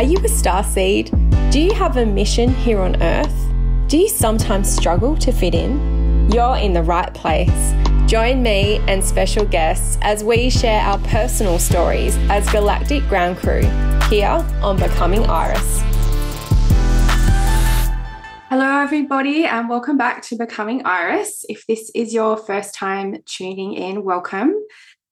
Are 0.00 0.04
you 0.04 0.16
a 0.24 0.28
star 0.28 0.64
seed? 0.64 1.10
Do 1.50 1.60
you 1.60 1.74
have 1.74 1.98
a 1.98 2.06
mission 2.06 2.54
here 2.54 2.80
on 2.80 3.02
earth? 3.02 3.36
Do 3.86 3.98
you 3.98 4.08
sometimes 4.08 4.74
struggle 4.74 5.14
to 5.18 5.30
fit 5.30 5.54
in? 5.54 6.30
You're 6.32 6.56
in 6.56 6.72
the 6.72 6.82
right 6.82 7.12
place. 7.12 7.74
Join 8.06 8.42
me 8.42 8.78
and 8.88 9.04
special 9.04 9.44
guests 9.44 9.98
as 10.00 10.24
we 10.24 10.48
share 10.48 10.80
our 10.80 10.96
personal 11.00 11.58
stories 11.58 12.16
as 12.30 12.48
Galactic 12.50 13.06
Ground 13.10 13.36
Crew 13.36 13.60
here 14.08 14.42
on 14.62 14.78
Becoming 14.78 15.26
Iris. 15.26 15.82
Hello, 18.48 18.80
everybody, 18.80 19.44
and 19.44 19.68
welcome 19.68 19.98
back 19.98 20.22
to 20.22 20.36
Becoming 20.36 20.80
Iris. 20.86 21.44
If 21.50 21.66
this 21.66 21.90
is 21.94 22.14
your 22.14 22.38
first 22.38 22.74
time 22.74 23.18
tuning 23.26 23.74
in, 23.74 24.02
welcome. 24.02 24.54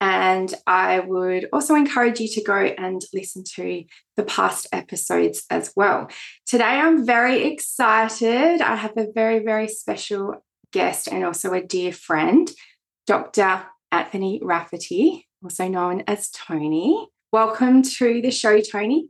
And 0.01 0.53
I 0.65 1.01
would 1.01 1.47
also 1.51 1.75
encourage 1.75 2.19
you 2.19 2.29
to 2.29 2.43
go 2.43 2.55
and 2.55 3.01
listen 3.13 3.43
to 3.55 3.83
the 4.15 4.23
past 4.23 4.67
episodes 4.71 5.43
as 5.49 5.73
well. 5.75 6.09
Today, 6.45 6.63
I'm 6.63 7.05
very 7.05 7.43
excited. 7.47 8.61
I 8.61 8.75
have 8.75 8.95
a 8.95 9.11
very, 9.13 9.39
very 9.39 9.67
special 9.67 10.43
guest 10.71 11.07
and 11.07 11.25
also 11.25 11.53
a 11.53 11.61
dear 11.61 11.91
friend, 11.91 12.49
Dr. 13.07 13.63
Anthony 13.91 14.39
Rafferty, 14.41 15.27
also 15.43 15.67
known 15.67 16.03
as 16.07 16.29
Tony. 16.29 17.07
Welcome 17.31 17.81
to 17.83 18.21
the 18.21 18.31
show, 18.31 18.61
Tony. 18.61 19.09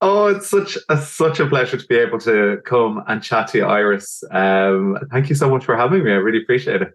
Oh, 0.00 0.26
it's 0.26 0.50
such 0.50 0.76
a 0.90 0.98
such 0.98 1.40
a 1.40 1.46
pleasure 1.46 1.78
to 1.78 1.86
be 1.86 1.96
able 1.96 2.18
to 2.20 2.58
come 2.66 3.02
and 3.06 3.22
chat 3.22 3.48
to 3.48 3.58
you, 3.58 3.64
Iris. 3.64 4.22
Um, 4.30 4.98
thank 5.10 5.30
you 5.30 5.34
so 5.34 5.48
much 5.48 5.64
for 5.64 5.76
having 5.76 6.04
me. 6.04 6.10
I 6.10 6.16
really 6.16 6.42
appreciate 6.42 6.82
it. 6.82 6.88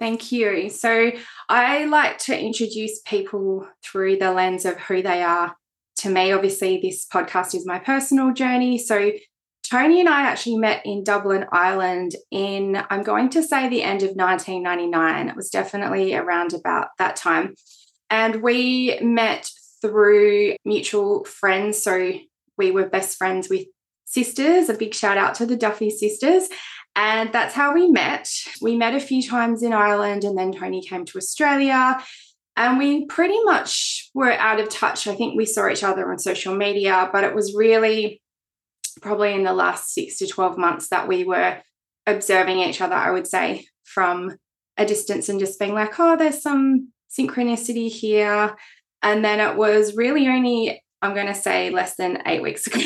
Thank 0.00 0.30
you. 0.30 0.70
So, 0.70 1.10
I 1.48 1.86
like 1.86 2.18
to 2.18 2.38
introduce 2.38 3.00
people 3.00 3.66
through 3.84 4.18
the 4.18 4.32
lens 4.32 4.64
of 4.64 4.78
who 4.78 5.02
they 5.02 5.22
are. 5.22 5.56
To 5.98 6.10
me, 6.10 6.30
obviously, 6.30 6.78
this 6.80 7.04
podcast 7.12 7.54
is 7.54 7.66
my 7.66 7.80
personal 7.80 8.32
journey. 8.32 8.78
So, 8.78 9.10
Tony 9.68 9.98
and 10.00 10.08
I 10.08 10.22
actually 10.22 10.56
met 10.56 10.82
in 10.86 11.02
Dublin, 11.02 11.46
Ireland 11.50 12.14
in, 12.30 12.80
I'm 12.90 13.02
going 13.02 13.28
to 13.30 13.42
say, 13.42 13.68
the 13.68 13.82
end 13.82 14.02
of 14.02 14.10
1999. 14.10 15.28
It 15.28 15.36
was 15.36 15.50
definitely 15.50 16.14
around 16.14 16.54
about 16.54 16.88
that 16.98 17.16
time. 17.16 17.54
And 18.08 18.40
we 18.40 18.98
met 19.02 19.50
through 19.82 20.54
mutual 20.64 21.24
friends. 21.24 21.82
So, 21.82 22.12
we 22.56 22.70
were 22.70 22.88
best 22.88 23.18
friends 23.18 23.48
with 23.48 23.66
sisters. 24.04 24.68
A 24.68 24.74
big 24.74 24.94
shout 24.94 25.18
out 25.18 25.34
to 25.36 25.46
the 25.46 25.56
Duffy 25.56 25.90
sisters. 25.90 26.48
And 26.98 27.32
that's 27.32 27.54
how 27.54 27.74
we 27.74 27.88
met. 27.88 28.28
We 28.60 28.76
met 28.76 28.92
a 28.92 29.00
few 29.00 29.22
times 29.22 29.62
in 29.62 29.72
Ireland, 29.72 30.24
and 30.24 30.36
then 30.36 30.52
Tony 30.52 30.82
came 30.82 31.04
to 31.04 31.18
Australia. 31.18 32.02
And 32.56 32.76
we 32.76 33.06
pretty 33.06 33.38
much 33.44 34.10
were 34.14 34.32
out 34.32 34.58
of 34.58 34.68
touch. 34.68 35.06
I 35.06 35.14
think 35.14 35.36
we 35.36 35.46
saw 35.46 35.68
each 35.68 35.84
other 35.84 36.10
on 36.10 36.18
social 36.18 36.56
media, 36.56 37.08
but 37.12 37.22
it 37.22 37.36
was 37.36 37.54
really 37.54 38.20
probably 39.00 39.32
in 39.32 39.44
the 39.44 39.52
last 39.52 39.94
six 39.94 40.18
to 40.18 40.26
12 40.26 40.58
months 40.58 40.88
that 40.88 41.06
we 41.06 41.22
were 41.22 41.58
observing 42.04 42.58
each 42.58 42.80
other, 42.80 42.96
I 42.96 43.12
would 43.12 43.28
say, 43.28 43.66
from 43.84 44.36
a 44.76 44.84
distance 44.84 45.28
and 45.28 45.38
just 45.38 45.60
being 45.60 45.74
like, 45.74 46.00
oh, 46.00 46.16
there's 46.16 46.42
some 46.42 46.92
synchronicity 47.16 47.88
here. 47.88 48.56
And 49.02 49.24
then 49.24 49.38
it 49.38 49.56
was 49.56 49.94
really 49.94 50.26
only, 50.26 50.82
I'm 51.00 51.14
going 51.14 51.28
to 51.28 51.34
say, 51.34 51.70
less 51.70 51.94
than 51.94 52.24
eight 52.26 52.42
weeks 52.42 52.66
ago 52.66 52.80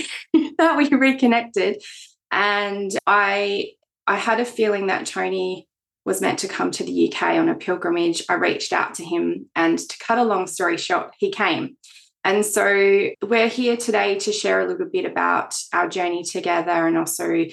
that 0.59 0.77
we 0.77 0.91
reconnected. 0.91 1.83
And 2.31 2.91
I 3.07 3.71
I 4.07 4.17
had 4.17 4.41
a 4.41 4.45
feeling 4.45 4.89
that 4.89 5.07
Tony 5.07 5.69
was 6.05 6.21
meant 6.21 6.41
to 6.41 6.49
come 6.49 6.71
to 6.73 6.85
the 6.85 7.13
UK 7.13 7.23
on 7.39 7.49
a 7.49 7.55
pilgrimage. 7.55 8.25
I 8.29 8.35
reached 8.35 8.73
out 8.73 8.95
to 8.97 9.05
him, 9.05 9.47
and 9.55 9.79
to 9.79 9.99
cut 9.99 10.19
a 10.19 10.25
long 10.25 10.47
story 10.47 10.77
short, 10.77 11.13
he 11.19 11.31
came. 11.31 11.77
And 12.25 12.45
so 12.47 13.11
we're 13.23 13.49
here 13.49 13.77
today 13.77 14.19
to 14.21 14.33
share 14.33 14.61
a 14.61 14.67
little 14.67 14.87
bit 14.87 15.05
about 15.05 15.57
our 15.73 15.89
journey 15.89 16.23
together 16.23 16.71
and 16.71 16.97
also 16.97 17.47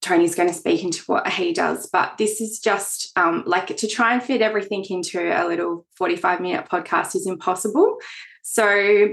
Tony's 0.00 0.34
going 0.34 0.48
to 0.48 0.54
speak 0.54 0.82
into 0.82 1.02
what 1.04 1.28
he 1.28 1.52
does. 1.52 1.88
But 1.92 2.16
this 2.18 2.40
is 2.40 2.58
just 2.58 3.16
um, 3.16 3.44
like 3.46 3.76
to 3.76 3.86
try 3.86 4.14
and 4.14 4.22
fit 4.22 4.40
everything 4.40 4.84
into 4.88 5.20
a 5.20 5.46
little 5.46 5.86
45 5.96 6.40
minute 6.40 6.68
podcast 6.70 7.14
is 7.14 7.26
impossible. 7.26 7.98
So 8.42 9.10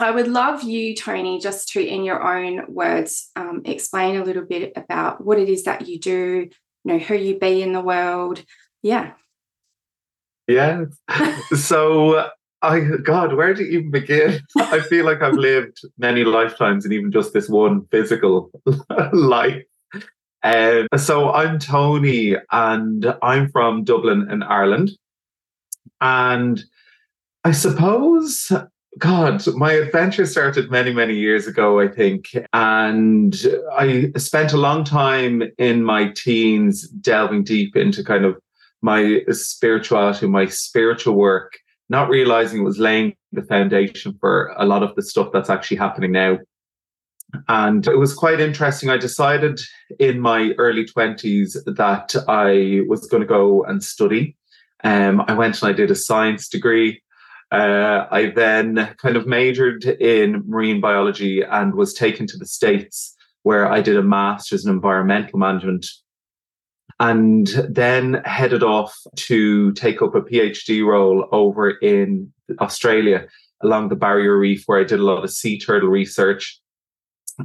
I 0.00 0.10
would 0.12 0.28
love 0.28 0.62
you, 0.62 0.94
Tony, 0.94 1.40
just 1.40 1.70
to, 1.70 1.84
in 1.84 2.04
your 2.04 2.22
own 2.22 2.72
words, 2.72 3.30
um, 3.34 3.62
explain 3.64 4.16
a 4.16 4.24
little 4.24 4.44
bit 4.44 4.72
about 4.76 5.24
what 5.24 5.38
it 5.38 5.48
is 5.48 5.64
that 5.64 5.88
you 5.88 5.98
do, 5.98 6.48
you 6.84 6.92
know, 6.92 6.98
who 6.98 7.14
you 7.14 7.38
be 7.38 7.62
in 7.62 7.72
the 7.72 7.80
world. 7.80 8.42
Yeah. 8.82 9.12
Yeah. 10.46 10.84
so, 11.56 12.28
I, 12.62 12.80
God, 13.02 13.34
where 13.34 13.54
do 13.54 13.64
you 13.64 13.78
even 13.78 13.90
begin? 13.90 14.40
I 14.56 14.80
feel 14.80 15.04
like 15.04 15.20
I've 15.20 15.34
lived 15.34 15.80
many 15.98 16.22
lifetimes 16.22 16.84
and 16.84 16.94
even 16.94 17.10
just 17.10 17.32
this 17.32 17.48
one 17.48 17.86
physical 17.90 18.50
life. 19.12 19.64
Um, 20.44 20.86
so, 20.96 21.32
I'm 21.32 21.58
Tony 21.58 22.36
and 22.52 23.14
I'm 23.20 23.50
from 23.50 23.82
Dublin 23.82 24.30
in 24.30 24.44
Ireland. 24.44 24.92
And 26.00 26.62
I 27.42 27.50
suppose 27.50 28.52
God, 28.96 29.46
my 29.54 29.72
adventure 29.72 30.24
started 30.26 30.70
many, 30.70 30.92
many 30.92 31.14
years 31.14 31.46
ago, 31.46 31.78
I 31.78 31.88
think. 31.88 32.34
And 32.52 33.36
I 33.76 34.10
spent 34.16 34.52
a 34.52 34.56
long 34.56 34.82
time 34.82 35.42
in 35.58 35.84
my 35.84 36.08
teens 36.08 36.88
delving 36.88 37.44
deep 37.44 37.76
into 37.76 38.02
kind 38.02 38.24
of 38.24 38.40
my 38.80 39.22
spirituality, 39.30 40.26
my 40.26 40.46
spiritual 40.46 41.14
work, 41.14 41.58
not 41.88 42.08
realizing 42.08 42.60
it 42.60 42.64
was 42.64 42.78
laying 42.78 43.14
the 43.32 43.42
foundation 43.42 44.16
for 44.20 44.54
a 44.56 44.64
lot 44.64 44.82
of 44.82 44.94
the 44.94 45.02
stuff 45.02 45.28
that's 45.32 45.50
actually 45.50 45.76
happening 45.76 46.12
now. 46.12 46.38
And 47.48 47.86
it 47.86 47.98
was 47.98 48.14
quite 48.14 48.40
interesting. 48.40 48.88
I 48.88 48.96
decided 48.96 49.60
in 49.98 50.20
my 50.20 50.52
early 50.58 50.86
20s 50.86 51.62
that 51.66 52.24
I 52.26 52.88
was 52.88 53.06
going 53.06 53.20
to 53.20 53.26
go 53.26 53.64
and 53.64 53.84
study. 53.84 54.34
Um, 54.82 55.22
I 55.26 55.34
went 55.34 55.60
and 55.60 55.68
I 55.68 55.72
did 55.72 55.90
a 55.90 55.94
science 55.94 56.48
degree. 56.48 57.02
Uh, 57.50 58.06
I 58.10 58.30
then 58.34 58.94
kind 58.98 59.16
of 59.16 59.26
majored 59.26 59.84
in 59.84 60.44
marine 60.46 60.80
biology 60.80 61.42
and 61.42 61.74
was 61.74 61.94
taken 61.94 62.26
to 62.26 62.36
the 62.36 62.46
States 62.46 63.16
where 63.42 63.70
I 63.70 63.80
did 63.80 63.96
a 63.96 64.02
master's 64.02 64.66
in 64.66 64.70
environmental 64.70 65.38
management 65.38 65.86
and 67.00 67.46
then 67.68 68.20
headed 68.24 68.62
off 68.62 68.96
to 69.14 69.72
take 69.72 70.02
up 70.02 70.14
a 70.14 70.20
PhD 70.20 70.84
role 70.84 71.28
over 71.32 71.70
in 71.70 72.32
Australia 72.60 73.26
along 73.62 73.88
the 73.88 73.96
Barrier 73.96 74.36
Reef, 74.36 74.64
where 74.66 74.80
I 74.80 74.84
did 74.84 75.00
a 75.00 75.04
lot 75.04 75.22
of 75.22 75.30
sea 75.30 75.58
turtle 75.58 75.88
research. 75.88 76.60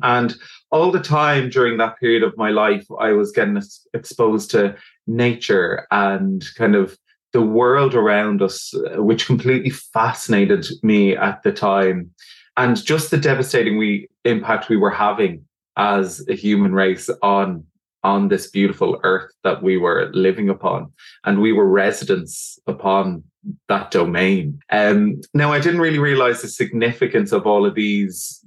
And 0.02 0.36
all 0.72 0.92
the 0.92 1.00
time 1.00 1.50
during 1.50 1.78
that 1.78 2.00
period 2.00 2.24
of 2.24 2.36
my 2.36 2.50
life, 2.50 2.86
I 3.00 3.12
was 3.12 3.32
getting 3.32 3.62
exposed 3.94 4.50
to 4.52 4.76
nature 5.06 5.88
and 5.92 6.44
kind 6.56 6.76
of 6.76 6.98
the 7.34 7.42
world 7.42 7.96
around 7.96 8.42
us, 8.42 8.74
uh, 8.74 9.04
which 9.04 9.26
completely 9.26 9.72
fascinated 9.72 10.66
me 10.84 11.16
at 11.18 11.44
the 11.44 11.52
time, 11.52 12.12
and 12.56 12.84
just 12.84 13.12
the 13.12 13.18
devastating 13.18 13.78
we 13.78 14.08
impact 14.24 14.70
we 14.70 14.78
were 14.78 14.92
having 14.92 15.44
as 15.76 16.26
a 16.30 16.36
human 16.36 16.74
race 16.74 17.10
on 17.22 17.66
on 18.04 18.28
this 18.28 18.50
beautiful 18.50 19.00
earth 19.04 19.32
that 19.44 19.64
we 19.64 19.78
were 19.78 20.12
living 20.14 20.50
upon, 20.50 20.92
and 21.24 21.42
we 21.42 21.54
were 21.54 21.68
residents 21.68 22.60
upon 22.68 23.24
that 23.70 23.92
domain. 23.92 24.60
Um, 24.70 25.22
now, 25.34 25.54
I 25.54 25.60
didn't 25.60 25.82
really 25.82 26.00
realize 26.00 26.42
the 26.42 26.48
significance 26.50 27.32
of 27.32 27.48
all 27.48 27.66
of 27.66 27.76
these 27.76 28.43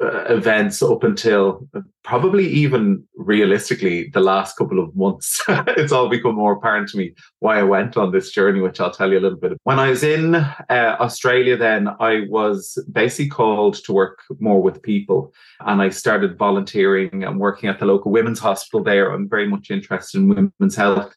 events 0.00 0.82
up 0.82 1.02
until 1.04 1.66
probably 2.04 2.46
even 2.46 3.02
realistically 3.16 4.08
the 4.10 4.20
last 4.20 4.56
couple 4.56 4.78
of 4.78 4.94
months. 4.94 5.42
it's 5.48 5.92
all 5.92 6.08
become 6.08 6.34
more 6.34 6.52
apparent 6.52 6.88
to 6.88 6.98
me 6.98 7.12
why 7.40 7.58
I 7.58 7.62
went 7.62 7.96
on 7.96 8.12
this 8.12 8.30
journey, 8.30 8.60
which 8.60 8.78
I'll 8.78 8.90
tell 8.90 9.10
you 9.10 9.18
a 9.18 9.20
little 9.20 9.38
bit. 9.38 9.58
When 9.64 9.78
I 9.78 9.90
was 9.90 10.02
in 10.02 10.34
uh, 10.34 10.96
Australia, 11.00 11.56
then 11.56 11.88
I 11.98 12.26
was 12.28 12.78
basically 12.92 13.30
called 13.30 13.74
to 13.84 13.92
work 13.92 14.20
more 14.38 14.62
with 14.62 14.82
people, 14.82 15.32
and 15.60 15.80
I 15.80 15.88
started 15.88 16.38
volunteering 16.38 17.24
and 17.24 17.40
working 17.40 17.68
at 17.68 17.78
the 17.78 17.86
local 17.86 18.12
women's 18.12 18.38
hospital 18.38 18.84
there. 18.84 19.12
I'm 19.12 19.28
very 19.28 19.48
much 19.48 19.70
interested 19.70 20.18
in 20.18 20.28
women's 20.28 20.76
health. 20.76 21.14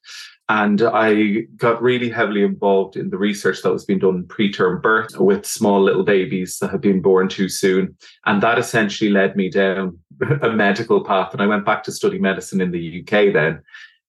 And 0.50 0.82
I 0.82 1.42
got 1.58 1.80
really 1.80 2.10
heavily 2.10 2.42
involved 2.42 2.96
in 2.96 3.12
the 3.12 3.20
research 3.20 3.62
that 3.62 3.72
was 3.72 3.86
being 3.86 4.00
done 4.00 4.24
preterm 4.24 4.82
birth 4.82 5.16
with 5.20 5.46
small 5.46 5.80
little 5.82 6.04
babies 6.04 6.58
that 6.58 6.72
had 6.72 6.82
been 6.82 7.04
born 7.04 7.30
too 7.30 7.48
soon. 7.48 7.96
And 8.26 8.42
that 8.42 8.58
essentially 8.58 9.12
led 9.12 9.36
me 9.36 9.52
down 9.52 10.00
a 10.42 10.50
medical 10.50 11.04
path. 11.04 11.34
And 11.34 11.42
I 11.42 11.46
went 11.46 11.66
back 11.66 11.84
to 11.84 11.92
study 11.92 12.18
medicine 12.18 12.62
in 12.62 12.72
the 12.72 13.02
UK 13.02 13.32
then. 13.32 13.62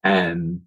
Um, 0.02 0.62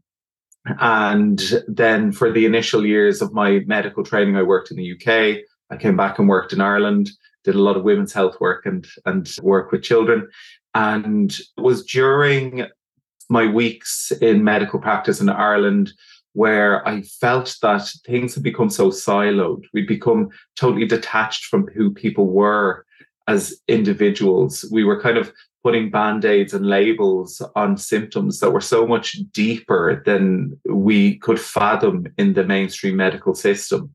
and 0.80 1.42
then 1.68 2.12
for 2.12 2.32
the 2.32 2.46
initial 2.46 2.86
years 2.86 3.24
of 3.24 3.34
my 3.34 3.62
medical 3.66 4.04
training, 4.04 4.38
I 4.38 4.44
worked 4.44 4.70
in 4.70 4.78
the 4.78 4.94
UK. 4.94 5.44
I 5.72 5.78
came 5.78 5.98
back 5.98 6.20
and 6.20 6.30
worked 6.30 6.54
in 6.54 6.62
Ireland, 6.62 7.10
did 7.44 7.56
a 7.56 7.62
lot 7.62 7.78
of 7.78 7.84
women's 7.84 8.14
health 8.14 8.40
work 8.40 8.68
and, 8.68 8.88
and 9.06 9.28
work 9.42 9.72
with 9.72 9.82
children. 9.82 10.30
And 10.76 11.36
was 11.58 11.84
during 11.84 12.68
my 13.34 13.48
weeks 13.48 14.12
in 14.22 14.44
medical 14.44 14.80
practice 14.80 15.20
in 15.20 15.28
Ireland 15.28 15.92
where 16.34 16.88
I 16.88 17.02
felt 17.02 17.58
that 17.62 17.88
things 18.06 18.34
had 18.34 18.44
become 18.44 18.70
so 18.70 18.90
siloed. 18.90 19.64
We'd 19.74 19.88
become 19.88 20.30
totally 20.56 20.88
detached 20.88 21.46
from 21.46 21.68
who 21.68 21.92
people 21.92 22.28
were 22.28 22.86
as 23.28 23.62
individuals. 23.68 24.66
We 24.72 24.84
were 24.84 25.02
kind 25.02 25.18
of 25.18 25.34
putting 25.64 25.90
band-aids 25.90 26.54
and 26.54 26.66
labels 26.66 27.42
on 27.56 27.78
symptoms 27.78 28.40
that 28.40 28.52
were 28.52 28.62
so 28.62 28.86
much 28.86 29.18
deeper 29.32 30.04
than 30.06 30.60
we 30.68 31.18
could 31.20 31.40
fathom 31.40 32.08
in 32.18 32.34
the 32.34 32.44
mainstream 32.44 32.98
medical 32.98 33.34
system. 33.34 33.94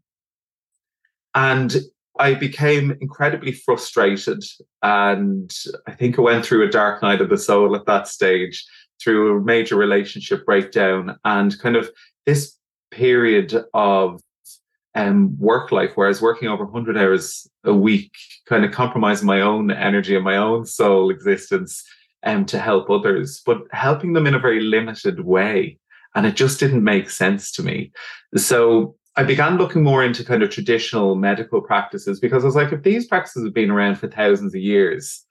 And 1.34 1.76
I 2.18 2.34
became 2.34 2.96
incredibly 3.00 3.52
frustrated. 3.52 4.42
And 4.82 5.54
I 5.86 5.92
think 5.92 6.18
I 6.18 6.22
went 6.22 6.44
through 6.44 6.64
a 6.66 6.70
dark 6.70 7.02
night 7.02 7.20
of 7.20 7.28
the 7.28 7.36
soul 7.36 7.76
at 7.76 7.86
that 7.86 8.08
stage, 8.08 8.64
through 9.02 9.36
a 9.36 9.44
major 9.44 9.76
relationship 9.76 10.44
breakdown, 10.44 11.18
and 11.24 11.58
kind 11.58 11.76
of 11.76 11.90
this 12.26 12.56
period 12.90 13.64
of 13.74 14.20
um, 14.94 15.38
work 15.38 15.70
life, 15.70 15.92
where 15.94 16.06
I 16.06 16.10
was 16.10 16.22
working 16.22 16.48
over 16.48 16.64
100 16.64 16.96
hours 16.96 17.48
a 17.64 17.74
week, 17.74 18.12
kind 18.46 18.64
of 18.64 18.72
compromising 18.72 19.26
my 19.26 19.40
own 19.40 19.70
energy 19.70 20.14
and 20.14 20.24
my 20.24 20.36
own 20.36 20.66
soul 20.66 21.10
existence 21.10 21.84
um, 22.24 22.44
to 22.46 22.58
help 22.58 22.90
others, 22.90 23.42
but 23.44 23.58
helping 23.72 24.12
them 24.12 24.26
in 24.26 24.34
a 24.34 24.40
very 24.40 24.60
limited 24.60 25.24
way. 25.24 25.78
And 26.14 26.26
it 26.26 26.36
just 26.36 26.58
didn't 26.58 26.82
make 26.82 27.10
sense 27.10 27.52
to 27.52 27.62
me. 27.62 27.92
So 28.36 28.96
I 29.16 29.24
began 29.24 29.58
looking 29.58 29.82
more 29.82 30.04
into 30.04 30.24
kind 30.24 30.42
of 30.42 30.50
traditional 30.50 31.14
medical 31.14 31.60
practices 31.60 32.20
because 32.20 32.44
I 32.44 32.46
was 32.46 32.56
like, 32.56 32.72
if 32.72 32.82
these 32.82 33.06
practices 33.06 33.44
have 33.44 33.54
been 33.54 33.70
around 33.70 33.96
for 33.96 34.08
thousands 34.08 34.54
of 34.54 34.60
years, 34.60 35.24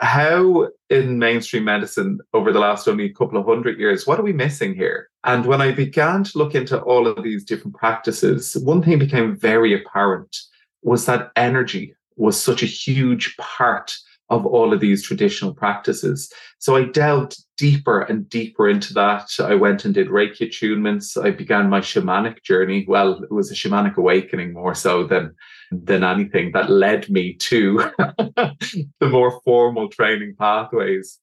how 0.00 0.68
in 0.90 1.18
mainstream 1.18 1.64
medicine 1.64 2.20
over 2.32 2.52
the 2.52 2.58
last 2.58 2.88
only 2.88 3.10
couple 3.10 3.38
of 3.38 3.46
hundred 3.46 3.78
years, 3.78 4.06
what 4.06 4.18
are 4.18 4.24
we 4.24 4.32
missing 4.32 4.74
here? 4.74 5.08
And 5.24 5.46
when 5.46 5.60
I 5.60 5.72
began 5.72 6.24
to 6.24 6.38
look 6.38 6.54
into 6.54 6.80
all 6.80 7.06
of 7.06 7.22
these 7.22 7.44
different 7.44 7.76
practices, 7.76 8.56
one 8.62 8.82
thing 8.82 8.98
became 8.98 9.36
very 9.36 9.74
apparent 9.74 10.36
was 10.82 11.06
that 11.06 11.30
energy 11.36 11.94
was 12.16 12.40
such 12.40 12.62
a 12.62 12.66
huge 12.66 13.36
part 13.36 13.94
of 14.28 14.46
all 14.46 14.72
of 14.72 14.80
these 14.80 15.02
traditional 15.02 15.54
practices. 15.54 16.32
So 16.58 16.76
I 16.76 16.84
delved 16.84 17.36
deeper 17.58 18.00
and 18.00 18.28
deeper 18.28 18.68
into 18.68 18.94
that. 18.94 19.28
I 19.38 19.54
went 19.54 19.84
and 19.84 19.92
did 19.92 20.08
Reiki 20.08 20.48
attunements. 20.48 21.22
I 21.22 21.30
began 21.30 21.68
my 21.68 21.80
shamanic 21.80 22.42
journey. 22.42 22.84
Well, 22.88 23.22
it 23.22 23.30
was 23.30 23.50
a 23.50 23.54
shamanic 23.54 23.96
awakening 23.96 24.52
more 24.52 24.74
so 24.74 25.04
than 25.04 25.34
than 25.70 26.04
anything 26.04 26.52
that 26.52 26.70
led 26.70 27.08
me 27.08 27.34
to 27.34 27.78
the 27.98 29.08
more 29.08 29.40
formal 29.44 29.88
training 29.88 30.34
pathways. 30.38 31.18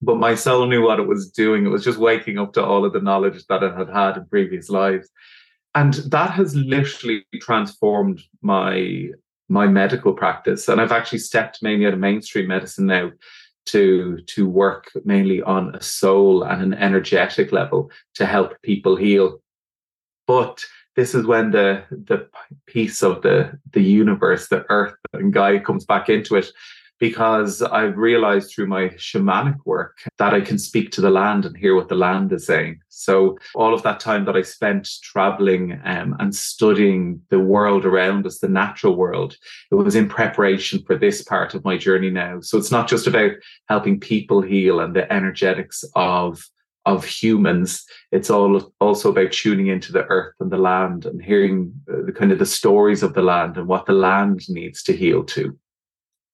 But 0.00 0.18
my 0.18 0.34
soul 0.34 0.66
knew 0.66 0.82
what 0.82 0.98
it 0.98 1.06
was 1.06 1.30
doing. 1.30 1.64
It 1.64 1.70
was 1.70 1.84
just 1.84 1.98
waking 1.98 2.38
up 2.38 2.52
to 2.54 2.64
all 2.64 2.84
of 2.84 2.92
the 2.92 3.00
knowledge 3.00 3.44
that 3.46 3.62
it 3.62 3.74
had 3.76 3.88
had 3.88 4.16
in 4.16 4.26
previous 4.26 4.68
lives. 4.68 5.08
And 5.74 5.94
that 5.94 6.32
has 6.32 6.54
literally 6.54 7.24
transformed 7.40 8.20
my 8.42 9.10
my 9.48 9.66
medical 9.66 10.12
practice. 10.12 10.68
And 10.68 10.80
I've 10.80 10.92
actually 10.92 11.18
stepped 11.18 11.62
mainly 11.62 11.86
out 11.86 11.94
of 11.94 11.98
mainstream 11.98 12.48
medicine 12.48 12.86
now 12.86 13.10
to 13.66 14.18
to 14.26 14.48
work 14.48 14.90
mainly 15.04 15.40
on 15.42 15.74
a 15.74 15.82
soul 15.82 16.42
and 16.42 16.62
an 16.62 16.74
energetic 16.74 17.52
level 17.52 17.90
to 18.14 18.26
help 18.26 18.60
people 18.62 18.96
heal. 18.96 19.40
But 20.26 20.64
this 20.96 21.14
is 21.14 21.26
when 21.26 21.52
the 21.52 21.84
the 21.90 22.28
piece 22.66 23.02
of 23.02 23.22
the 23.22 23.58
the 23.72 23.82
universe, 23.82 24.48
the 24.48 24.64
earth 24.68 24.94
and 25.12 25.32
Gaia 25.32 25.60
comes 25.60 25.84
back 25.84 26.08
into 26.08 26.36
it 26.36 26.50
because 27.02 27.62
I've 27.62 27.96
realized 27.96 28.52
through 28.52 28.68
my 28.68 28.90
shamanic 28.90 29.56
work 29.64 29.98
that 30.18 30.34
I 30.34 30.40
can 30.40 30.56
speak 30.56 30.92
to 30.92 31.00
the 31.00 31.10
land 31.10 31.44
and 31.44 31.56
hear 31.56 31.74
what 31.74 31.88
the 31.88 31.96
land 31.96 32.32
is 32.32 32.46
saying. 32.46 32.80
So, 32.90 33.36
all 33.56 33.74
of 33.74 33.82
that 33.82 33.98
time 33.98 34.24
that 34.26 34.36
I 34.36 34.42
spent 34.42 34.88
traveling 35.02 35.80
um, 35.82 36.14
and 36.20 36.32
studying 36.32 37.20
the 37.28 37.40
world 37.40 37.84
around 37.84 38.24
us, 38.24 38.38
the 38.38 38.46
natural 38.46 38.94
world, 38.94 39.36
it 39.72 39.74
was 39.74 39.96
in 39.96 40.08
preparation 40.08 40.84
for 40.84 40.96
this 40.96 41.22
part 41.22 41.54
of 41.54 41.64
my 41.64 41.76
journey 41.76 42.08
now. 42.08 42.38
So, 42.40 42.56
it's 42.56 42.70
not 42.70 42.86
just 42.86 43.08
about 43.08 43.32
helping 43.68 43.98
people 43.98 44.40
heal 44.40 44.78
and 44.78 44.94
the 44.94 45.12
energetics 45.12 45.84
of 45.96 46.48
of 46.84 47.04
humans 47.04 47.84
it's 48.10 48.28
all 48.28 48.72
also 48.80 49.08
about 49.12 49.30
tuning 49.30 49.68
into 49.68 49.92
the 49.92 50.04
earth 50.06 50.34
and 50.40 50.50
the 50.50 50.58
land 50.58 51.06
and 51.06 51.22
hearing 51.22 51.72
uh, 51.88 52.04
the 52.06 52.10
kind 52.10 52.32
of 52.32 52.40
the 52.40 52.46
stories 52.46 53.04
of 53.04 53.14
the 53.14 53.22
land 53.22 53.56
and 53.56 53.68
what 53.68 53.86
the 53.86 53.92
land 53.92 54.40
needs 54.48 54.82
to 54.82 54.92
heal 54.92 55.22
to 55.22 55.56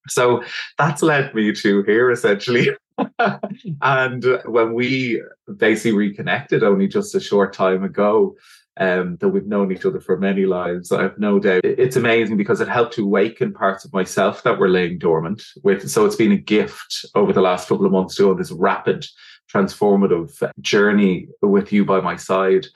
so 0.09 0.43
that's 0.77 1.01
led 1.01 1.33
me 1.33 1.53
to 1.53 1.83
here 1.83 2.11
essentially. 2.11 2.69
and 3.81 4.25
when 4.45 4.73
we 4.73 5.21
basically 5.57 5.93
reconnected 5.93 6.63
only 6.63 6.87
just 6.87 7.15
a 7.15 7.19
short 7.19 7.53
time 7.53 7.83
ago, 7.83 8.35
um, 8.79 9.17
that 9.17 9.27
we've 9.27 9.45
known 9.45 9.73
each 9.73 9.85
other 9.85 9.99
for 9.99 10.17
many 10.17 10.45
lives, 10.45 10.91
I 10.91 11.03
have 11.03 11.19
no 11.19 11.37
doubt 11.37 11.65
it's 11.65 11.97
amazing 11.97 12.37
because 12.37 12.61
it 12.61 12.69
helped 12.69 12.93
to 12.93 13.03
awaken 13.03 13.53
parts 13.53 13.83
of 13.83 13.91
myself 13.91 14.43
that 14.43 14.57
were 14.57 14.69
laying 14.69 14.97
dormant. 14.97 15.43
With 15.63 15.89
so 15.89 16.05
it's 16.05 16.15
been 16.15 16.31
a 16.31 16.37
gift 16.37 17.05
over 17.13 17.33
the 17.33 17.41
last 17.41 17.67
couple 17.67 17.85
of 17.85 17.91
months 17.91 18.15
to 18.15 18.23
go 18.23 18.31
on 18.31 18.37
this 18.37 18.51
rapid 18.51 19.05
transformative 19.53 20.41
journey 20.61 21.27
with 21.41 21.73
you 21.73 21.83
by 21.83 21.99
my 21.99 22.15
side 22.15 22.67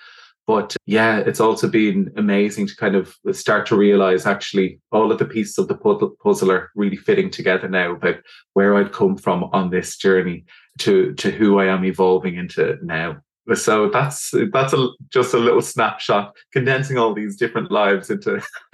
but 0.46 0.76
yeah, 0.86 1.20
it's 1.20 1.40
also 1.40 1.70
been 1.70 2.12
amazing 2.18 2.68
to 2.68 2.76
kind 2.76 2.96
of 2.96 3.16
start 3.32 3.66
to 3.68 3.78
realize 3.78 4.26
actually 4.26 4.80
all 4.92 5.12
of 5.12 5.20
the 5.20 5.26
pieces 5.26 5.58
of 5.58 5.68
the 5.70 5.76
puzzle 6.22 6.52
are 6.52 6.70
really 6.76 6.98
fitting 6.98 7.30
together 7.30 7.70
now 7.70 7.94
about 7.94 8.18
where 8.54 8.76
I'd 8.76 8.92
come 8.92 9.18
from 9.18 9.46
on 9.46 9.70
this 9.70 9.96
journey 9.96 10.46
to 10.80 11.14
to 11.14 11.32
who 11.32 11.60
I 11.60 11.66
am 11.66 11.86
evolving 11.86 12.36
into 12.36 12.78
now. 12.84 13.22
So 13.54 13.90
that's 13.90 14.34
that's 14.52 14.74
a, 14.74 14.88
just 15.10 15.34
a 15.34 15.38
little 15.38 15.62
snapshot, 15.62 16.36
condensing 16.52 16.98
all 16.98 17.14
these 17.14 17.38
different 17.38 17.72
lives 17.72 18.10
into 18.10 18.42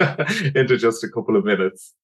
into 0.54 0.76
just 0.76 1.04
a 1.04 1.08
couple 1.08 1.36
of 1.36 1.44
minutes. 1.44 1.94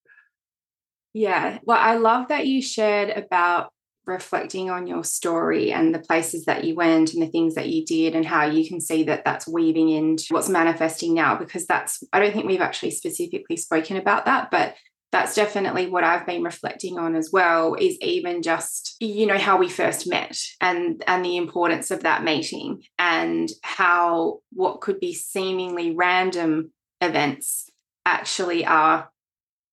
Yeah, 1.12 1.58
well, 1.64 1.78
I 1.78 1.96
love 1.96 2.28
that 2.28 2.46
you 2.46 2.60
shared 2.60 3.10
about 3.10 3.72
reflecting 4.06 4.70
on 4.70 4.86
your 4.86 5.02
story 5.02 5.72
and 5.72 5.94
the 5.94 5.98
places 5.98 6.44
that 6.44 6.64
you 6.64 6.74
went 6.74 7.12
and 7.12 7.22
the 7.22 7.30
things 7.30 7.54
that 7.54 7.68
you 7.68 7.84
did 7.84 8.14
and 8.14 8.24
how 8.24 8.44
you 8.44 8.66
can 8.66 8.80
see 8.80 9.02
that 9.02 9.24
that's 9.24 9.48
weaving 9.48 9.88
into 9.88 10.26
what's 10.30 10.48
manifesting 10.48 11.12
now 11.12 11.36
because 11.36 11.66
that's 11.66 12.02
i 12.12 12.20
don't 12.20 12.32
think 12.32 12.46
we've 12.46 12.60
actually 12.60 12.90
specifically 12.90 13.56
spoken 13.56 13.96
about 13.96 14.24
that 14.24 14.50
but 14.50 14.74
that's 15.10 15.34
definitely 15.34 15.88
what 15.88 16.04
i've 16.04 16.26
been 16.26 16.42
reflecting 16.42 16.98
on 16.98 17.16
as 17.16 17.30
well 17.32 17.74
is 17.74 17.98
even 18.00 18.42
just 18.42 18.96
you 19.00 19.26
know 19.26 19.38
how 19.38 19.56
we 19.56 19.68
first 19.68 20.08
met 20.08 20.38
and 20.60 21.02
and 21.06 21.24
the 21.24 21.36
importance 21.36 21.90
of 21.90 22.02
that 22.04 22.22
meeting 22.22 22.82
and 22.98 23.48
how 23.62 24.38
what 24.52 24.80
could 24.80 25.00
be 25.00 25.12
seemingly 25.12 25.94
random 25.96 26.70
events 27.00 27.70
actually 28.04 28.64
are 28.64 29.10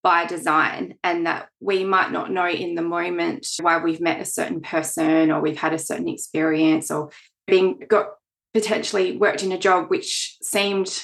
by 0.03 0.25
design 0.25 0.95
and 1.03 1.25
that 1.25 1.47
we 1.61 1.85
might 1.85 2.11
not 2.11 2.29
know 2.29 2.47
in 2.47 2.75
the 2.75 2.81
moment 2.81 3.47
why 3.61 3.77
we've 3.77 4.01
met 4.01 4.19
a 4.19 4.25
certain 4.25 4.59
person 4.59 5.31
or 5.31 5.41
we've 5.41 5.57
had 5.57 5.73
a 5.73 5.79
certain 5.79 6.09
experience 6.09 6.91
or 6.91 7.09
being 7.47 7.79
got 7.87 8.07
potentially 8.53 9.17
worked 9.17 9.43
in 9.43 9.53
a 9.53 9.57
job 9.57 9.89
which 9.89 10.37
seemed 10.41 11.03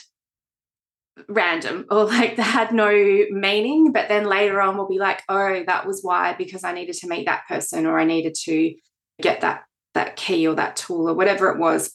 random 1.29 1.85
or 1.89 2.03
like 2.05 2.35
that 2.35 2.43
had 2.43 2.73
no 2.73 2.91
meaning 3.31 3.91
but 3.93 4.09
then 4.09 4.25
later 4.25 4.61
on 4.61 4.77
we'll 4.77 4.87
be 4.87 4.99
like 4.99 5.23
oh 5.29 5.63
that 5.65 5.87
was 5.87 6.01
why 6.01 6.33
because 6.33 6.63
i 6.63 6.73
needed 6.73 6.95
to 6.95 7.07
meet 7.07 7.25
that 7.25 7.47
person 7.47 7.85
or 7.85 7.97
i 7.97 8.03
needed 8.03 8.35
to 8.35 8.73
get 9.21 9.41
that 9.41 9.63
that 9.93 10.15
key 10.15 10.47
or 10.47 10.55
that 10.55 10.75
tool 10.75 11.09
or 11.09 11.13
whatever 11.13 11.49
it 11.49 11.57
was. 11.57 11.93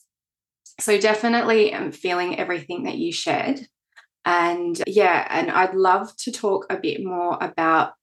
So 0.80 0.99
definitely 0.99 1.75
i'm 1.75 1.92
feeling 1.92 2.38
everything 2.38 2.84
that 2.84 2.96
you 2.96 3.12
shared 3.12 3.68
and 4.24 4.82
yeah, 4.86 5.26
and 5.30 5.50
I'd 5.50 5.74
love 5.74 6.16
to 6.18 6.32
talk 6.32 6.66
a 6.70 6.76
bit 6.76 7.04
more 7.04 7.36
about 7.40 7.94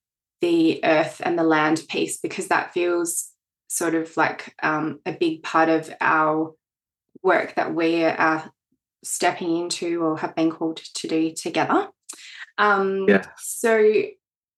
the 0.41 0.83
earth 0.83 1.21
and 1.23 1.37
the 1.37 1.43
land 1.43 1.83
piece 1.87 2.17
because 2.17 2.47
that 2.47 2.73
feels 2.73 3.29
sort 3.67 3.95
of 3.95 4.15
like 4.17 4.53
um, 4.61 4.99
a 5.05 5.13
big 5.13 5.43
part 5.43 5.69
of 5.69 5.93
our 6.01 6.53
work 7.23 7.55
that 7.55 7.73
we 7.73 8.03
are 8.03 8.51
stepping 9.03 9.55
into 9.57 10.03
or 10.03 10.17
have 10.17 10.35
been 10.35 10.51
called 10.51 10.77
to 10.77 11.07
do 11.07 11.33
together. 11.33 11.87
Um, 12.57 13.05
yeah. 13.07 13.25
So 13.37 14.03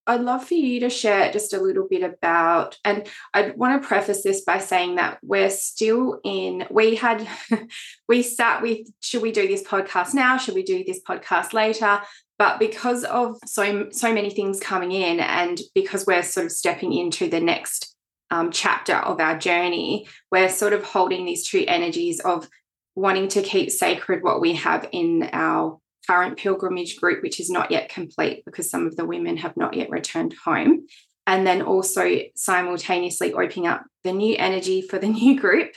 I'd 0.06 0.20
love 0.20 0.44
for 0.44 0.54
you 0.54 0.80
to 0.80 0.90
share 0.90 1.32
just 1.32 1.54
a 1.54 1.60
little 1.60 1.86
bit 1.88 2.02
about, 2.02 2.78
and 2.84 3.06
I 3.32 3.50
want 3.56 3.80
to 3.80 3.88
preface 3.88 4.22
this 4.22 4.42
by 4.42 4.58
saying 4.58 4.96
that 4.96 5.18
we're 5.22 5.50
still 5.50 6.20
in, 6.24 6.66
we 6.70 6.96
had, 6.96 7.26
we 8.08 8.22
sat 8.22 8.60
with, 8.60 8.86
should 9.00 9.22
we 9.22 9.32
do 9.32 9.48
this 9.48 9.62
podcast 9.62 10.12
now? 10.12 10.36
Should 10.36 10.54
we 10.54 10.62
do 10.62 10.84
this 10.84 11.00
podcast 11.00 11.52
later? 11.52 12.00
But 12.38 12.58
because 12.58 13.04
of 13.04 13.38
so, 13.46 13.88
so 13.90 14.12
many 14.12 14.30
things 14.30 14.60
coming 14.60 14.92
in 14.92 15.20
and 15.20 15.60
because 15.74 16.04
we're 16.06 16.22
sort 16.22 16.46
of 16.46 16.52
stepping 16.52 16.92
into 16.92 17.28
the 17.28 17.40
next 17.40 17.94
um, 18.30 18.50
chapter 18.50 18.96
of 18.96 19.20
our 19.20 19.38
journey, 19.38 20.06
we're 20.30 20.48
sort 20.48 20.72
of 20.72 20.84
holding 20.84 21.24
these 21.24 21.48
two 21.48 21.64
energies 21.66 22.20
of 22.20 22.48
wanting 22.94 23.28
to 23.28 23.42
keep 23.42 23.70
sacred 23.70 24.22
what 24.22 24.40
we 24.40 24.54
have 24.54 24.88
in 24.92 25.28
our 25.32 25.78
current 26.06 26.38
pilgrimage 26.38 26.96
group, 27.00 27.22
which 27.22 27.40
is 27.40 27.50
not 27.50 27.70
yet 27.70 27.88
complete 27.88 28.44
because 28.44 28.70
some 28.70 28.86
of 28.86 28.96
the 28.96 29.04
women 29.04 29.36
have 29.38 29.56
not 29.56 29.74
yet 29.74 29.90
returned 29.90 30.34
home. 30.44 30.86
And 31.26 31.46
then 31.46 31.62
also 31.62 32.18
simultaneously 32.34 33.32
opening 33.32 33.66
up 33.66 33.84
the 34.02 34.12
new 34.12 34.36
energy 34.38 34.82
for 34.82 34.98
the 34.98 35.08
new 35.20 35.40
group. 35.40 35.72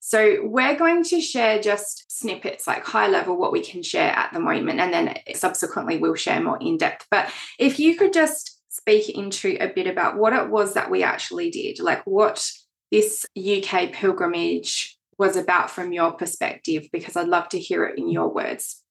So, 0.00 0.38
we're 0.42 0.76
going 0.76 1.02
to 1.04 1.20
share 1.20 1.60
just 1.60 2.04
snippets, 2.08 2.66
like 2.66 2.84
high 2.84 3.08
level, 3.08 3.36
what 3.36 3.52
we 3.52 3.62
can 3.62 3.82
share 3.82 4.10
at 4.10 4.32
the 4.32 4.40
moment. 4.40 4.78
And 4.78 4.92
then 4.92 5.16
subsequently, 5.34 5.98
we'll 5.98 6.14
share 6.14 6.40
more 6.40 6.58
in 6.60 6.76
depth. 6.76 7.06
But 7.10 7.32
if 7.58 7.80
you 7.80 7.96
could 7.96 8.12
just 8.12 8.60
speak 8.68 9.10
into 9.10 9.56
a 9.60 9.68
bit 9.68 9.86
about 9.86 10.16
what 10.16 10.32
it 10.32 10.48
was 10.48 10.74
that 10.74 10.90
we 10.90 11.02
actually 11.02 11.50
did, 11.50 11.78
like 11.78 12.02
what 12.06 12.50
this 12.90 13.26
UK 13.36 13.92
pilgrimage 13.92 14.98
was 15.18 15.36
about 15.36 15.70
from 15.70 15.92
your 15.92 16.12
perspective, 16.12 16.88
because 16.92 17.16
I'd 17.16 17.28
love 17.28 17.48
to 17.50 17.58
hear 17.58 17.84
it 17.84 17.98
in 17.98 18.10
your 18.10 18.32
words. 18.32 18.81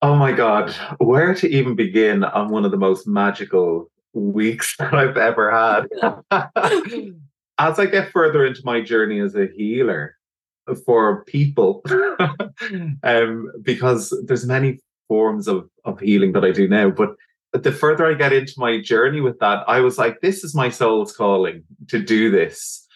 Oh 0.00 0.14
my 0.14 0.32
God, 0.32 0.70
where 0.98 1.34
to 1.34 1.48
even 1.48 1.74
begin 1.74 2.22
on 2.22 2.50
one 2.50 2.64
of 2.64 2.70
the 2.70 2.76
most 2.76 3.08
magical 3.08 3.90
weeks 4.12 4.76
that 4.78 4.94
I've 4.94 5.16
ever 5.16 5.50
had? 5.50 5.88
as 7.58 7.78
I 7.78 7.86
get 7.86 8.12
further 8.12 8.46
into 8.46 8.62
my 8.64 8.80
journey 8.80 9.18
as 9.20 9.34
a 9.34 9.48
healer 9.56 10.16
for 10.86 11.24
people, 11.24 11.82
um, 13.02 13.50
because 13.62 14.16
there's 14.26 14.46
many 14.46 14.78
forms 15.08 15.48
of, 15.48 15.68
of 15.84 15.98
healing 15.98 16.32
that 16.32 16.44
I 16.44 16.52
do 16.52 16.68
now, 16.68 16.90
but 16.90 17.16
the 17.52 17.72
further 17.72 18.06
I 18.06 18.14
get 18.14 18.32
into 18.32 18.52
my 18.58 18.80
journey 18.80 19.20
with 19.20 19.38
that, 19.40 19.64
I 19.66 19.80
was 19.80 19.98
like, 19.98 20.20
this 20.20 20.44
is 20.44 20.54
my 20.54 20.68
soul's 20.68 21.16
calling 21.16 21.64
to 21.88 21.98
do 21.98 22.30
this. 22.30 22.86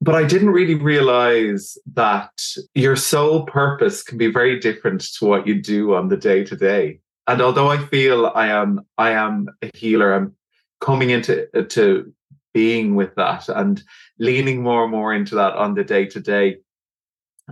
But 0.00 0.14
I 0.14 0.24
didn't 0.24 0.50
really 0.50 0.74
realize 0.74 1.78
that 1.94 2.32
your 2.74 2.96
soul 2.96 3.46
purpose 3.46 4.02
can 4.02 4.18
be 4.18 4.30
very 4.30 4.58
different 4.58 5.00
to 5.14 5.24
what 5.24 5.46
you 5.46 5.60
do 5.60 5.94
on 5.94 6.08
the 6.08 6.16
day 6.16 6.44
to 6.44 6.56
day. 6.56 7.00
And 7.26 7.40
although 7.40 7.70
I 7.70 7.78
feel 7.78 8.30
I 8.34 8.48
am 8.48 8.80
I 8.98 9.12
am 9.12 9.48
a 9.62 9.70
healer, 9.74 10.12
I'm 10.12 10.34
coming 10.80 11.10
into 11.10 11.48
uh, 11.56 11.62
to 11.70 12.12
being 12.52 12.94
with 12.94 13.14
that 13.16 13.48
and 13.48 13.82
leaning 14.18 14.62
more 14.62 14.82
and 14.82 14.92
more 14.92 15.14
into 15.14 15.34
that 15.36 15.54
on 15.54 15.74
the 15.74 15.84
day 15.84 16.06
to 16.06 16.20
day 16.20 16.58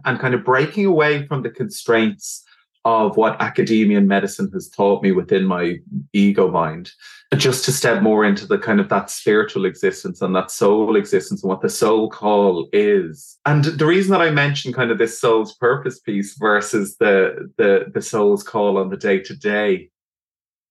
and 0.05 0.19
kind 0.19 0.35
of 0.35 0.45
breaking 0.45 0.87
away 0.87 1.27
from 1.27 1.43
the 1.43 1.51
constraints 1.51 2.45
of 2.85 3.17
what 3.17 3.41
academia 3.41 3.99
and 3.99 4.09
medicine 4.09 4.51
has 4.53 4.69
taught 4.69 5.03
me 5.03 5.13
within 5.13 5.45
my 5.45 5.77
ego 6.13 6.51
mind 6.51 6.91
just 7.37 7.65
to 7.65 7.73
step 7.73 8.03
more 8.03 8.25
into 8.25 8.47
the 8.47 8.59
kind 8.59 8.81
of 8.81 8.89
that 8.91 9.09
spiritual 9.09 9.65
existence 9.65 10.21
and 10.21 10.35
that 10.37 10.51
soul 10.51 10.97
existence 10.97 11.43
and 11.43 11.49
what 11.49 11.63
the 11.63 11.69
soul 11.69 12.11
call 12.11 12.69
is. 12.73 13.39
And 13.47 13.65
the 13.65 13.87
reason 13.87 14.13
that 14.13 14.21
i 14.21 14.31
mentioned 14.31 14.75
kind 14.75 14.91
of 14.91 14.99
this 14.99 15.21
soul's 15.21 15.55
purpose 15.55 15.99
piece 15.99 16.37
versus 16.39 16.97
the 16.99 17.51
the 17.57 17.87
the 17.93 18.03
soul's 18.03 18.43
call 18.43 18.77
on 18.77 18.91
the 18.91 18.97
day 18.97 19.19
to 19.21 19.35
day 19.35 19.91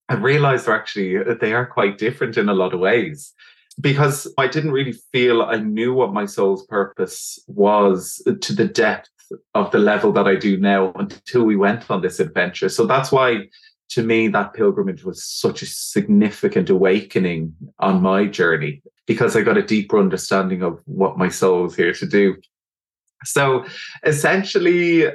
i 0.09 0.15
realized 0.15 0.65
they're 0.65 0.75
actually 0.75 1.17
they 1.39 1.53
are 1.53 1.65
quite 1.65 1.97
different 1.97 2.37
in 2.37 2.49
a 2.49 2.53
lot 2.53 2.73
of 2.73 2.79
ways. 2.79 3.33
Because 3.79 4.31
I 4.37 4.47
didn't 4.47 4.73
really 4.73 4.93
feel 5.13 5.43
I 5.43 5.57
knew 5.57 5.93
what 5.93 6.13
my 6.13 6.25
soul's 6.25 6.65
purpose 6.65 7.39
was 7.47 8.21
to 8.41 8.53
the 8.53 8.67
depth 8.67 9.09
of 9.53 9.71
the 9.71 9.79
level 9.79 10.11
that 10.13 10.27
I 10.27 10.35
do 10.35 10.57
now 10.57 10.91
until 10.95 11.43
we 11.43 11.55
went 11.55 11.89
on 11.89 12.01
this 12.01 12.19
adventure. 12.19 12.69
So 12.69 12.85
that's 12.85 13.11
why, 13.11 13.47
to 13.89 14.03
me, 14.03 14.27
that 14.29 14.53
pilgrimage 14.53 15.03
was 15.03 15.23
such 15.23 15.61
a 15.61 15.65
significant 15.65 16.69
awakening 16.69 17.53
on 17.79 18.01
my 18.01 18.25
journey 18.25 18.81
because 19.05 19.35
I 19.35 19.41
got 19.41 19.57
a 19.57 19.63
deeper 19.63 19.99
understanding 19.99 20.61
of 20.61 20.81
what 20.85 21.17
my 21.17 21.29
soul 21.29 21.63
was 21.63 21.75
here 21.75 21.93
to 21.93 22.05
do. 22.05 22.35
So 23.23 23.65
essentially, 24.03 25.07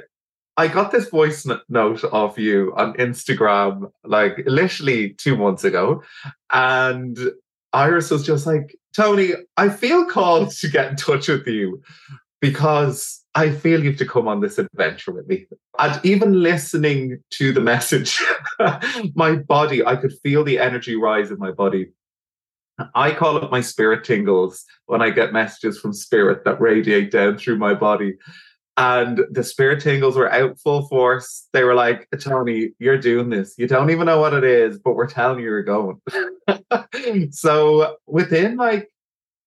I 0.57 0.67
got 0.67 0.91
this 0.91 1.09
voice 1.09 1.47
note 1.69 2.03
of 2.05 2.37
you 2.39 2.73
on 2.75 2.93
Instagram 2.93 3.91
like 4.03 4.43
literally 4.45 5.11
two 5.11 5.37
months 5.37 5.63
ago. 5.63 6.03
And 6.51 7.17
Iris 7.73 8.09
was 8.09 8.25
just 8.25 8.47
like, 8.47 8.75
Tony, 8.95 9.33
I 9.57 9.69
feel 9.69 10.05
called 10.05 10.49
to 10.51 10.67
get 10.67 10.89
in 10.89 10.95
touch 10.95 11.27
with 11.27 11.45
you 11.45 11.81
because 12.41 13.23
I 13.37 13.51
feel 13.51 13.83
you 13.83 13.91
have 13.91 13.99
to 13.99 14.05
come 14.05 14.27
on 14.27 14.41
this 14.41 14.57
adventure 14.57 15.11
with 15.11 15.27
me. 15.27 15.45
And 15.77 16.03
even 16.03 16.41
listening 16.41 17.19
to 17.33 17.53
the 17.53 17.61
message, 17.61 18.19
my 19.13 19.35
body, 19.35 19.85
I 19.85 19.95
could 19.95 20.13
feel 20.23 20.43
the 20.43 20.57
energy 20.57 20.95
rise 20.95 21.29
in 21.29 21.37
my 21.37 21.51
body. 21.51 21.91
I 22.95 23.11
call 23.11 23.37
it 23.37 23.51
my 23.51 23.61
spirit 23.61 24.03
tingles 24.03 24.65
when 24.87 25.03
I 25.03 25.11
get 25.11 25.33
messages 25.33 25.79
from 25.79 25.93
spirit 25.93 26.45
that 26.45 26.59
radiate 26.59 27.11
down 27.11 27.37
through 27.37 27.59
my 27.59 27.75
body. 27.75 28.15
And 28.75 29.21
the 29.29 29.43
spirit 29.43 29.83
tingles 29.83 30.15
were 30.15 30.31
out 30.31 30.59
full 30.59 30.87
force. 30.87 31.47
They 31.53 31.63
were 31.63 31.75
like, 31.75 32.07
Tony, 32.19 32.71
you're 32.79 32.97
doing 32.97 33.29
this. 33.29 33.53
You 33.59 33.67
don't 33.67 33.91
even 33.91 34.07
know 34.07 34.19
what 34.19 34.33
it 34.33 34.45
is, 34.45 34.79
but 34.79 34.95
we're 34.95 35.07
telling 35.07 35.37
you 35.37 35.45
you're 35.45 35.61
going. 35.61 36.01
so 37.31 37.97
within 38.07 38.57
like, 38.57 38.89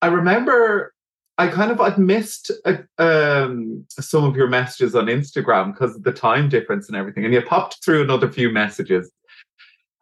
I 0.00 0.06
remember 0.06 0.94
I 1.40 1.48
kind 1.48 1.70
of 1.70 1.80
I'd 1.80 1.96
missed 1.96 2.50
uh, 2.66 2.76
um, 2.98 3.86
some 3.88 4.24
of 4.24 4.36
your 4.36 4.46
messages 4.46 4.94
on 4.94 5.06
Instagram 5.06 5.72
because 5.72 5.96
of 5.96 6.02
the 6.02 6.12
time 6.12 6.50
difference 6.50 6.86
and 6.86 6.96
everything, 6.98 7.24
and 7.24 7.32
you 7.32 7.40
popped 7.40 7.82
through 7.82 8.02
another 8.02 8.30
few 8.30 8.50
messages, 8.50 9.10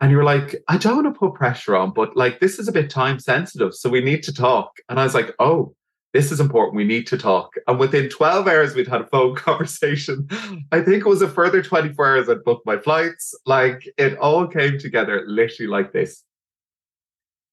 and 0.01 0.11
you 0.11 0.17
were 0.17 0.25
like, 0.25 0.57
"I 0.67 0.77
don't 0.77 1.05
want 1.05 1.15
to 1.15 1.17
put 1.17 1.35
pressure 1.35 1.77
on, 1.77 1.93
but 1.93 2.17
like 2.17 2.41
this 2.41 2.59
is 2.59 2.67
a 2.67 2.73
bit 2.73 2.91
time 2.91 3.21
sensitive, 3.21 3.73
so 3.73 3.89
we 3.89 4.01
need 4.01 4.25
to 4.25 4.35
talk." 4.35 4.73
And 4.89 4.99
I 4.99 5.05
was 5.05 5.15
like, 5.15 5.33
"Oh, 5.39 5.77
this 6.13 6.33
is 6.33 6.41
important. 6.41 6.75
We 6.75 6.85
need 6.85 7.07
to 7.07 7.17
talk." 7.17 7.55
And 7.69 7.79
within 7.79 8.09
twelve 8.09 8.49
hours, 8.49 8.75
we'd 8.75 8.89
had 8.89 9.03
a 9.03 9.07
phone 9.07 9.37
conversation. 9.47 10.27
I 10.73 10.81
think 10.81 11.07
it 11.07 11.09
was 11.09 11.23
a 11.23 11.29
further 11.29 11.63
twenty 11.63 11.93
four 11.93 12.17
hours. 12.17 12.29
I'd 12.29 12.43
booked 12.43 12.67
my 12.67 12.79
flights. 12.79 13.33
Like 13.47 13.89
it 13.97 14.19
all 14.19 14.49
came 14.49 14.77
together 14.77 15.23
literally 15.29 15.71
like 15.71 15.93
this. 15.93 16.25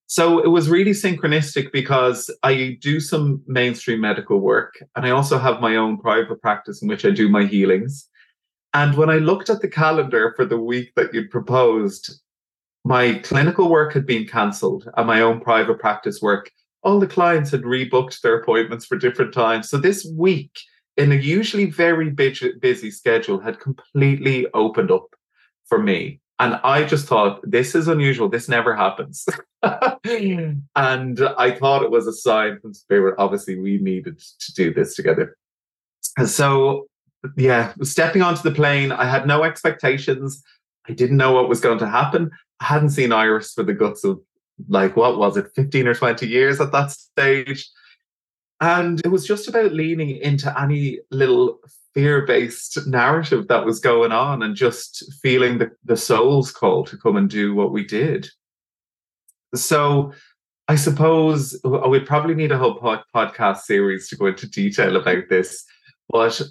So 0.08 0.38
it 0.38 0.48
was 0.48 0.68
really 0.68 0.92
synchronistic 0.92 1.72
because 1.72 2.30
I 2.44 2.78
do 2.80 3.00
some 3.00 3.42
mainstream 3.46 4.00
medical 4.00 4.38
work 4.38 4.74
and 4.94 5.04
I 5.04 5.10
also 5.10 5.36
have 5.38 5.60
my 5.60 5.76
own 5.76 5.98
private 5.98 6.40
practice 6.40 6.80
in 6.80 6.88
which 6.88 7.04
I 7.04 7.10
do 7.10 7.28
my 7.28 7.44
healings. 7.44 8.08
And 8.72 8.96
when 8.96 9.10
I 9.10 9.16
looked 9.16 9.50
at 9.50 9.62
the 9.62 9.68
calendar 9.68 10.32
for 10.36 10.44
the 10.44 10.58
week 10.58 10.92
that 10.94 11.12
you'd 11.12 11.30
proposed, 11.30 12.20
my 12.84 13.14
clinical 13.24 13.68
work 13.68 13.92
had 13.94 14.06
been 14.06 14.26
cancelled 14.26 14.88
and 14.96 15.06
my 15.08 15.20
own 15.20 15.40
private 15.40 15.80
practice 15.80 16.22
work, 16.22 16.52
all 16.84 17.00
the 17.00 17.06
clients 17.08 17.50
had 17.50 17.62
rebooked 17.62 18.20
their 18.20 18.38
appointments 18.38 18.86
for 18.86 18.96
different 18.96 19.34
times. 19.34 19.68
So 19.68 19.76
this 19.76 20.06
week, 20.16 20.56
in 20.96 21.10
a 21.10 21.16
usually 21.16 21.68
very 21.68 22.10
busy 22.10 22.90
schedule, 22.92 23.40
had 23.40 23.58
completely 23.58 24.46
opened 24.54 24.92
up 24.92 25.08
for 25.64 25.82
me. 25.82 26.20
And 26.38 26.60
I 26.62 26.84
just 26.84 27.06
thought, 27.06 27.40
this 27.42 27.74
is 27.74 27.88
unusual. 27.88 28.28
This 28.28 28.48
never 28.48 28.76
happens. 28.76 29.26
and 29.62 31.20
I 31.38 31.50
thought 31.50 31.82
it 31.82 31.90
was 31.90 32.06
a 32.06 32.12
sign 32.12 32.60
from 32.60 32.74
spirit. 32.74 33.14
Obviously, 33.18 33.58
we 33.58 33.78
needed 33.78 34.18
to 34.18 34.54
do 34.54 34.74
this 34.74 34.94
together. 34.94 35.36
And 36.18 36.28
so, 36.28 36.88
yeah, 37.36 37.72
stepping 37.82 38.20
onto 38.20 38.42
the 38.42 38.54
plane, 38.54 38.92
I 38.92 39.06
had 39.06 39.26
no 39.26 39.44
expectations. 39.44 40.42
I 40.88 40.92
didn't 40.92 41.16
know 41.16 41.32
what 41.32 41.48
was 41.48 41.60
going 41.60 41.78
to 41.78 41.88
happen. 41.88 42.30
I 42.60 42.66
hadn't 42.66 42.90
seen 42.90 43.12
Iris 43.12 43.54
for 43.54 43.62
the 43.62 43.74
guts 43.74 44.04
of 44.04 44.20
like, 44.68 44.94
what 44.94 45.18
was 45.18 45.38
it, 45.38 45.50
15 45.54 45.88
or 45.88 45.94
20 45.94 46.26
years 46.26 46.60
at 46.60 46.72
that 46.72 46.90
stage. 46.90 47.68
And 48.60 49.00
it 49.04 49.08
was 49.08 49.26
just 49.26 49.48
about 49.48 49.72
leaning 49.72 50.10
into 50.10 50.58
any 50.60 51.00
little 51.10 51.60
fear 51.96 52.26
based 52.26 52.86
narrative 52.86 53.48
that 53.48 53.64
was 53.64 53.80
going 53.80 54.12
on 54.12 54.42
and 54.42 54.54
just 54.54 55.02
feeling 55.22 55.56
the, 55.56 55.70
the 55.86 55.96
soul's 55.96 56.52
call 56.52 56.84
to 56.84 56.98
come 56.98 57.16
and 57.16 57.30
do 57.30 57.54
what 57.54 57.72
we 57.72 57.86
did. 57.86 58.28
So 59.54 60.12
I 60.68 60.74
suppose 60.74 61.58
we'd 61.64 62.06
probably 62.06 62.34
need 62.34 62.52
a 62.52 62.58
whole 62.58 62.74
pod- 62.74 63.04
podcast 63.14 63.60
series 63.60 64.10
to 64.10 64.16
go 64.16 64.26
into 64.26 64.46
detail 64.46 64.96
about 64.96 65.30
this. 65.30 65.64
But 66.10 66.42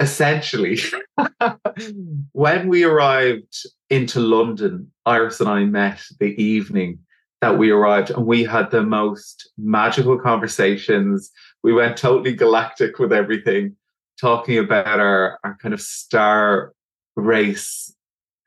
essentially, 0.00 0.78
when 2.32 2.68
we 2.68 2.84
arrived 2.84 3.56
into 3.88 4.20
London, 4.20 4.92
Iris 5.06 5.40
and 5.40 5.48
I 5.48 5.64
met 5.64 6.02
the 6.20 6.40
evening 6.40 6.98
that 7.40 7.58
we 7.58 7.70
arrived 7.70 8.10
and 8.10 8.26
we 8.26 8.44
had 8.44 8.70
the 8.70 8.82
most 8.82 9.50
magical 9.56 10.18
conversations. 10.18 11.30
We 11.62 11.72
went 11.72 11.96
totally 11.96 12.34
galactic 12.34 12.98
with 12.98 13.12
everything 13.12 13.76
talking 14.20 14.58
about 14.58 15.00
our, 15.00 15.38
our 15.44 15.56
kind 15.62 15.72
of 15.72 15.80
star 15.80 16.72
race 17.18 17.94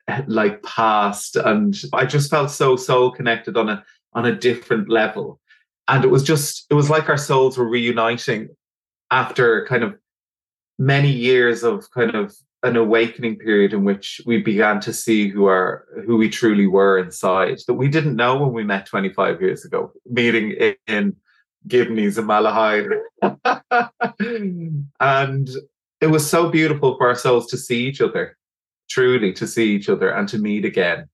eh, 0.08 0.22
like 0.26 0.62
past 0.62 1.36
and 1.36 1.76
i 1.92 2.06
just 2.06 2.30
felt 2.30 2.50
so 2.50 2.74
soul 2.74 3.10
connected 3.10 3.56
on 3.56 3.68
a 3.68 3.84
on 4.14 4.24
a 4.24 4.34
different 4.34 4.88
level 4.88 5.38
and 5.88 6.04
it 6.04 6.08
was 6.08 6.22
just 6.22 6.66
it 6.70 6.74
was 6.74 6.88
like 6.88 7.08
our 7.08 7.18
souls 7.18 7.58
were 7.58 7.68
reuniting 7.68 8.48
after 9.10 9.66
kind 9.66 9.84
of 9.84 9.94
many 10.78 11.10
years 11.10 11.62
of 11.62 11.90
kind 11.90 12.14
of 12.14 12.34
an 12.62 12.76
awakening 12.76 13.36
period 13.36 13.72
in 13.72 13.84
which 13.84 14.20
we 14.24 14.40
began 14.40 14.80
to 14.80 14.92
see 14.92 15.28
who 15.28 15.46
are 15.46 15.86
who 16.06 16.16
we 16.16 16.28
truly 16.28 16.66
were 16.66 16.98
inside 16.98 17.58
that 17.66 17.74
we 17.74 17.88
didn't 17.88 18.14
know 18.14 18.36
when 18.36 18.52
we 18.52 18.62
met 18.62 18.86
25 18.86 19.40
years 19.40 19.64
ago 19.64 19.92
meeting 20.06 20.74
in, 20.86 21.16
Gibney's 21.68 22.18
and 22.18 22.28
Malahide. 22.28 22.98
and 25.00 25.48
it 26.00 26.06
was 26.08 26.28
so 26.28 26.48
beautiful 26.48 26.96
for 26.96 27.08
ourselves 27.08 27.46
to 27.48 27.56
see 27.56 27.86
each 27.86 28.00
other, 28.00 28.36
truly 28.90 29.32
to 29.34 29.46
see 29.46 29.72
each 29.74 29.88
other 29.88 30.10
and 30.10 30.28
to 30.28 30.38
meet 30.38 30.64
again 30.64 31.08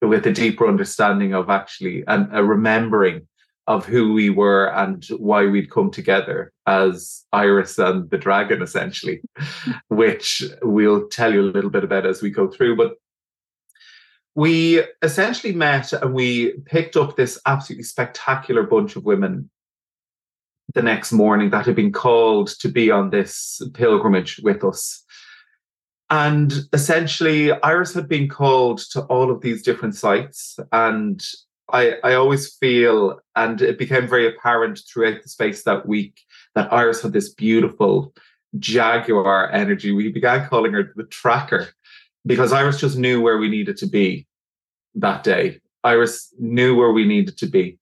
with 0.00 0.26
a 0.26 0.32
deeper 0.32 0.66
understanding 0.66 1.34
of 1.34 1.50
actually 1.50 2.02
and 2.06 2.28
a 2.32 2.42
remembering 2.42 3.26
of 3.70 3.86
who 3.86 4.12
we 4.12 4.30
were 4.30 4.66
and 4.74 5.04
why 5.18 5.46
we'd 5.46 5.70
come 5.70 5.92
together 5.92 6.52
as 6.66 7.24
Iris 7.32 7.78
and 7.78 8.10
the 8.10 8.18
dragon, 8.18 8.62
essentially, 8.62 9.22
which 9.88 10.42
we'll 10.62 11.06
tell 11.06 11.32
you 11.32 11.42
a 11.42 11.54
little 11.54 11.70
bit 11.70 11.84
about 11.84 12.04
as 12.04 12.20
we 12.20 12.30
go 12.30 12.48
through. 12.48 12.76
But 12.76 12.96
we 14.34 14.82
essentially 15.02 15.52
met 15.52 15.92
and 15.92 16.12
we 16.12 16.54
picked 16.66 16.96
up 16.96 17.14
this 17.14 17.40
absolutely 17.46 17.84
spectacular 17.84 18.64
bunch 18.64 18.96
of 18.96 19.04
women 19.04 19.48
the 20.74 20.82
next 20.82 21.12
morning 21.12 21.50
that 21.50 21.66
had 21.66 21.76
been 21.76 21.92
called 21.92 22.48
to 22.58 22.68
be 22.68 22.90
on 22.90 23.10
this 23.10 23.62
pilgrimage 23.74 24.40
with 24.42 24.64
us. 24.64 25.04
And 26.10 26.52
essentially, 26.72 27.52
Iris 27.52 27.94
had 27.94 28.08
been 28.08 28.28
called 28.28 28.78
to 28.90 29.02
all 29.02 29.30
of 29.30 29.42
these 29.42 29.62
different 29.62 29.94
sites. 29.94 30.58
And 30.72 31.24
I, 31.72 31.96
I 32.02 32.14
always 32.14 32.54
feel, 32.56 33.20
and 33.36 33.60
it 33.60 33.78
became 33.78 34.06
very 34.06 34.26
apparent 34.26 34.80
throughout 34.86 35.22
the 35.22 35.28
space 35.28 35.62
that 35.64 35.86
week, 35.86 36.20
that 36.54 36.72
Iris 36.72 37.02
had 37.02 37.12
this 37.12 37.32
beautiful 37.34 38.14
jaguar 38.58 39.50
energy. 39.52 39.92
We 39.92 40.10
began 40.10 40.48
calling 40.48 40.72
her 40.72 40.92
the 40.96 41.04
tracker 41.04 41.68
because 42.26 42.52
Iris 42.52 42.80
just 42.80 42.98
knew 42.98 43.20
where 43.20 43.38
we 43.38 43.48
needed 43.48 43.76
to 43.78 43.86
be 43.86 44.26
that 44.96 45.22
day. 45.22 45.60
Iris 45.84 46.34
knew 46.38 46.76
where 46.76 46.92
we 46.92 47.04
needed 47.04 47.38
to 47.38 47.46
be 47.46 47.78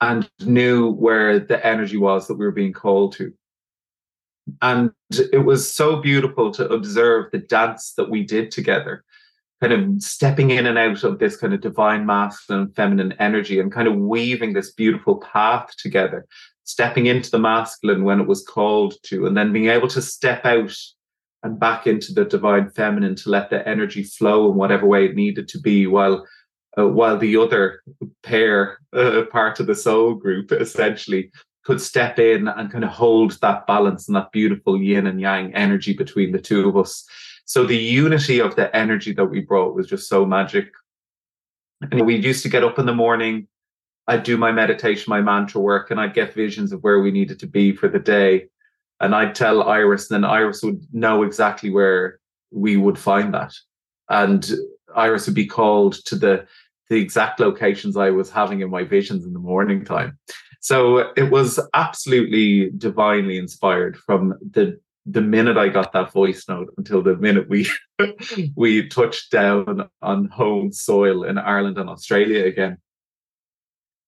and 0.00 0.28
knew 0.40 0.90
where 0.90 1.38
the 1.38 1.64
energy 1.64 1.96
was 1.96 2.26
that 2.26 2.34
we 2.34 2.44
were 2.44 2.52
being 2.52 2.72
called 2.72 3.12
to. 3.14 3.32
And 4.62 4.92
it 5.10 5.44
was 5.44 5.72
so 5.72 5.96
beautiful 5.96 6.50
to 6.52 6.68
observe 6.68 7.30
the 7.30 7.38
dance 7.38 7.92
that 7.96 8.10
we 8.10 8.24
did 8.24 8.50
together, 8.50 9.04
kind 9.60 9.72
of 9.72 10.02
stepping 10.02 10.50
in 10.50 10.66
and 10.66 10.78
out 10.78 11.04
of 11.04 11.18
this 11.18 11.36
kind 11.36 11.52
of 11.52 11.60
divine 11.60 12.06
masculine 12.06 12.72
feminine 12.72 13.12
energy 13.18 13.60
and 13.60 13.72
kind 13.72 13.86
of 13.86 13.96
weaving 13.96 14.54
this 14.54 14.72
beautiful 14.72 15.18
path 15.18 15.74
together, 15.76 16.26
stepping 16.64 17.06
into 17.06 17.30
the 17.30 17.38
masculine 17.38 18.04
when 18.04 18.20
it 18.20 18.26
was 18.26 18.42
called 18.42 18.94
to, 19.04 19.26
and 19.26 19.36
then 19.36 19.52
being 19.52 19.68
able 19.68 19.88
to 19.88 20.00
step 20.00 20.44
out 20.46 20.74
and 21.42 21.60
back 21.60 21.86
into 21.86 22.12
the 22.12 22.24
divine 22.24 22.70
feminine 22.70 23.14
to 23.16 23.30
let 23.30 23.50
the 23.50 23.66
energy 23.66 24.02
flow 24.02 24.50
in 24.50 24.56
whatever 24.56 24.86
way 24.86 25.06
it 25.06 25.14
needed 25.14 25.48
to 25.48 25.60
be 25.60 25.86
while 25.86 26.26
uh, 26.78 26.86
while 26.86 27.18
the 27.18 27.36
other 27.36 27.82
pair 28.22 28.78
uh, 28.92 29.22
part 29.32 29.58
of 29.58 29.66
the 29.66 29.74
soul 29.74 30.14
group 30.14 30.52
essentially 30.52 31.30
could 31.64 31.80
step 31.80 32.18
in 32.18 32.48
and 32.48 32.70
kind 32.70 32.84
of 32.84 32.90
hold 32.90 33.32
that 33.40 33.66
balance 33.66 34.06
and 34.06 34.16
that 34.16 34.32
beautiful 34.32 34.80
yin 34.80 35.06
and 35.06 35.20
yang 35.20 35.54
energy 35.54 35.92
between 35.92 36.30
the 36.32 36.38
two 36.38 36.68
of 36.68 36.76
us 36.76 37.04
so 37.50 37.64
the 37.64 37.76
unity 37.76 38.40
of 38.40 38.54
the 38.56 38.74
energy 38.74 39.12
that 39.12 39.24
we 39.24 39.40
brought 39.40 39.74
was 39.74 39.86
just 39.86 40.08
so 40.08 40.24
magic 40.24 40.66
and 41.90 42.06
we 42.06 42.16
used 42.16 42.42
to 42.42 42.48
get 42.48 42.64
up 42.64 42.78
in 42.78 42.86
the 42.86 42.94
morning 42.94 43.46
i'd 44.08 44.22
do 44.22 44.36
my 44.36 44.52
meditation 44.52 45.06
my 45.08 45.20
mantra 45.20 45.60
work 45.60 45.90
and 45.90 46.00
i'd 46.00 46.14
get 46.14 46.34
visions 46.34 46.72
of 46.72 46.82
where 46.82 47.00
we 47.00 47.10
needed 47.10 47.38
to 47.38 47.46
be 47.46 47.72
for 47.74 47.88
the 47.88 47.98
day 47.98 48.46
and 49.00 49.14
I'd 49.14 49.34
tell 49.34 49.62
Iris, 49.62 50.10
and 50.10 50.22
then 50.22 50.30
Iris 50.30 50.62
would 50.62 50.86
know 50.92 51.22
exactly 51.22 51.70
where 51.70 52.20
we 52.50 52.76
would 52.76 52.98
find 52.98 53.32
that. 53.34 53.54
And 54.08 54.48
Iris 54.94 55.26
would 55.26 55.34
be 55.34 55.46
called 55.46 55.94
to 56.06 56.16
the 56.16 56.46
the 56.88 57.00
exact 57.00 57.38
locations 57.38 57.96
I 57.96 58.10
was 58.10 58.30
having 58.30 58.62
in 58.62 58.70
my 58.70 58.82
visions 58.82 59.24
in 59.24 59.32
the 59.32 59.38
morning 59.38 59.84
time. 59.84 60.18
So 60.60 61.12
it 61.16 61.30
was 61.30 61.60
absolutely 61.72 62.70
divinely 62.76 63.38
inspired 63.38 63.96
from 63.96 64.34
the 64.50 64.78
the 65.06 65.20
minute 65.20 65.56
I 65.56 65.68
got 65.68 65.92
that 65.92 66.12
voice 66.12 66.44
note 66.48 66.72
until 66.76 67.02
the 67.02 67.16
minute 67.16 67.48
we 67.48 67.68
we 68.56 68.88
touched 68.88 69.30
down 69.30 69.88
on 70.02 70.26
home 70.28 70.72
soil 70.72 71.24
in 71.24 71.38
Ireland 71.38 71.78
and 71.78 71.88
Australia 71.88 72.44
again. 72.44 72.78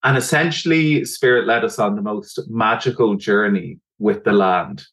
And 0.03 0.17
essentially, 0.17 1.05
Spirit 1.05 1.47
led 1.47 1.63
us 1.63 1.79
on 1.79 1.95
the 1.95 2.01
most 2.01 2.39
magical 2.49 3.15
journey 3.15 3.79
with 3.99 4.25
the 4.25 4.33
land. 4.33 4.85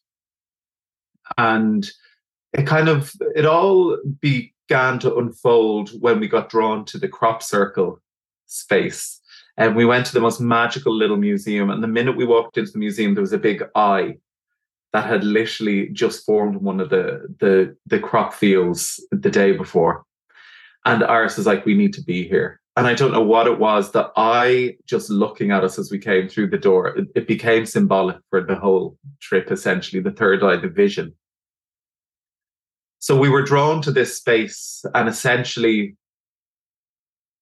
And 1.37 1.89
it 2.53 2.65
kind 2.65 2.87
of, 2.87 3.11
it 3.35 3.45
all 3.45 3.97
began 4.21 4.99
to 4.99 5.17
unfold 5.17 5.89
when 6.01 6.19
we 6.19 6.27
got 6.27 6.49
drawn 6.49 6.85
to 6.85 6.97
the 6.97 7.09
crop 7.09 7.43
circle 7.43 8.01
space. 8.45 9.19
And 9.57 9.75
we 9.75 9.85
went 9.85 10.05
to 10.07 10.13
the 10.13 10.21
most 10.21 10.39
magical 10.39 10.95
little 10.95 11.17
museum. 11.17 11.69
And 11.69 11.83
the 11.83 11.87
minute 11.87 12.15
we 12.15 12.25
walked 12.25 12.57
into 12.57 12.71
the 12.71 12.79
museum, 12.79 13.13
there 13.13 13.21
was 13.21 13.33
a 13.33 13.37
big 13.37 13.63
eye 13.75 14.15
that 14.93 15.05
had 15.05 15.23
literally 15.23 15.87
just 15.89 16.25
formed 16.25 16.57
one 16.57 16.79
of 16.79 16.89
the 16.89 17.27
the 17.39 17.75
the 17.85 17.99
crop 17.99 18.33
fields 18.33 19.03
the 19.11 19.29
day 19.29 19.51
before. 19.51 20.03
And 20.83 21.03
Iris 21.03 21.37
is 21.37 21.45
like, 21.45 21.65
we 21.65 21.75
need 21.75 21.93
to 21.93 22.03
be 22.03 22.27
here 22.27 22.61
and 22.77 22.87
I 22.87 22.93
don't 22.93 23.11
know 23.11 23.21
what 23.21 23.47
it 23.47 23.59
was 23.59 23.91
that 23.91 24.11
I 24.15 24.77
just 24.85 25.09
looking 25.09 25.51
at 25.51 25.63
us 25.63 25.77
as 25.77 25.91
we 25.91 25.99
came 25.99 26.29
through 26.29 26.49
the 26.49 26.57
door, 26.57 26.97
it, 26.97 27.07
it, 27.15 27.27
became 27.27 27.65
symbolic 27.65 28.17
for 28.29 28.41
the 28.41 28.55
whole 28.55 28.97
trip, 29.19 29.51
essentially, 29.51 30.01
the 30.01 30.11
third 30.11 30.41
eye, 30.41 30.55
the 30.55 30.69
vision. 30.69 31.13
So 32.99 33.17
we 33.17 33.29
were 33.29 33.41
drawn 33.41 33.81
to 33.81 33.91
this 33.91 34.15
space, 34.15 34.85
and 34.93 35.09
essentially, 35.09 35.97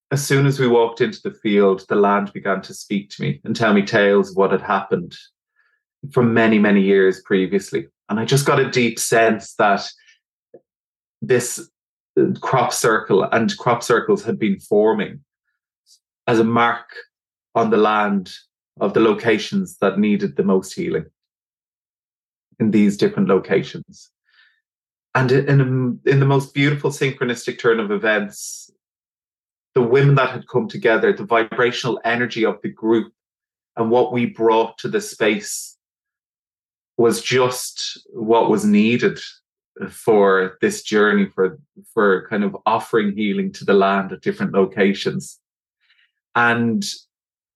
as 0.10 0.26
soon 0.26 0.48
as 0.48 0.60
we 0.60 0.68
walked 0.68 1.00
into 1.00 1.20
the 1.24 1.36
field, 1.36 1.86
the 1.90 1.96
land 1.96 2.34
began 2.34 2.62
to 2.64 2.74
speak 2.74 3.12
to 3.12 3.22
me 3.22 3.40
and 3.44 3.56
tell 3.56 3.74
me 3.74 3.84
tales 3.84 4.32
of 4.32 4.38
what 4.38 4.52
had 4.52 4.62
happened 4.62 5.16
from 6.12 6.34
many, 6.34 6.60
many 6.60 6.82
years 6.82 7.22
previously. 7.22 7.88
And 8.10 8.20
I 8.20 8.26
just 8.26 8.46
got 8.46 8.60
a 8.60 8.70
deep 8.70 9.00
sense 9.00 9.54
that 9.56 9.88
this 11.22 11.70
uh, 12.20 12.26
crop 12.40 12.74
circle 12.74 13.24
and 13.24 13.56
crop 13.58 13.84
circles 13.84 14.24
had 14.24 14.40
been 14.40 14.60
forming 14.60 15.22
as 16.28 16.40
a 16.40 16.44
mark 16.44 16.90
on 17.56 17.70
the 17.70 17.78
land 17.78 18.34
of 18.80 18.94
the 18.94 19.00
locations 19.00 19.78
that 19.78 20.00
needed 20.00 20.36
the 20.36 20.44
most 20.44 20.74
healing 20.74 21.06
in 22.60 22.72
these 22.72 22.98
different 22.98 23.28
locations. 23.28 24.12
And 25.16 25.32
in, 25.32 26.00
in 26.06 26.20
the 26.20 26.26
most 26.26 26.54
beautiful 26.54 26.92
synchronistic 26.92 27.60
turn 27.60 27.80
of 27.80 27.92
events, 27.92 28.70
the 29.76 29.82
women 29.82 30.16
that 30.16 30.30
had 30.30 30.48
come 30.48 30.68
together, 30.68 31.14
the 31.14 31.26
vibrational 31.26 32.00
energy 32.06 32.46
of 32.46 32.62
the 32.62 32.70
group, 32.70 33.12
and 33.76 33.90
what 33.90 34.12
we 34.12 34.26
brought 34.26 34.78
to 34.80 34.88
the 34.88 35.02
space 35.02 35.78
was 37.00 37.22
just 37.22 37.98
what 38.10 38.50
was 38.50 38.66
needed 38.66 39.18
for 39.90 40.58
this 40.60 40.84
journey 40.84 41.26
for 41.34 41.58
for 41.94 42.28
kind 42.28 42.44
of 42.44 42.58
offering 42.66 43.16
healing 43.16 43.54
to 43.54 43.64
the 43.64 43.74
land 43.74 44.12
at 44.12 44.22
different 44.22 44.52
locations. 44.52 45.40
And 46.36 46.86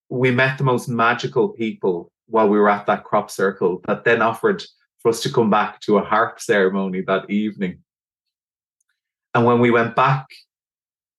we 0.08 0.30
met 0.30 0.56
the 0.56 0.64
most 0.64 0.88
magical 0.88 1.50
people 1.50 2.10
while 2.26 2.48
we 2.48 2.58
were 2.58 2.70
at 2.70 2.86
that 2.86 3.04
crop 3.04 3.30
circle 3.30 3.82
that 3.86 4.04
then 4.04 4.22
offered 4.22 4.64
for 5.00 5.10
us 5.10 5.20
to 5.20 5.30
come 5.30 5.50
back 5.50 5.78
to 5.80 5.98
a 5.98 6.04
harp 6.04 6.40
ceremony 6.40 7.02
that 7.02 7.28
evening. 7.28 7.80
And 9.34 9.44
when 9.44 9.60
we 9.60 9.70
went 9.70 9.94
back 9.94 10.26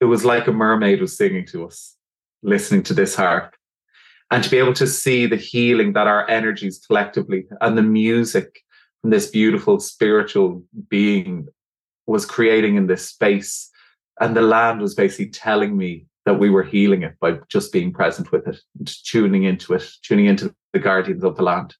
it 0.01 0.05
was 0.05 0.25
like 0.25 0.47
a 0.47 0.51
mermaid 0.51 0.99
was 0.99 1.15
singing 1.15 1.45
to 1.45 1.65
us 1.65 1.95
listening 2.43 2.83
to 2.83 2.93
this 2.93 3.15
harp 3.15 3.55
and 4.31 4.43
to 4.43 4.49
be 4.49 4.57
able 4.57 4.73
to 4.73 4.87
see 4.87 5.25
the 5.25 5.35
healing 5.35 5.93
that 5.93 6.07
our 6.07 6.27
energies 6.29 6.83
collectively 6.85 7.45
and 7.61 7.77
the 7.77 7.83
music 7.83 8.61
from 9.01 9.11
this 9.11 9.29
beautiful 9.29 9.79
spiritual 9.79 10.63
being 10.89 11.47
was 12.07 12.25
creating 12.25 12.75
in 12.75 12.87
this 12.87 13.07
space. 13.07 13.69
And 14.19 14.35
the 14.35 14.41
land 14.41 14.81
was 14.81 14.95
basically 14.95 15.29
telling 15.29 15.77
me 15.77 16.07
that 16.25 16.39
we 16.39 16.49
were 16.49 16.63
healing 16.63 17.03
it 17.03 17.19
by 17.19 17.37
just 17.49 17.71
being 17.71 17.93
present 17.93 18.31
with 18.31 18.47
it, 18.47 18.57
and 18.79 18.91
tuning 19.05 19.43
into 19.43 19.73
it, 19.73 19.87
tuning 20.01 20.25
into 20.25 20.55
the 20.73 20.79
guardians 20.79 21.23
of 21.23 21.35
the 21.35 21.43
land. 21.43 21.75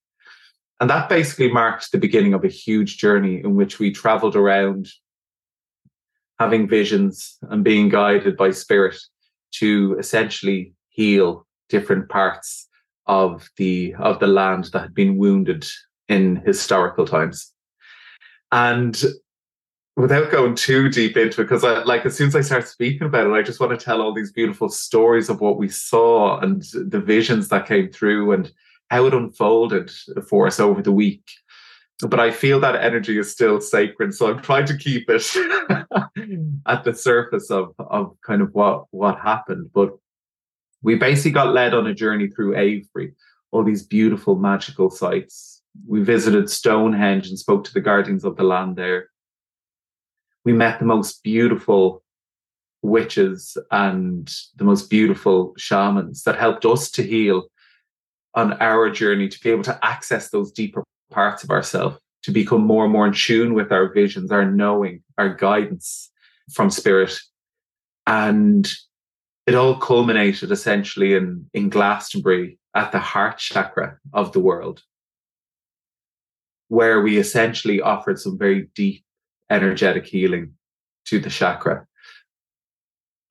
And 0.79 0.89
that 0.89 1.09
basically 1.09 1.51
marked 1.51 1.91
the 1.91 1.97
beginning 1.97 2.33
of 2.33 2.43
a 2.43 2.49
huge 2.49 2.97
journey 2.97 3.39
in 3.43 3.55
which 3.55 3.79
we 3.79 3.91
traveled 3.91 4.35
around 4.35 4.89
having 6.37 6.67
visions 6.67 7.37
and 7.43 7.63
being 7.63 7.89
guided 7.89 8.35
by 8.37 8.51
spirit 8.51 8.97
to 9.53 9.95
essentially 9.97 10.73
heal 10.89 11.47
different 11.69 12.09
parts 12.09 12.67
of 13.07 13.49
the 13.57 13.93
of 13.95 14.19
the 14.19 14.27
land 14.27 14.65
that 14.73 14.81
had 14.81 14.95
been 14.95 15.17
wounded 15.17 15.65
in 16.07 16.37
historical 16.45 17.05
times. 17.05 17.51
And 18.51 19.01
without 19.95 20.31
going 20.31 20.55
too 20.55 20.89
deep 20.89 21.17
into 21.17 21.41
it, 21.41 21.45
because 21.45 21.63
I 21.63 21.83
like 21.83 22.05
as 22.05 22.15
soon 22.15 22.27
as 22.27 22.35
I 22.35 22.41
start 22.41 22.67
speaking 22.67 23.07
about 23.07 23.27
it, 23.27 23.33
I 23.33 23.41
just 23.41 23.59
want 23.59 23.77
to 23.77 23.83
tell 23.83 24.01
all 24.01 24.13
these 24.13 24.31
beautiful 24.31 24.69
stories 24.69 25.29
of 25.29 25.41
what 25.41 25.57
we 25.57 25.69
saw 25.69 26.39
and 26.39 26.63
the 26.73 27.01
visions 27.01 27.49
that 27.49 27.67
came 27.67 27.91
through 27.91 28.33
and 28.33 28.51
how 28.89 29.05
it 29.05 29.13
unfolded 29.13 29.91
for 30.29 30.47
us 30.47 30.59
over 30.59 30.81
the 30.81 30.91
week. 30.91 31.23
But 32.01 32.19
I 32.19 32.29
feel 32.29 32.59
that 32.59 32.75
energy 32.75 33.17
is 33.17 33.31
still 33.31 33.61
sacred, 33.61 34.13
so 34.13 34.29
I'm 34.29 34.41
trying 34.41 34.65
to 34.65 34.77
keep 34.77 35.09
it 35.09 35.25
at 36.67 36.83
the 36.83 36.93
surface 36.93 37.49
of 37.49 37.73
of 37.79 38.17
kind 38.21 38.41
of 38.41 38.53
what 38.53 38.83
what 38.91 39.17
happened. 39.19 39.69
But 39.73 39.97
we 40.85 40.93
basically 40.93 41.31
got 41.31 41.51
led 41.51 41.73
on 41.73 41.87
a 41.87 41.95
journey 41.95 42.27
through 42.27 42.55
Avebury, 42.55 43.13
all 43.51 43.63
these 43.63 43.81
beautiful 43.83 44.35
magical 44.35 44.91
sites 44.91 45.63
we 45.87 46.03
visited 46.03 46.47
Stonehenge 46.47 47.27
and 47.27 47.39
spoke 47.39 47.63
to 47.63 47.73
the 47.73 47.81
guardians 47.81 48.23
of 48.23 48.37
the 48.37 48.43
land 48.43 48.75
there. 48.75 49.09
We 50.45 50.53
met 50.53 50.77
the 50.77 50.85
most 50.85 51.23
beautiful 51.23 52.03
witches 52.83 53.57
and 53.71 54.31
the 54.57 54.63
most 54.63 54.91
beautiful 54.91 55.55
shamans 55.57 56.21
that 56.23 56.37
helped 56.37 56.65
us 56.65 56.91
to 56.91 57.03
heal 57.03 57.47
on 58.35 58.53
our 58.61 58.91
journey 58.91 59.27
to 59.27 59.39
be 59.39 59.49
able 59.49 59.63
to 59.63 59.79
access 59.83 60.29
those 60.29 60.51
deeper 60.51 60.83
parts 61.09 61.43
of 61.43 61.49
ourselves, 61.49 61.97
to 62.23 62.31
become 62.31 62.63
more 62.63 62.83
and 62.83 62.93
more 62.93 63.07
in 63.07 63.13
tune 63.13 63.55
with 63.55 63.71
our 63.71 63.91
visions, 63.91 64.31
our 64.31 64.45
knowing, 64.45 65.01
our 65.17 65.33
guidance 65.33 66.11
from 66.51 66.69
spirit. 66.69 67.19
And 68.05 68.71
it 69.47 69.55
all 69.55 69.75
culminated 69.75 70.51
essentially 70.51 71.13
in, 71.13 71.49
in 71.53 71.69
Glastonbury 71.69 72.57
at 72.75 72.91
the 72.91 72.99
heart 72.99 73.37
chakra 73.37 73.97
of 74.13 74.31
the 74.31 74.39
world, 74.39 74.81
where 76.67 77.01
we 77.01 77.17
essentially 77.17 77.79
offered 77.79 78.19
some 78.19 78.37
very 78.37 78.69
deep 78.75 79.03
energetic 79.49 80.05
healing 80.05 80.53
to 81.05 81.19
the 81.19 81.29
chakra. 81.29 81.85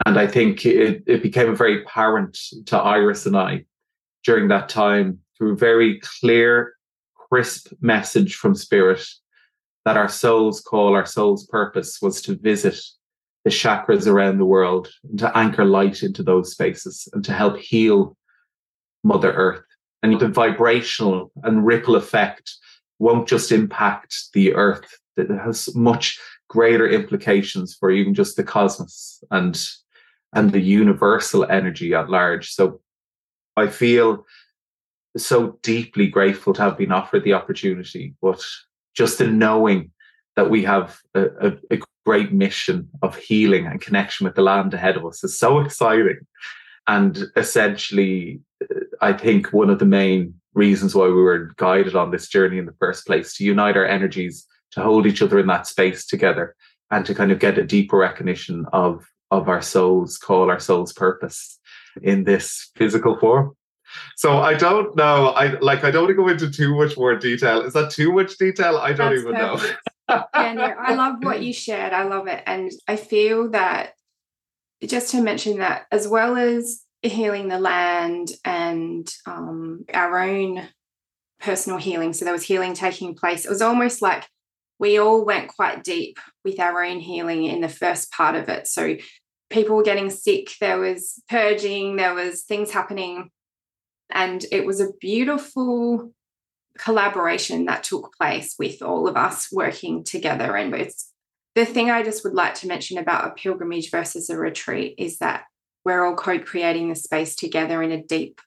And 0.07 0.18
I 0.18 0.27
think 0.27 0.64
it, 0.64 1.03
it 1.07 1.22
became 1.22 1.55
very 1.57 1.83
apparent 1.83 2.38
to 2.66 2.77
Iris 2.77 3.27
and 3.27 3.37
I 3.37 3.64
during 4.24 4.48
that 4.48 4.68
time 4.68 5.18
through 5.37 5.53
a 5.53 5.57
very 5.57 6.00
clear, 6.20 6.74
crisp 7.14 7.72
message 7.81 8.37
from 8.37 8.55
Spirit 8.55 9.05
that 9.85 9.96
our 9.96 10.09
soul's 10.09 10.61
call, 10.61 10.94
our 10.94 11.07
soul's 11.07 11.46
purpose 11.46 11.98
was 12.00 12.22
to 12.22 12.37
visit 12.37 12.79
the 13.44 13.50
chakras 13.50 14.07
around 14.07 14.38
the 14.38 14.44
world 14.44 14.88
and 15.09 15.18
to 15.18 15.37
anchor 15.37 15.64
light 15.64 16.02
into 16.02 16.22
those 16.22 16.52
spaces 16.52 17.09
and 17.12 17.24
to 17.24 17.33
help 17.33 17.59
heal 17.59 18.16
Mother 19.02 19.33
Earth. 19.33 19.62
And 20.02 20.18
the 20.18 20.28
vibrational 20.28 21.30
and 21.42 21.64
ripple 21.64 21.96
effect 21.96 22.54
won't 22.98 23.28
just 23.28 23.52
impact 23.52 24.33
the 24.33 24.54
earth, 24.54 24.98
it 25.16 25.30
has 25.30 25.74
much 25.74 26.18
greater 26.48 26.88
implications 26.88 27.74
for 27.74 27.90
even 27.90 28.14
just 28.14 28.37
the 28.37 28.44
cosmos 28.44 29.22
and 29.30 29.61
and 30.33 30.50
the 30.50 30.61
universal 30.61 31.44
energy 31.44 31.94
at 31.94 32.11
large. 32.11 32.50
So 32.50 32.80
I 33.57 33.68
feel 33.68 34.26
so 35.16 35.59
deeply 35.62 36.09
grateful 36.09 36.52
to 36.54 36.62
have 36.62 36.76
been 36.76 36.90
offered 36.90 37.22
the 37.22 37.35
opportunity, 37.35 38.14
but 38.20 38.44
just 38.94 39.20
in 39.20 39.38
knowing 39.38 39.92
that 40.35 40.50
we 40.50 40.64
have 40.64 40.98
a, 41.14 41.22
a, 41.22 41.52
a, 41.70 41.78
great 42.05 42.33
mission 42.33 42.88
of 43.03 43.17
healing 43.17 43.67
and 43.67 43.81
connection 43.81 44.25
with 44.25 44.35
the 44.35 44.43
land 44.43 44.75
ahead 44.75 44.97
of 44.97 45.07
us 45.07 45.25
is 45.25 45.38
so 45.38 45.61
exciting. 45.61 46.19
And 46.87 47.25
essentially, 47.37 48.40
uh, 48.62 48.81
I 49.01 49.12
think 49.14 49.53
one 49.53 49.71
of 49.71 49.79
the 49.79 49.87
main 49.87 50.35
reasons 50.53 50.95
why 50.95 51.07
we 51.07 51.14
were 51.14 51.53
guided 51.57 51.97
on 51.97 52.11
this 52.11 52.29
journey 52.29 52.59
in 52.59 52.67
the 52.67 52.77
first 52.79 53.07
place 53.07 53.35
to 53.37 53.45
unite 53.45 53.77
our 53.77 53.87
energies, 53.87 54.47
to 54.73 54.83
hold 54.83 55.07
each 55.07 55.23
other 55.23 55.38
in 55.38 55.47
that 55.47 55.67
space 55.67 56.07
together, 56.07 56.55
and 56.90 57.07
to 57.07 57.14
kind 57.14 57.33
of 57.33 57.38
get 57.38 57.59
a 57.59 57.64
deeper 57.64 57.97
recognition 57.97 58.67
of, 58.73 59.07
of 59.31 59.49
our 59.49 59.62
soul's 59.62 60.19
call, 60.19 60.51
our 60.51 60.61
soul's 60.61 60.93
purpose 60.93 61.59
in 62.03 62.25
this 62.25 62.71
physical 62.77 63.19
form. 63.19 63.57
So 64.17 64.38
I 64.38 64.55
don't 64.55 64.95
know. 64.97 65.29
I 65.29 65.59
like. 65.61 65.85
I 65.85 65.90
don't 65.90 66.05
want 66.05 66.11
to 66.11 66.23
go 66.23 66.29
into 66.29 66.51
too 66.51 66.75
much 66.77 66.97
more 66.97 67.14
detail. 67.17 67.62
Is 67.62 67.75
that 67.75 67.90
too 67.90 68.12
much 68.12 68.37
detail? 68.38 68.77
I 68.77 68.93
don't 68.93 69.11
That's 69.11 69.21
even 69.21 69.35
perfect. 69.35 69.73
know. 69.73 69.93
Yeah, 70.09 70.53
no, 70.53 70.62
I 70.62 70.95
love 70.95 71.23
what 71.23 71.43
you 71.43 71.53
shared. 71.53 71.93
I 71.93 72.05
love 72.05 72.27
it, 72.27 72.43
and 72.47 72.71
I 72.87 72.97
feel 72.97 73.51
that 73.51 73.93
just 74.85 75.11
to 75.12 75.23
mention 75.23 75.59
that 75.59 75.87
as 75.90 76.07
well 76.07 76.37
as 76.37 76.83
healing 77.03 77.49
the 77.49 77.59
land 77.59 78.33
and 78.45 79.09
um, 79.27 79.85
our 79.93 80.21
own 80.21 80.69
personal 81.40 81.79
healing. 81.79 82.12
So 82.12 82.25
there 82.25 82.33
was 82.33 82.43
healing 82.43 82.75
taking 82.75 83.14
place. 83.14 83.45
It 83.45 83.51
was 83.51 83.62
almost 83.62 84.03
like 84.03 84.27
we 84.79 84.99
all 84.99 85.25
went 85.25 85.49
quite 85.49 85.85
deep 85.85 86.19
with 86.45 86.59
our 86.59 86.83
own 86.83 87.01
healing 87.01 87.45
in 87.45 87.61
the 87.61 87.69
first 87.69 88.11
part 88.11 88.35
of 88.35 88.49
it. 88.49 88.67
So 88.67 88.97
people 89.51 89.77
were 89.77 89.83
getting 89.83 90.11
sick, 90.11 90.51
there 90.61 90.79
was 90.79 91.23
purging, 91.29 91.97
there 91.97 92.14
was 92.14 92.43
things 92.43 92.71
happening 92.71 93.31
and 94.11 94.45
it 94.51 94.67
was 94.67 94.81
a 94.81 94.93
beautiful 95.01 96.12
collaboration 96.79 97.67
that 97.67 97.85
took 97.85 98.15
place 98.19 98.55
with 98.59 98.83
all 98.83 99.09
of 99.09 99.17
us 99.17 99.49
working 99.53 100.05
together. 100.05 100.57
And 100.57 100.75
it's 100.75 101.11
the 101.55 101.65
thing 101.65 101.91
I 101.91 102.03
just 102.03 102.25
would 102.25 102.35
like 102.35 102.55
to 102.57 102.67
mention 102.67 102.99
about 102.99 103.27
a 103.27 103.35
pilgrimage 103.35 103.91
versus 103.91 104.29
a 104.29 104.37
retreat 104.37 104.95
is 104.99 105.19
that 105.19 105.45
we're 105.85 106.05
all 106.05 106.17
co 106.17 106.39
creating 106.39 106.89
the 106.89 106.97
space 106.97 107.37
together 107.37 107.83
in 107.83 107.93
a 107.93 108.03
deep 108.03 108.41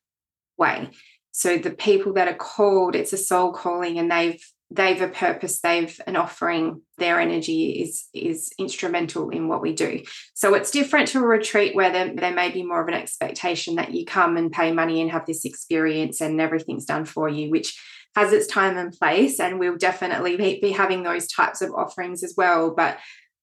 way. 0.57 0.89
So 1.31 1.57
the 1.57 1.71
people 1.71 2.13
that 2.13 2.27
are 2.27 2.35
called, 2.35 2.95
it's 2.95 3.13
a 3.13 3.17
soul 3.17 3.53
calling, 3.53 3.99
and 3.99 4.11
they've 4.11 4.43
they've 4.69 5.01
a 5.01 5.07
purpose 5.07 5.61
they've 5.61 5.99
an 6.07 6.15
offering 6.15 6.81
their 6.97 7.19
energy 7.19 7.81
is 7.81 8.07
is 8.13 8.51
instrumental 8.59 9.29
in 9.29 9.47
what 9.47 9.61
we 9.61 9.73
do 9.73 10.01
so 10.33 10.53
it's 10.53 10.71
different 10.71 11.07
to 11.07 11.19
a 11.19 11.25
retreat 11.25 11.73
where 11.73 11.91
there, 11.91 12.13
there 12.13 12.33
may 12.33 12.51
be 12.51 12.63
more 12.63 12.81
of 12.81 12.87
an 12.89 12.93
expectation 12.93 13.75
that 13.75 13.93
you 13.93 14.05
come 14.05 14.35
and 14.35 14.51
pay 14.51 14.73
money 14.73 15.01
and 15.01 15.11
have 15.11 15.25
this 15.25 15.45
experience 15.45 16.19
and 16.19 16.41
everything's 16.41 16.85
done 16.85 17.05
for 17.05 17.29
you 17.29 17.49
which 17.49 17.79
has 18.17 18.33
its 18.33 18.47
time 18.47 18.77
and 18.77 18.91
place 18.91 19.39
and 19.39 19.59
we'll 19.59 19.77
definitely 19.77 20.35
be, 20.35 20.71
having 20.71 21.03
those 21.03 21.27
types 21.27 21.61
of 21.61 21.71
offerings 21.73 22.23
as 22.23 22.33
well 22.35 22.71
but 22.71 22.97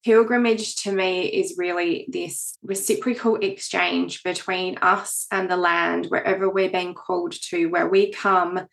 pilgrimage 0.04 0.76
to 0.76 0.92
me 0.92 1.26
is 1.26 1.54
really 1.56 2.06
this 2.08 2.58
reciprocal 2.62 3.37
exchange 3.37 4.22
between 4.22 4.76
us 4.82 5.26
and 5.30 5.50
the 5.50 5.56
land 5.56 6.06
wherever 6.06 6.50
we're 6.50 6.70
being 6.70 6.92
called 6.92 7.32
to 7.32 7.66
where 7.66 7.88
we 7.88 8.12
come 8.12 8.66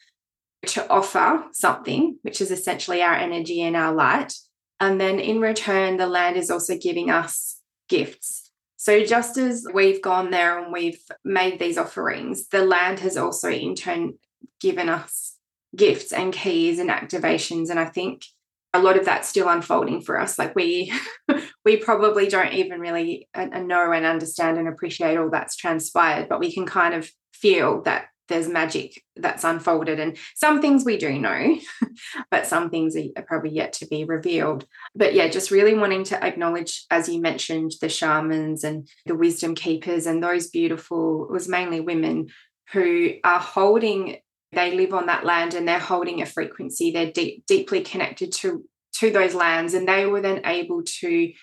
to 0.66 0.88
offer 0.90 1.44
something, 1.54 2.18
which 2.22 2.42
is 2.42 2.52
essentially 2.52 3.02
our 3.02 3.16
energy 3.16 3.62
and 3.62 3.76
our 3.76 3.94
light. 3.94 4.34
And 4.80 5.00
then 5.00 5.20
in 5.20 5.40
return, 5.40 5.98
the 5.98 6.08
land 6.08 6.38
is 6.38 6.52
also 6.52 6.78
giving 6.78 7.10
us 7.10 7.60
gifts. 7.88 8.52
So 8.76 9.04
just 9.06 9.38
as 9.38 9.66
we've 9.72 10.02
gone 10.02 10.32
there 10.32 10.60
and 10.60 10.74
we've 10.74 11.02
made 11.24 11.60
these 11.60 11.78
offerings, 11.78 12.48
the 12.48 12.66
land 12.66 13.00
has 13.00 13.16
also 13.16 13.50
in 13.50 13.76
turn 13.76 14.16
given 14.60 14.90
us 14.90 15.31
gifts 15.76 16.12
and 16.12 16.34
keys 16.34 16.80
and 16.80 16.90
activations. 16.90 17.70
And 17.70 17.80
I 17.80 17.86
think 17.86 18.26
a 18.74 18.82
lot 18.82 18.98
of 18.98 19.06
that's 19.06 19.28
still 19.28 19.50
unfolding 19.50 20.02
for 20.02 20.20
us. 20.20 20.40
Like 20.40 20.56
we 20.56 20.94
we 21.66 21.78
probably 21.78 22.28
don't 22.28 22.54
even 22.54 22.80
really 22.80 23.28
uh, 23.34 23.46
know 23.46 23.92
and 23.92 24.06
understand 24.06 24.58
and 24.58 24.68
appreciate 24.68 25.18
all 25.18 25.30
that's 25.30 25.56
transpired, 25.56 26.30
but 26.30 26.40
we 26.40 26.54
can 26.54 26.66
kind 26.66 26.94
of 26.94 27.10
feel 27.34 27.82
that 27.84 28.06
there's 28.32 28.48
magic 28.48 29.04
that's 29.18 29.44
unfolded. 29.44 30.00
And 30.00 30.18
some 30.36 30.62
things 30.62 30.86
we 30.86 30.98
do 30.98 31.20
know, 31.20 31.58
but 32.32 32.48
some 32.48 32.70
things 32.70 32.96
are 32.96 33.24
probably 33.24 33.52
yet 33.52 33.74
to 33.74 33.88
be 33.88 34.06
revealed. 34.06 34.66
But 34.96 35.14
yeah, 35.14 35.28
just 35.28 35.52
really 35.52 35.74
wanting 35.74 36.06
to 36.06 36.24
acknowledge, 36.24 36.86
as 36.90 37.10
you 37.10 37.20
mentioned, 37.22 37.74
the 37.82 37.90
shamans 37.90 38.64
and 38.64 38.88
the 39.06 39.16
wisdom 39.16 39.54
keepers 39.54 40.08
and 40.08 40.24
those 40.24 40.50
beautiful, 40.50 41.26
it 41.26 41.32
was 41.32 41.50
mainly 41.50 41.82
women 41.82 42.30
who 42.72 43.12
are 43.24 43.40
holding, 43.40 44.18
they 44.52 44.76
live 44.76 44.94
on 44.94 45.06
that 45.06 45.26
land 45.26 45.54
and 45.54 45.68
they're 45.68 45.80
holding 45.80 46.22
a 46.22 46.26
frequency. 46.26 46.92
They're 46.92 47.12
deep, 47.12 47.46
deeply 47.46 47.82
connected 47.82 48.32
to, 48.34 48.64
to 48.96 49.12
those 49.12 49.34
lands. 49.34 49.74
And 49.74 49.88
they 49.88 50.06
were 50.06 50.22
then 50.22 50.42
able 50.46 50.84
to 50.84 51.34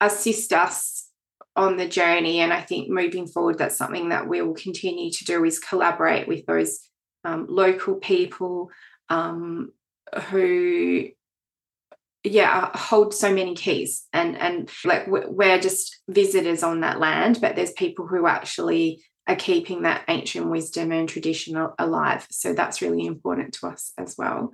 assist 0.00 0.52
us 0.52 1.08
on 1.54 1.76
the 1.76 1.88
journey. 1.88 2.40
And 2.40 2.52
I 2.52 2.60
think 2.60 2.90
moving 2.90 3.26
forward, 3.26 3.58
that's 3.58 3.78
something 3.78 4.10
that 4.10 4.28
we 4.28 4.42
will 4.42 4.54
continue 4.54 5.10
to 5.10 5.24
do 5.24 5.44
is 5.44 5.58
collaborate 5.58 6.28
with 6.28 6.44
those 6.46 6.80
um, 7.24 7.46
local 7.48 7.94
people 7.94 8.70
um, 9.08 9.70
who 10.30 11.08
yeah 12.24 12.76
hold 12.76 13.14
so 13.14 13.32
many 13.32 13.54
keys 13.54 14.04
and 14.12 14.36
and 14.36 14.68
like 14.84 15.06
we're 15.06 15.60
just 15.60 16.00
visitors 16.08 16.64
on 16.64 16.80
that 16.80 16.98
land 16.98 17.38
but 17.40 17.54
there's 17.54 17.70
people 17.72 18.04
who 18.04 18.26
actually 18.26 19.00
are 19.28 19.36
keeping 19.36 19.82
that 19.82 20.04
ancient 20.08 20.48
wisdom 20.48 20.92
and 20.92 21.08
tradition 21.08 21.56
alive 21.78 22.26
so 22.30 22.52
that's 22.52 22.82
really 22.82 23.06
important 23.06 23.52
to 23.52 23.66
us 23.66 23.92
as 23.98 24.16
well 24.16 24.52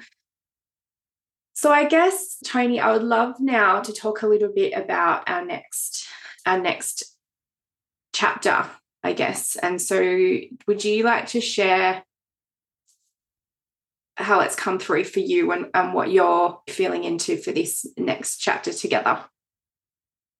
so 1.52 1.70
i 1.70 1.84
guess 1.84 2.38
tony 2.44 2.80
i 2.80 2.92
would 2.92 3.02
love 3.02 3.38
now 3.38 3.80
to 3.80 3.92
talk 3.92 4.22
a 4.22 4.26
little 4.26 4.52
bit 4.52 4.72
about 4.72 5.28
our 5.28 5.44
next 5.44 6.06
our 6.46 6.58
next 6.58 7.12
chapter, 8.12 8.66
I 9.02 9.12
guess. 9.12 9.56
And 9.56 9.80
so, 9.80 10.00
would 10.66 10.84
you 10.84 11.04
like 11.04 11.26
to 11.28 11.40
share 11.40 12.04
how 14.16 14.40
it's 14.40 14.54
come 14.54 14.78
through 14.78 15.04
for 15.04 15.20
you 15.20 15.52
and, 15.52 15.66
and 15.74 15.94
what 15.94 16.10
you're 16.10 16.60
feeling 16.68 17.04
into 17.04 17.36
for 17.36 17.50
this 17.50 17.86
next 17.96 18.38
chapter 18.38 18.72
together? 18.72 19.24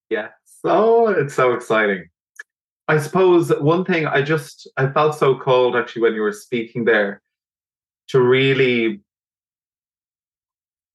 Yeah. 0.09 0.29
So 0.45 0.69
oh, 0.69 1.07
it's 1.07 1.33
so 1.33 1.53
exciting. 1.53 2.05
I 2.87 2.97
suppose 2.97 3.49
one 3.59 3.85
thing 3.85 4.05
I 4.05 4.21
just 4.21 4.67
I 4.77 4.87
felt 4.87 5.15
so 5.15 5.37
cold 5.37 5.75
actually 5.75 6.01
when 6.01 6.13
you 6.15 6.21
were 6.21 6.33
speaking 6.33 6.85
there 6.85 7.21
to 8.09 8.21
really 8.21 9.01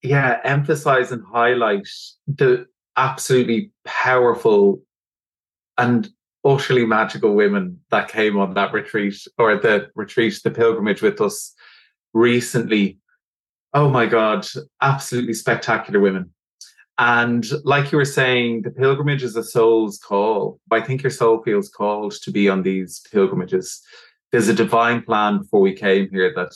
yeah 0.03 0.39
emphasize 0.43 1.11
and 1.11 1.23
highlight 1.25 1.87
the 2.27 2.67
absolutely 2.95 3.71
powerful 3.85 4.81
and 5.77 6.09
utterly 6.45 6.85
magical 6.85 7.33
women 7.33 7.79
that 7.91 8.09
came 8.09 8.37
on 8.37 8.53
that 8.53 8.73
retreat 8.73 9.15
or 9.37 9.57
the 9.57 9.89
retreat, 9.95 10.39
the 10.43 10.51
pilgrimage 10.51 11.01
with 11.01 11.19
us 11.21 11.53
recently. 12.13 12.97
Oh 13.73 13.89
my 13.89 14.05
God, 14.05 14.45
absolutely 14.81 15.33
spectacular 15.33 15.99
women. 15.99 16.31
And 16.99 17.45
like 17.63 17.93
you 17.93 17.97
were 17.97 18.05
saying, 18.05 18.63
the 18.63 18.71
pilgrimage 18.71 19.23
is 19.23 19.37
a 19.37 19.43
soul's 19.43 19.97
call. 19.97 20.59
I 20.69 20.81
think 20.81 21.01
your 21.01 21.09
soul 21.11 21.41
feels 21.41 21.69
called 21.69 22.11
to 22.21 22.29
be 22.29 22.49
on 22.49 22.63
these 22.63 23.01
pilgrimages. 23.11 23.81
There's 24.31 24.49
a 24.49 24.53
divine 24.53 25.03
plan 25.03 25.39
before 25.39 25.61
we 25.61 25.73
came 25.73 26.09
here 26.11 26.33
that 26.35 26.53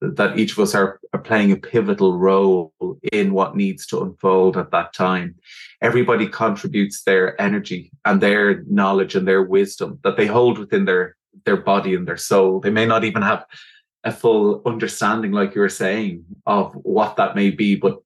that 0.00 0.36
each 0.36 0.52
of 0.52 0.58
us 0.58 0.74
are, 0.74 0.98
are 1.12 1.20
playing 1.20 1.52
a 1.52 1.56
pivotal 1.56 2.18
role 2.18 2.72
in 3.12 3.32
what 3.32 3.54
needs 3.54 3.86
to 3.86 4.02
unfold 4.02 4.56
at 4.56 4.72
that 4.72 4.92
time. 4.92 5.36
Everybody 5.80 6.26
contributes 6.26 7.04
their 7.04 7.40
energy 7.40 7.92
and 8.04 8.20
their 8.20 8.64
knowledge 8.64 9.14
and 9.14 9.28
their 9.28 9.44
wisdom 9.44 10.00
that 10.02 10.16
they 10.16 10.26
hold 10.26 10.58
within 10.58 10.86
their 10.86 11.16
their 11.44 11.56
body 11.56 11.94
and 11.94 12.06
their 12.06 12.16
soul. 12.16 12.60
They 12.60 12.70
may 12.70 12.86
not 12.86 13.04
even 13.04 13.22
have 13.22 13.44
a 14.04 14.12
full 14.12 14.62
understanding, 14.66 15.32
like 15.32 15.54
you 15.54 15.60
were 15.60 15.68
saying, 15.68 16.24
of 16.46 16.72
what 16.74 17.16
that 17.16 17.34
may 17.34 17.50
be. 17.50 17.76
But, 17.76 17.98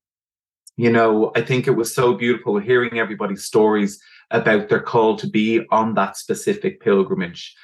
you 0.76 0.90
know, 0.90 1.32
I 1.34 1.40
think 1.40 1.66
it 1.66 1.72
was 1.72 1.94
so 1.94 2.14
beautiful 2.14 2.58
hearing 2.58 2.98
everybody's 2.98 3.44
stories 3.44 4.00
about 4.30 4.68
their 4.68 4.80
call 4.80 5.16
to 5.16 5.26
be 5.26 5.64
on 5.70 5.94
that 5.94 6.16
specific 6.16 6.80
pilgrimage. 6.80 7.54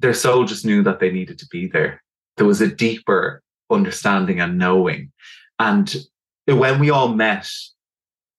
Their 0.00 0.14
soul 0.14 0.44
just 0.44 0.64
knew 0.64 0.82
that 0.82 1.00
they 1.00 1.10
needed 1.10 1.38
to 1.38 1.46
be 1.48 1.66
there. 1.66 2.02
There 2.36 2.46
was 2.46 2.60
a 2.60 2.74
deeper 2.74 3.42
understanding 3.70 4.40
and 4.40 4.58
knowing. 4.58 5.12
And 5.58 5.94
when 6.46 6.78
we 6.78 6.90
all 6.90 7.08
met, 7.08 7.48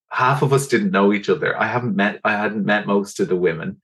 half 0.09 0.41
of 0.41 0.53
us 0.53 0.67
didn't 0.67 0.91
know 0.91 1.13
each 1.13 1.29
other. 1.29 1.59
I 1.59 1.67
haven't 1.67 1.95
met, 1.95 2.19
I 2.23 2.33
hadn't 2.33 2.65
met 2.65 2.87
most 2.87 3.19
of 3.19 3.29
the 3.29 3.35
women. 3.35 3.81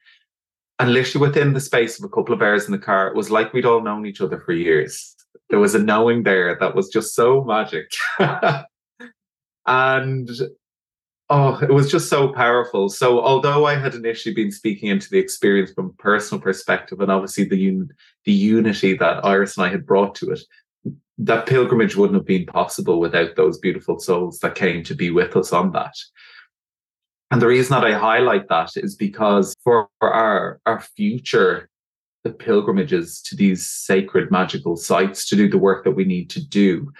And 0.79 0.93
literally 0.93 1.27
within 1.27 1.53
the 1.53 1.59
space 1.59 1.97
of 1.97 2.05
a 2.05 2.09
couple 2.09 2.35
of 2.35 2.41
hours 2.41 2.65
in 2.65 2.71
the 2.71 2.77
car, 2.77 3.07
it 3.07 3.15
was 3.15 3.31
like 3.31 3.53
we'd 3.53 3.65
all 3.65 3.81
known 3.81 4.05
each 4.05 4.21
other 4.21 4.39
for 4.39 4.51
years. 4.51 5.15
There 5.49 5.59
was 5.59 5.73
a 5.73 5.79
knowing 5.79 6.23
there 6.23 6.57
that 6.59 6.75
was 6.75 6.89
just 6.89 7.15
so 7.15 7.43
magic. 7.43 7.91
and 9.67 10.29
oh, 11.29 11.59
it 11.61 11.71
was 11.71 11.91
just 11.91 12.09
so 12.09 12.29
powerful. 12.29 12.89
So 12.89 13.21
although 13.21 13.65
I 13.65 13.75
had 13.75 13.93
initially 13.93 14.33
been 14.33 14.51
speaking 14.51 14.89
into 14.89 15.09
the 15.09 15.19
experience 15.19 15.71
from 15.73 15.87
a 15.87 16.01
personal 16.01 16.41
perspective 16.41 17.01
and 17.01 17.11
obviously 17.11 17.43
the 17.43 17.67
un- 17.67 17.91
the 18.25 18.31
unity 18.31 18.95
that 18.95 19.25
Iris 19.25 19.57
and 19.57 19.65
I 19.65 19.69
had 19.69 19.85
brought 19.85 20.15
to 20.15 20.31
it, 20.31 20.39
that 21.17 21.47
pilgrimage 21.47 21.95
wouldn't 21.95 22.17
have 22.17 22.25
been 22.25 22.45
possible 22.45 22.99
without 22.99 23.35
those 23.35 23.57
beautiful 23.57 23.99
souls 23.99 24.39
that 24.39 24.55
came 24.55 24.83
to 24.83 24.95
be 24.95 25.09
with 25.09 25.35
us 25.35 25.51
on 25.51 25.71
that. 25.71 25.95
And 27.29 27.41
the 27.41 27.47
reason 27.47 27.73
that 27.73 27.85
I 27.85 27.97
highlight 27.97 28.47
that 28.47 28.71
is 28.77 28.95
because 28.95 29.53
for 29.63 29.89
our, 30.01 30.61
our 30.65 30.79
future 30.79 31.69
the 32.23 32.31
pilgrimages 32.31 33.21
to 33.21 33.35
these 33.35 33.67
sacred 33.67 34.31
magical 34.31 34.75
sites 34.75 35.27
to 35.29 35.35
do 35.35 35.49
the 35.49 35.57
work 35.57 35.83
that 35.83 35.91
we 35.91 36.03
need 36.03 36.29
to 36.31 36.45
do, 36.45 36.91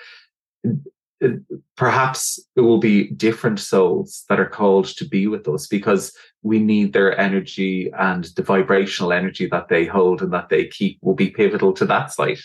perhaps 1.75 2.39
it 2.56 2.62
will 2.62 2.77
be 2.77 3.10
different 3.12 3.60
souls 3.60 4.23
that 4.30 4.39
are 4.39 4.49
called 4.49 4.86
to 4.86 5.08
be 5.08 5.27
with 5.27 5.47
us 5.47 5.67
because 5.67 6.13
we 6.43 6.60
need 6.60 6.93
their 6.93 7.17
energy 7.19 7.91
and 7.97 8.25
the 8.36 8.43
vibrational 8.43 9.12
energy 9.12 9.47
that 9.47 9.67
they 9.67 9.86
hold 9.86 10.21
and 10.21 10.32
that 10.34 10.49
they 10.49 10.65
keep 10.65 10.99
will 11.01 11.15
be 11.15 11.30
pivotal 11.30 11.73
to 11.73 11.86
that 11.86 12.12
site. 12.12 12.41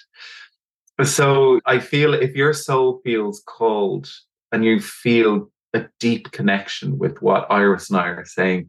So 1.05 1.61
I 1.67 1.79
feel 1.79 2.15
if 2.15 2.35
your 2.35 2.53
soul 2.53 3.01
feels 3.05 3.43
called 3.47 4.11
and 4.53 4.65
you 4.65 4.81
feel 4.81 5.51
a 5.75 5.87
deep 6.01 6.31
connection 6.33 6.99
with 6.99 7.21
what 7.23 7.51
Iris 7.51 7.91
and 7.91 7.99
I 7.99 8.09
are 8.09 8.25
saying, 8.25 8.69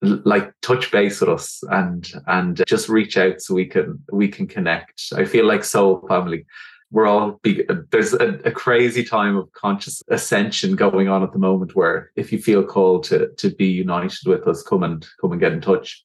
like 0.00 0.52
touch 0.62 0.90
base 0.90 1.20
with 1.20 1.30
us 1.30 1.62
and 1.70 2.10
and 2.26 2.62
just 2.66 2.88
reach 2.88 3.16
out 3.16 3.40
so 3.40 3.54
we 3.54 3.66
can 3.66 4.02
we 4.12 4.28
can 4.28 4.46
connect. 4.46 5.12
I 5.14 5.24
feel 5.24 5.44
like 5.44 5.64
soul 5.64 6.06
family. 6.08 6.46
We're 6.90 7.06
all 7.06 7.38
be, 7.42 7.64
there's 7.90 8.14
a, 8.14 8.40
a 8.44 8.50
crazy 8.50 9.04
time 9.04 9.36
of 9.36 9.52
conscious 9.52 10.02
ascension 10.08 10.74
going 10.74 11.08
on 11.08 11.22
at 11.22 11.32
the 11.32 11.38
moment 11.38 11.76
where 11.76 12.10
if 12.16 12.32
you 12.32 12.38
feel 12.40 12.64
called 12.64 13.04
to 13.04 13.28
to 13.36 13.50
be 13.50 13.66
united 13.66 14.26
with 14.26 14.46
us, 14.46 14.62
come 14.62 14.82
and 14.82 15.06
come 15.20 15.32
and 15.32 15.40
get 15.40 15.52
in 15.52 15.60
touch. 15.60 16.04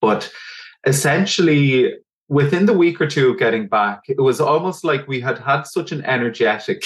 But 0.00 0.32
essentially 0.86 1.94
within 2.28 2.64
the 2.64 2.72
week 2.72 3.00
or 3.00 3.06
two 3.06 3.30
of 3.30 3.38
getting 3.38 3.66
back, 3.66 4.02
it 4.08 4.20
was 4.20 4.40
almost 4.40 4.84
like 4.84 5.06
we 5.06 5.20
had 5.20 5.38
had 5.38 5.66
such 5.66 5.92
an 5.92 6.02
energetic 6.04 6.84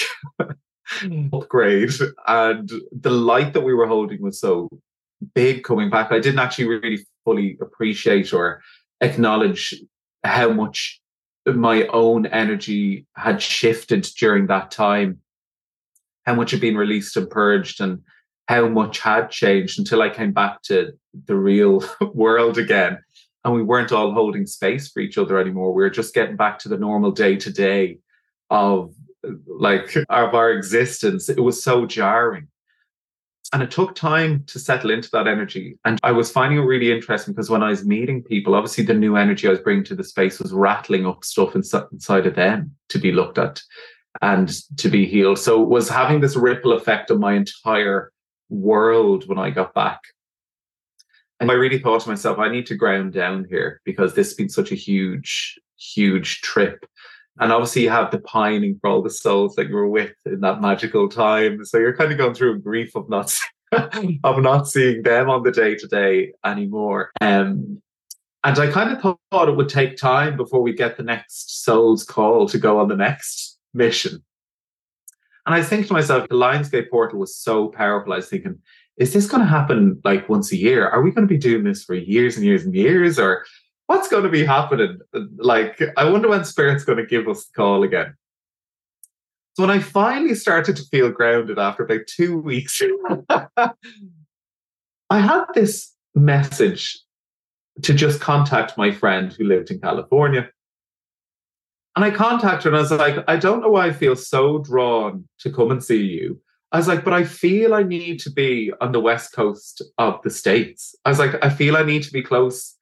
hmm. 0.87 1.27
upgrade, 1.33 1.91
and 2.27 2.69
the 2.91 3.11
light 3.11 3.53
that 3.53 3.61
we 3.61 3.73
were 3.73 3.87
holding 3.87 4.21
was 4.21 4.39
so 4.39 4.69
big 5.33 5.63
coming 5.63 5.89
back. 5.89 6.11
I 6.11 6.19
didn't 6.19 6.39
actually 6.39 6.67
really 6.67 7.05
fully 7.23 7.57
appreciate 7.61 8.33
or 8.33 8.61
acknowledge 9.01 9.73
how 10.23 10.51
much 10.51 10.99
my 11.45 11.85
own 11.87 12.25
energy 12.25 13.05
had 13.15 13.41
shifted 13.41 14.07
during 14.19 14.47
that 14.47 14.71
time, 14.71 15.19
how 16.25 16.35
much 16.35 16.51
had 16.51 16.61
been 16.61 16.77
released 16.77 17.17
and 17.17 17.29
purged, 17.29 17.81
and 17.81 18.01
how 18.47 18.67
much 18.67 18.99
had 18.99 19.29
changed 19.29 19.79
until 19.79 20.01
I 20.01 20.09
came 20.09 20.31
back 20.31 20.61
to 20.63 20.93
the 21.25 21.35
real 21.35 21.83
world 22.13 22.57
again 22.57 22.99
and 23.45 23.53
we 23.53 23.61
weren't 23.61 23.91
all 23.91 24.11
holding 24.11 24.47
space 24.47 24.89
for 24.89 24.99
each 25.01 25.19
other 25.19 25.39
anymore. 25.39 25.71
We 25.71 25.83
were 25.83 25.91
just 25.91 26.15
getting 26.15 26.35
back 26.35 26.57
to 26.59 26.69
the 26.69 26.79
normal 26.79 27.11
day 27.11 27.35
to 27.37 27.53
day 27.53 27.99
of 28.49 28.93
like 29.47 29.95
of 29.95 30.33
our 30.33 30.51
existence. 30.51 31.29
It 31.29 31.39
was 31.39 31.63
so 31.63 31.85
jarring. 31.85 32.47
And 33.53 33.61
it 33.61 33.71
took 33.71 33.95
time 33.95 34.43
to 34.47 34.59
settle 34.59 34.89
into 34.89 35.09
that 35.11 35.27
energy. 35.27 35.77
And 35.85 35.99
I 36.03 36.11
was 36.11 36.31
finding 36.31 36.59
it 36.59 36.63
really 36.63 36.91
interesting 36.91 37.33
because 37.33 37.49
when 37.49 37.63
I 37.63 37.69
was 37.69 37.85
meeting 37.85 38.23
people, 38.23 38.55
obviously 38.55 38.83
the 38.83 38.93
new 38.93 39.15
energy 39.15 39.47
I 39.47 39.51
was 39.51 39.59
bringing 39.59 39.83
to 39.85 39.95
the 39.95 40.03
space 40.03 40.39
was 40.39 40.51
rattling 40.51 41.05
up 41.05 41.23
stuff 41.23 41.55
inside 41.55 42.25
of 42.25 42.35
them 42.35 42.75
to 42.89 42.97
be 42.97 43.11
looked 43.11 43.37
at 43.37 43.61
and 44.21 44.49
to 44.77 44.89
be 44.89 45.05
healed. 45.05 45.39
So 45.39 45.61
it 45.61 45.69
was 45.69 45.89
having 45.89 46.21
this 46.21 46.35
ripple 46.35 46.73
effect 46.73 47.11
on 47.11 47.19
my 47.19 47.33
entire 47.33 48.11
world 48.49 49.27
when 49.27 49.37
I 49.37 49.51
got 49.51 49.73
back. 49.73 49.99
And 51.39 51.51
I 51.51 51.55
really 51.55 51.79
thought 51.79 52.01
to 52.01 52.09
myself, 52.09 52.39
I 52.39 52.49
need 52.49 52.65
to 52.67 52.75
ground 52.75 53.13
down 53.13 53.45
here 53.49 53.81
because 53.83 54.15
this 54.15 54.29
has 54.29 54.35
been 54.35 54.49
such 54.49 54.71
a 54.71 54.75
huge, 54.75 55.59
huge 55.77 56.41
trip. 56.41 56.85
And 57.39 57.51
obviously, 57.51 57.83
you 57.83 57.89
have 57.89 58.11
the 58.11 58.19
pining 58.19 58.77
for 58.79 58.89
all 58.89 59.01
the 59.01 59.09
souls 59.09 59.55
that 59.55 59.67
you 59.67 59.75
were 59.75 59.89
with 59.89 60.13
in 60.25 60.39
that 60.41 60.61
magical 60.61 61.09
time. 61.09 61.65
So 61.65 61.77
you're 61.77 61.95
kind 61.95 62.11
of 62.11 62.17
going 62.17 62.33
through 62.33 62.55
a 62.55 62.59
grief 62.59 62.95
of 62.95 63.09
not 63.09 63.35
of 64.23 64.41
not 64.41 64.67
seeing 64.67 65.03
them 65.03 65.29
on 65.29 65.43
the 65.43 65.51
day 65.51 65.75
to 65.75 65.87
day 65.87 66.33
anymore. 66.45 67.11
Um, 67.19 67.81
and 68.43 68.59
I 68.59 68.71
kind 68.71 68.95
of 68.95 69.17
thought 69.31 69.49
it 69.49 69.55
would 69.57 69.69
take 69.69 69.97
time 69.97 70.37
before 70.37 70.61
we 70.61 70.71
get 70.71 70.97
the 70.97 71.03
next 71.03 71.63
soul's 71.63 72.03
call 72.03 72.47
to 72.49 72.59
go 72.59 72.79
on 72.79 72.87
the 72.87 72.95
next 72.95 73.57
mission. 73.73 74.23
And 75.45 75.55
I 75.55 75.63
think 75.63 75.87
to 75.87 75.93
myself, 75.93 76.27
the 76.29 76.35
Lionsgate 76.35 76.89
portal 76.89 77.19
was 77.19 77.35
so 77.35 77.69
powerful. 77.69 78.13
I 78.13 78.17
was 78.17 78.29
thinking, 78.29 78.59
is 78.97 79.13
this 79.13 79.27
going 79.27 79.41
to 79.41 79.47
happen 79.47 79.99
like 80.03 80.29
once 80.29 80.51
a 80.51 80.57
year? 80.57 80.87
Are 80.87 81.01
we 81.01 81.11
going 81.11 81.27
to 81.27 81.33
be 81.33 81.39
doing 81.39 81.63
this 81.63 81.83
for 81.83 81.95
years 81.95 82.37
and 82.37 82.45
years 82.45 82.65
and 82.65 82.73
years? 82.73 83.19
Or 83.19 83.45
what's 83.87 84.07
going 84.07 84.23
to 84.23 84.29
be 84.29 84.45
happening? 84.45 84.99
Like, 85.37 85.81
I 85.97 86.09
wonder 86.09 86.29
when 86.29 86.45
Spirit's 86.45 86.83
going 86.83 86.97
to 86.97 87.05
give 87.05 87.27
us 87.27 87.45
the 87.45 87.53
call 87.55 87.83
again. 87.83 88.15
So 89.55 89.63
when 89.63 89.71
I 89.71 89.79
finally 89.79 90.35
started 90.35 90.75
to 90.75 90.83
feel 90.83 91.09
grounded 91.11 91.57
after 91.57 91.83
about 91.83 92.07
two 92.07 92.37
weeks, 92.37 92.81
I 93.29 95.19
had 95.19 95.45
this 95.53 95.93
message 96.13 96.99
to 97.83 97.93
just 97.93 98.19
contact 98.19 98.77
my 98.77 98.91
friend 98.91 99.31
who 99.31 99.45
lived 99.45 99.71
in 99.71 99.79
California. 99.79 100.49
And 101.95 102.03
I 102.03 102.11
contacted 102.11 102.63
her 102.63 102.69
and 102.69 102.77
I 102.77 102.81
was 102.81 102.91
like, 102.91 103.23
I 103.29 103.37
don't 103.37 103.61
know 103.61 103.69
why 103.69 103.87
I 103.87 103.93
feel 103.93 104.17
so 104.17 104.59
drawn 104.59 105.27
to 105.39 105.51
come 105.51 105.71
and 105.71 105.81
see 105.81 106.03
you. 106.03 106.41
I 106.73 106.77
was 106.77 106.89
like, 106.89 107.05
but 107.05 107.13
I 107.13 107.23
feel 107.23 107.73
I 107.73 107.83
need 107.83 108.19
to 108.21 108.31
be 108.31 108.73
on 108.81 108.91
the 108.91 108.99
west 108.99 109.31
coast 109.31 109.81
of 109.97 110.21
the 110.23 110.29
States. 110.29 110.93
I 111.05 111.09
was 111.09 111.19
like, 111.19 111.41
I 111.41 111.49
feel 111.49 111.77
I 111.77 111.83
need 111.83 112.03
to 112.03 112.11
be 112.11 112.21
close 112.21 112.74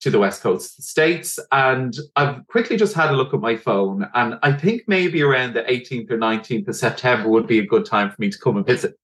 to 0.00 0.10
the 0.10 0.18
west 0.18 0.42
coast 0.42 0.72
of 0.72 0.76
the 0.76 0.82
States. 0.82 1.38
And 1.50 1.96
I've 2.16 2.46
quickly 2.46 2.76
just 2.76 2.94
had 2.94 3.10
a 3.10 3.16
look 3.16 3.32
at 3.32 3.40
my 3.40 3.56
phone. 3.56 4.08
And 4.14 4.38
I 4.42 4.52
think 4.52 4.82
maybe 4.86 5.22
around 5.22 5.54
the 5.54 5.62
18th 5.62 6.10
or 6.10 6.18
19th 6.18 6.68
of 6.68 6.76
September 6.76 7.28
would 7.28 7.46
be 7.46 7.58
a 7.58 7.66
good 7.66 7.86
time 7.86 8.10
for 8.10 8.16
me 8.18 8.30
to 8.30 8.38
come 8.38 8.56
and 8.56 8.66
visit. 8.66 8.98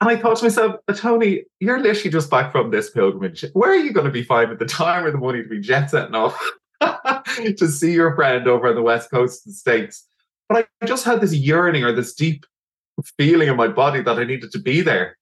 And 0.00 0.08
I 0.08 0.16
thought 0.16 0.36
to 0.38 0.44
myself, 0.44 0.76
Tony, 0.94 1.42
you're 1.58 1.80
literally 1.80 2.10
just 2.10 2.30
back 2.30 2.52
from 2.52 2.70
this 2.70 2.90
pilgrimage. 2.90 3.44
Where 3.52 3.72
are 3.72 3.76
you 3.76 3.92
going 3.92 4.06
to 4.06 4.12
be 4.12 4.22
finding 4.22 4.56
the 4.56 4.64
time 4.64 5.04
or 5.04 5.10
the 5.10 5.18
money 5.18 5.42
to 5.42 5.48
be 5.48 5.58
jet 5.58 5.90
setting 5.90 6.14
off 6.14 6.40
to 6.80 7.68
see 7.68 7.92
your 7.92 8.14
friend 8.14 8.46
over 8.46 8.68
on 8.68 8.76
the 8.76 8.82
west 8.82 9.10
coast 9.10 9.44
of 9.44 9.52
the 9.52 9.56
States? 9.56 10.06
But 10.48 10.68
I 10.80 10.86
just 10.86 11.04
had 11.04 11.20
this 11.20 11.34
yearning 11.34 11.82
or 11.82 11.92
this 11.92 12.14
deep 12.14 12.46
feeling 13.16 13.48
in 13.48 13.56
my 13.56 13.68
body 13.68 14.02
that 14.02 14.18
I 14.18 14.24
needed 14.24 14.52
to 14.52 14.60
be 14.60 14.82
there. 14.82 15.18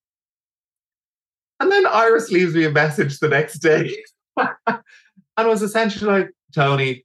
And 1.59 1.73
then 1.73 1.87
Iris 1.87 2.31
leaves 2.31 2.55
me 2.55 2.65
a 2.65 2.71
message 2.71 3.19
the 3.19 3.29
next 3.29 3.61
day 3.61 3.97
and 4.37 5.49
was 5.49 5.63
essentially 5.63 6.11
like, 6.11 6.31
Tony, 6.55 7.05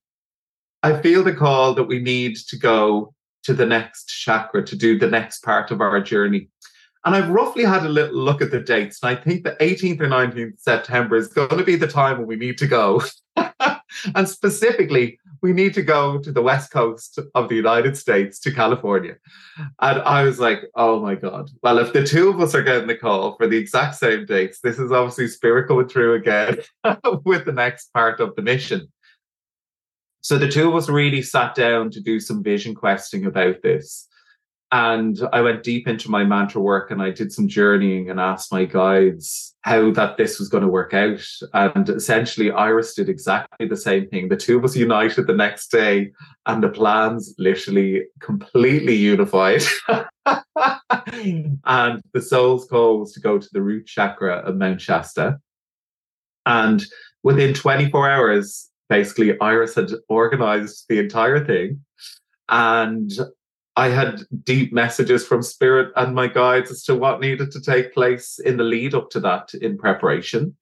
I 0.83 0.99
feel 1.01 1.23
the 1.23 1.33
call 1.33 1.73
that 1.75 1.83
we 1.83 1.99
need 1.99 2.37
to 2.47 2.57
go 2.57 3.13
to 3.43 3.53
the 3.53 3.65
next 3.65 4.05
chakra 4.07 4.65
to 4.65 4.75
do 4.75 4.97
the 4.97 5.09
next 5.09 5.43
part 5.43 5.71
of 5.71 5.81
our 5.81 5.99
journey. 6.01 6.49
And 7.03 7.15
I've 7.15 7.29
roughly 7.29 7.63
had 7.63 7.83
a 7.83 7.89
little 7.89 8.15
look 8.15 8.41
at 8.41 8.51
the 8.51 8.59
dates, 8.59 8.99
and 9.01 9.17
I 9.17 9.19
think 9.19 9.43
the 9.43 9.55
18th 9.59 10.01
or 10.01 10.07
19th 10.07 10.59
September 10.59 11.15
is 11.15 11.27
going 11.27 11.57
to 11.57 11.63
be 11.63 11.75
the 11.75 11.87
time 11.87 12.19
when 12.19 12.27
we 12.27 12.35
need 12.35 12.59
to 12.59 12.67
go. 12.67 13.01
and 14.15 14.29
specifically, 14.29 15.19
we 15.41 15.53
need 15.53 15.73
to 15.73 15.81
go 15.81 16.19
to 16.19 16.31
the 16.31 16.41
west 16.41 16.71
coast 16.71 17.19
of 17.33 17.49
the 17.49 17.55
United 17.55 17.97
States 17.97 18.39
to 18.39 18.53
California. 18.53 19.15
And 19.79 20.01
I 20.01 20.23
was 20.23 20.39
like, 20.39 20.59
oh 20.75 20.99
my 20.99 21.15
God. 21.15 21.49
Well, 21.63 21.79
if 21.79 21.93
the 21.93 22.05
two 22.05 22.29
of 22.29 22.39
us 22.39 22.53
are 22.53 22.61
getting 22.61 22.87
the 22.87 22.95
call 22.95 23.35
for 23.37 23.47
the 23.47 23.57
exact 23.57 23.95
same 23.95 24.25
dates, 24.25 24.59
this 24.59 24.77
is 24.77 24.91
obviously 24.91 25.27
spirit 25.27 25.67
coming 25.67 25.87
through 25.87 26.13
again 26.13 26.59
with 27.25 27.45
the 27.45 27.51
next 27.51 27.91
part 27.93 28.19
of 28.19 28.35
the 28.35 28.43
mission. 28.43 28.91
So 30.21 30.37
the 30.37 30.47
two 30.47 30.69
of 30.69 30.75
us 30.75 30.87
really 30.87 31.23
sat 31.23 31.55
down 31.55 31.89
to 31.91 32.01
do 32.01 32.19
some 32.19 32.43
vision 32.43 32.75
questing 32.75 33.25
about 33.25 33.63
this. 33.63 34.07
And 34.73 35.19
I 35.33 35.41
went 35.41 35.63
deep 35.63 35.87
into 35.87 36.09
my 36.09 36.23
mantra 36.23 36.61
work 36.61 36.91
and 36.91 37.01
I 37.01 37.11
did 37.11 37.33
some 37.33 37.49
journeying 37.49 38.09
and 38.09 38.21
asked 38.21 38.53
my 38.53 38.63
guides 38.63 39.53
how 39.63 39.91
that 39.91 40.15
this 40.15 40.39
was 40.39 40.47
going 40.47 40.63
to 40.63 40.69
work 40.69 40.93
out. 40.93 41.21
And 41.53 41.89
essentially, 41.89 42.51
Iris 42.51 42.95
did 42.95 43.09
exactly 43.09 43.67
the 43.67 43.75
same 43.75 44.07
thing. 44.07 44.29
The 44.29 44.37
two 44.37 44.57
of 44.57 44.63
us 44.63 44.77
united 44.77 45.27
the 45.27 45.33
next 45.33 45.71
day, 45.71 46.13
and 46.45 46.63
the 46.63 46.69
plans 46.69 47.35
literally 47.37 48.03
completely 48.21 48.95
unified. 48.95 49.63
and 49.89 52.01
the 52.13 52.21
soul's 52.21 52.65
call 52.65 52.99
was 52.99 53.11
to 53.13 53.19
go 53.19 53.37
to 53.37 53.49
the 53.51 53.61
root 53.61 53.87
chakra 53.87 54.37
of 54.37 54.55
Mount 54.55 54.79
Shasta. 54.79 55.37
And 56.45 56.81
within 57.23 57.53
24 57.53 58.09
hours, 58.09 58.69
basically, 58.89 59.37
Iris 59.41 59.75
had 59.75 59.91
organized 60.07 60.85
the 60.87 60.99
entire 60.99 61.45
thing. 61.45 61.81
And 62.47 63.11
I 63.81 63.89
had 63.89 64.21
deep 64.43 64.71
messages 64.71 65.25
from 65.25 65.41
spirit 65.41 65.91
and 65.95 66.13
my 66.13 66.27
guides 66.27 66.69
as 66.69 66.83
to 66.83 66.93
what 66.93 67.19
needed 67.19 67.49
to 67.49 67.59
take 67.59 67.95
place 67.95 68.37
in 68.37 68.57
the 68.57 68.63
lead 68.63 68.93
up 68.93 69.09
to 69.09 69.19
that 69.21 69.55
in 69.55 69.75
preparation. 69.75 70.55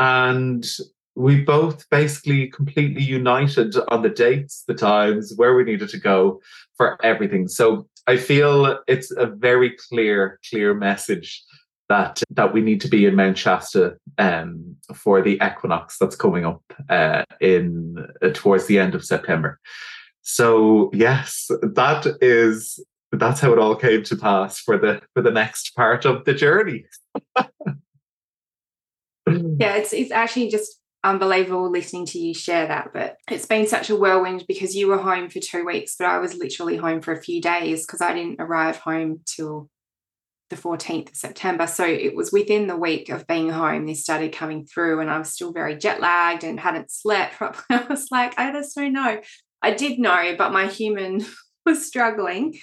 And 0.00 0.66
we 1.14 1.42
both 1.42 1.88
basically 1.90 2.48
completely 2.48 3.04
united 3.04 3.76
on 3.86 4.02
the 4.02 4.08
dates, 4.08 4.64
the 4.66 4.74
times, 4.74 5.32
where 5.36 5.54
we 5.54 5.62
needed 5.62 5.90
to 5.90 6.00
go 6.00 6.40
for 6.76 6.98
everything. 7.06 7.46
So 7.46 7.86
I 8.08 8.16
feel 8.16 8.80
it's 8.88 9.12
a 9.12 9.26
very 9.26 9.76
clear, 9.88 10.40
clear 10.50 10.74
message 10.74 11.40
that 11.88 12.20
that 12.30 12.52
we 12.52 12.62
need 12.62 12.80
to 12.80 12.88
be 12.88 13.06
in 13.06 13.14
Mount 13.14 13.38
Shasta 13.38 13.94
um, 14.18 14.74
for 14.92 15.22
the 15.22 15.38
equinox 15.40 15.98
that's 15.98 16.16
coming 16.16 16.44
up 16.44 16.64
uh, 16.88 17.22
in 17.40 17.94
uh, 18.22 18.30
towards 18.30 18.66
the 18.66 18.80
end 18.80 18.96
of 18.96 19.04
September. 19.04 19.60
So 20.24 20.90
yes, 20.92 21.48
that 21.62 22.06
is 22.20 22.84
that's 23.12 23.40
how 23.40 23.52
it 23.52 23.58
all 23.58 23.76
came 23.76 24.02
to 24.04 24.16
pass 24.16 24.58
for 24.58 24.76
the 24.76 25.00
for 25.12 25.22
the 25.22 25.30
next 25.30 25.76
part 25.76 26.04
of 26.04 26.24
the 26.24 26.34
journey. 26.34 26.86
yeah, 27.36 27.46
it's 29.26 29.92
it's 29.92 30.10
actually 30.10 30.48
just 30.48 30.80
unbelievable 31.04 31.70
listening 31.70 32.06
to 32.06 32.18
you 32.18 32.32
share 32.32 32.66
that. 32.66 32.90
But 32.92 33.18
it's 33.30 33.46
been 33.46 33.66
such 33.66 33.90
a 33.90 33.96
whirlwind 33.96 34.46
because 34.48 34.74
you 34.74 34.88
were 34.88 34.98
home 34.98 35.28
for 35.28 35.40
two 35.40 35.64
weeks, 35.64 35.94
but 35.98 36.06
I 36.06 36.18
was 36.18 36.34
literally 36.34 36.76
home 36.76 37.02
for 37.02 37.12
a 37.12 37.22
few 37.22 37.42
days 37.42 37.86
because 37.86 38.00
I 38.00 38.14
didn't 38.14 38.40
arrive 38.40 38.78
home 38.78 39.20
till 39.26 39.68
the 40.50 40.56
14th 40.56 41.10
of 41.10 41.16
September. 41.16 41.66
So 41.66 41.84
it 41.84 42.14
was 42.14 42.32
within 42.32 42.66
the 42.66 42.76
week 42.76 43.08
of 43.08 43.26
being 43.26 43.50
home, 43.50 43.86
this 43.86 44.02
started 44.02 44.32
coming 44.32 44.66
through, 44.66 45.00
and 45.00 45.10
I 45.10 45.18
was 45.18 45.32
still 45.32 45.52
very 45.52 45.76
jet 45.76 46.00
lagged 46.00 46.44
and 46.44 46.58
hadn't 46.58 46.90
slept 46.90 47.34
properly. 47.36 47.64
I 47.70 47.86
was 47.88 48.08
like, 48.10 48.38
I 48.38 48.52
just 48.52 48.74
don't 48.74 48.92
know. 48.92 49.20
I 49.64 49.70
did 49.70 49.98
know, 49.98 50.34
but 50.36 50.52
my 50.52 50.66
human 50.66 51.24
was 51.66 51.86
struggling. 51.86 52.58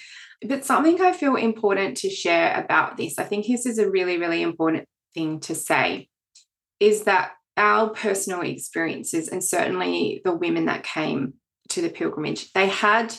But 0.46 0.64
something 0.64 1.00
I 1.00 1.12
feel 1.12 1.34
important 1.34 1.96
to 1.98 2.10
share 2.10 2.58
about 2.64 2.96
this, 2.96 3.18
I 3.18 3.24
think 3.24 3.46
this 3.46 3.66
is 3.66 3.78
a 3.78 3.90
really, 3.90 4.18
really 4.18 4.40
important 4.40 4.88
thing 5.12 5.40
to 5.40 5.54
say, 5.54 6.08
is 6.78 7.04
that 7.04 7.32
our 7.56 7.90
personal 7.90 8.42
experiences, 8.42 9.28
and 9.28 9.42
certainly 9.42 10.22
the 10.24 10.34
women 10.34 10.66
that 10.66 10.84
came 10.84 11.34
to 11.70 11.82
the 11.82 11.90
pilgrimage, 11.90 12.52
they 12.52 12.68
had, 12.68 13.14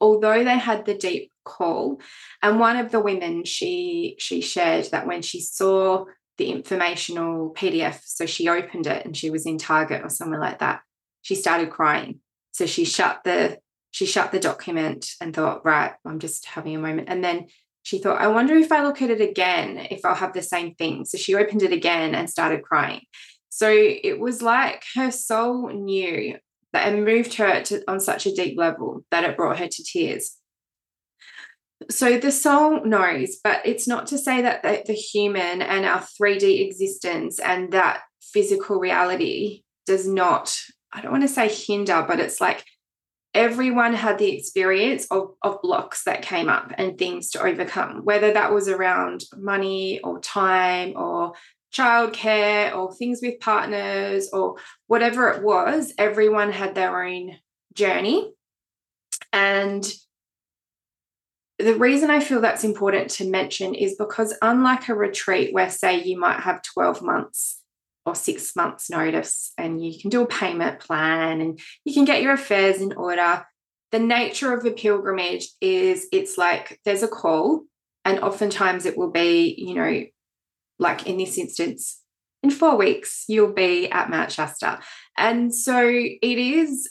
although 0.00 0.44
they 0.44 0.58
had 0.58 0.86
the 0.86 0.94
deep 0.94 1.30
call, 1.44 2.00
and 2.42 2.60
one 2.60 2.76
of 2.76 2.90
the 2.90 3.00
women, 3.00 3.44
she 3.44 4.16
she 4.18 4.40
shared 4.40 4.86
that 4.92 5.06
when 5.06 5.22
she 5.22 5.40
saw 5.40 6.04
the 6.38 6.50
informational 6.50 7.52
PDF, 7.54 8.00
so 8.04 8.24
she 8.24 8.48
opened 8.48 8.86
it 8.86 9.04
and 9.04 9.16
she 9.16 9.30
was 9.30 9.46
in 9.46 9.58
Target 9.58 10.02
or 10.04 10.08
somewhere 10.08 10.40
like 10.40 10.60
that, 10.60 10.80
she 11.22 11.34
started 11.34 11.70
crying 11.70 12.20
so 12.54 12.66
she 12.66 12.84
shut 12.84 13.22
the 13.24 13.58
she 13.90 14.06
shut 14.06 14.32
the 14.32 14.40
document 14.40 15.10
and 15.20 15.34
thought, 15.34 15.64
right, 15.64 15.92
I'm 16.04 16.18
just 16.18 16.46
having 16.46 16.74
a 16.74 16.80
moment. 16.80 17.08
And 17.08 17.22
then 17.22 17.46
she 17.84 17.98
thought, 17.98 18.20
I 18.20 18.26
wonder 18.26 18.56
if 18.56 18.72
I 18.72 18.82
look 18.82 19.00
at 19.02 19.10
it 19.10 19.20
again, 19.20 19.86
if 19.90 20.04
I'll 20.04 20.16
have 20.16 20.32
the 20.32 20.42
same 20.42 20.74
thing. 20.74 21.04
So 21.04 21.16
she 21.16 21.36
opened 21.36 21.62
it 21.62 21.72
again 21.72 22.12
and 22.12 22.28
started 22.28 22.64
crying. 22.64 23.02
So 23.50 23.68
it 23.70 24.18
was 24.18 24.42
like 24.42 24.82
her 24.96 25.12
soul 25.12 25.68
knew 25.68 26.36
that 26.72 26.92
it 26.92 26.98
moved 26.98 27.34
her 27.34 27.62
to, 27.62 27.82
on 27.86 28.00
such 28.00 28.26
a 28.26 28.34
deep 28.34 28.58
level 28.58 29.04
that 29.12 29.22
it 29.22 29.36
brought 29.36 29.60
her 29.60 29.68
to 29.68 29.84
tears. 29.84 30.38
So 31.88 32.18
the 32.18 32.32
soul 32.32 32.84
knows, 32.84 33.36
but 33.44 33.64
it's 33.64 33.86
not 33.86 34.08
to 34.08 34.18
say 34.18 34.42
that 34.42 34.64
the, 34.64 34.82
the 34.86 34.92
human 34.92 35.62
and 35.62 35.84
our 35.84 36.00
3D 36.20 36.66
existence 36.66 37.38
and 37.38 37.72
that 37.72 38.02
physical 38.20 38.80
reality 38.80 39.62
does 39.86 40.08
not 40.08 40.56
I 40.94 41.00
don't 41.00 41.10
want 41.10 41.24
to 41.24 41.28
say 41.28 41.48
hinder, 41.48 42.04
but 42.06 42.20
it's 42.20 42.40
like 42.40 42.64
everyone 43.34 43.94
had 43.94 44.18
the 44.18 44.30
experience 44.30 45.06
of, 45.10 45.34
of 45.42 45.60
blocks 45.60 46.04
that 46.04 46.22
came 46.22 46.48
up 46.48 46.72
and 46.78 46.96
things 46.96 47.30
to 47.30 47.42
overcome, 47.42 48.04
whether 48.04 48.32
that 48.32 48.54
was 48.54 48.68
around 48.68 49.24
money 49.36 50.00
or 50.00 50.20
time 50.20 50.94
or 50.96 51.32
childcare 51.74 52.74
or 52.74 52.94
things 52.94 53.18
with 53.20 53.40
partners 53.40 54.30
or 54.32 54.56
whatever 54.86 55.28
it 55.30 55.42
was, 55.42 55.92
everyone 55.98 56.52
had 56.52 56.76
their 56.76 57.04
own 57.04 57.36
journey. 57.74 58.32
And 59.32 59.84
the 61.58 61.74
reason 61.74 62.10
I 62.10 62.20
feel 62.20 62.40
that's 62.40 62.62
important 62.62 63.10
to 63.12 63.28
mention 63.28 63.74
is 63.74 63.96
because, 63.96 64.36
unlike 64.42 64.88
a 64.88 64.94
retreat 64.94 65.52
where, 65.52 65.70
say, 65.70 66.02
you 66.02 66.18
might 66.18 66.40
have 66.40 66.62
12 66.62 67.02
months 67.02 67.60
or 68.06 68.14
six 68.14 68.54
months 68.54 68.90
notice 68.90 69.52
and 69.56 69.84
you 69.84 69.98
can 69.98 70.10
do 70.10 70.22
a 70.22 70.26
payment 70.26 70.78
plan 70.78 71.40
and 71.40 71.58
you 71.84 71.94
can 71.94 72.04
get 72.04 72.22
your 72.22 72.34
affairs 72.34 72.80
in 72.80 72.92
order. 72.92 73.46
The 73.92 73.98
nature 73.98 74.52
of 74.52 74.64
a 74.64 74.70
pilgrimage 74.70 75.48
is 75.60 76.06
it's 76.12 76.36
like 76.36 76.80
there's 76.84 77.02
a 77.02 77.08
call 77.08 77.64
and 78.04 78.20
oftentimes 78.20 78.86
it 78.86 78.98
will 78.98 79.10
be 79.10 79.54
you 79.56 79.74
know 79.74 80.04
like 80.78 81.06
in 81.06 81.16
this 81.16 81.38
instance 81.38 82.00
in 82.42 82.50
four 82.50 82.76
weeks 82.76 83.24
you'll 83.28 83.52
be 83.52 83.90
at 83.90 84.10
mount 84.10 84.32
shasta. 84.32 84.80
And 85.16 85.54
so 85.54 85.88
it 85.88 86.22
is 86.22 86.90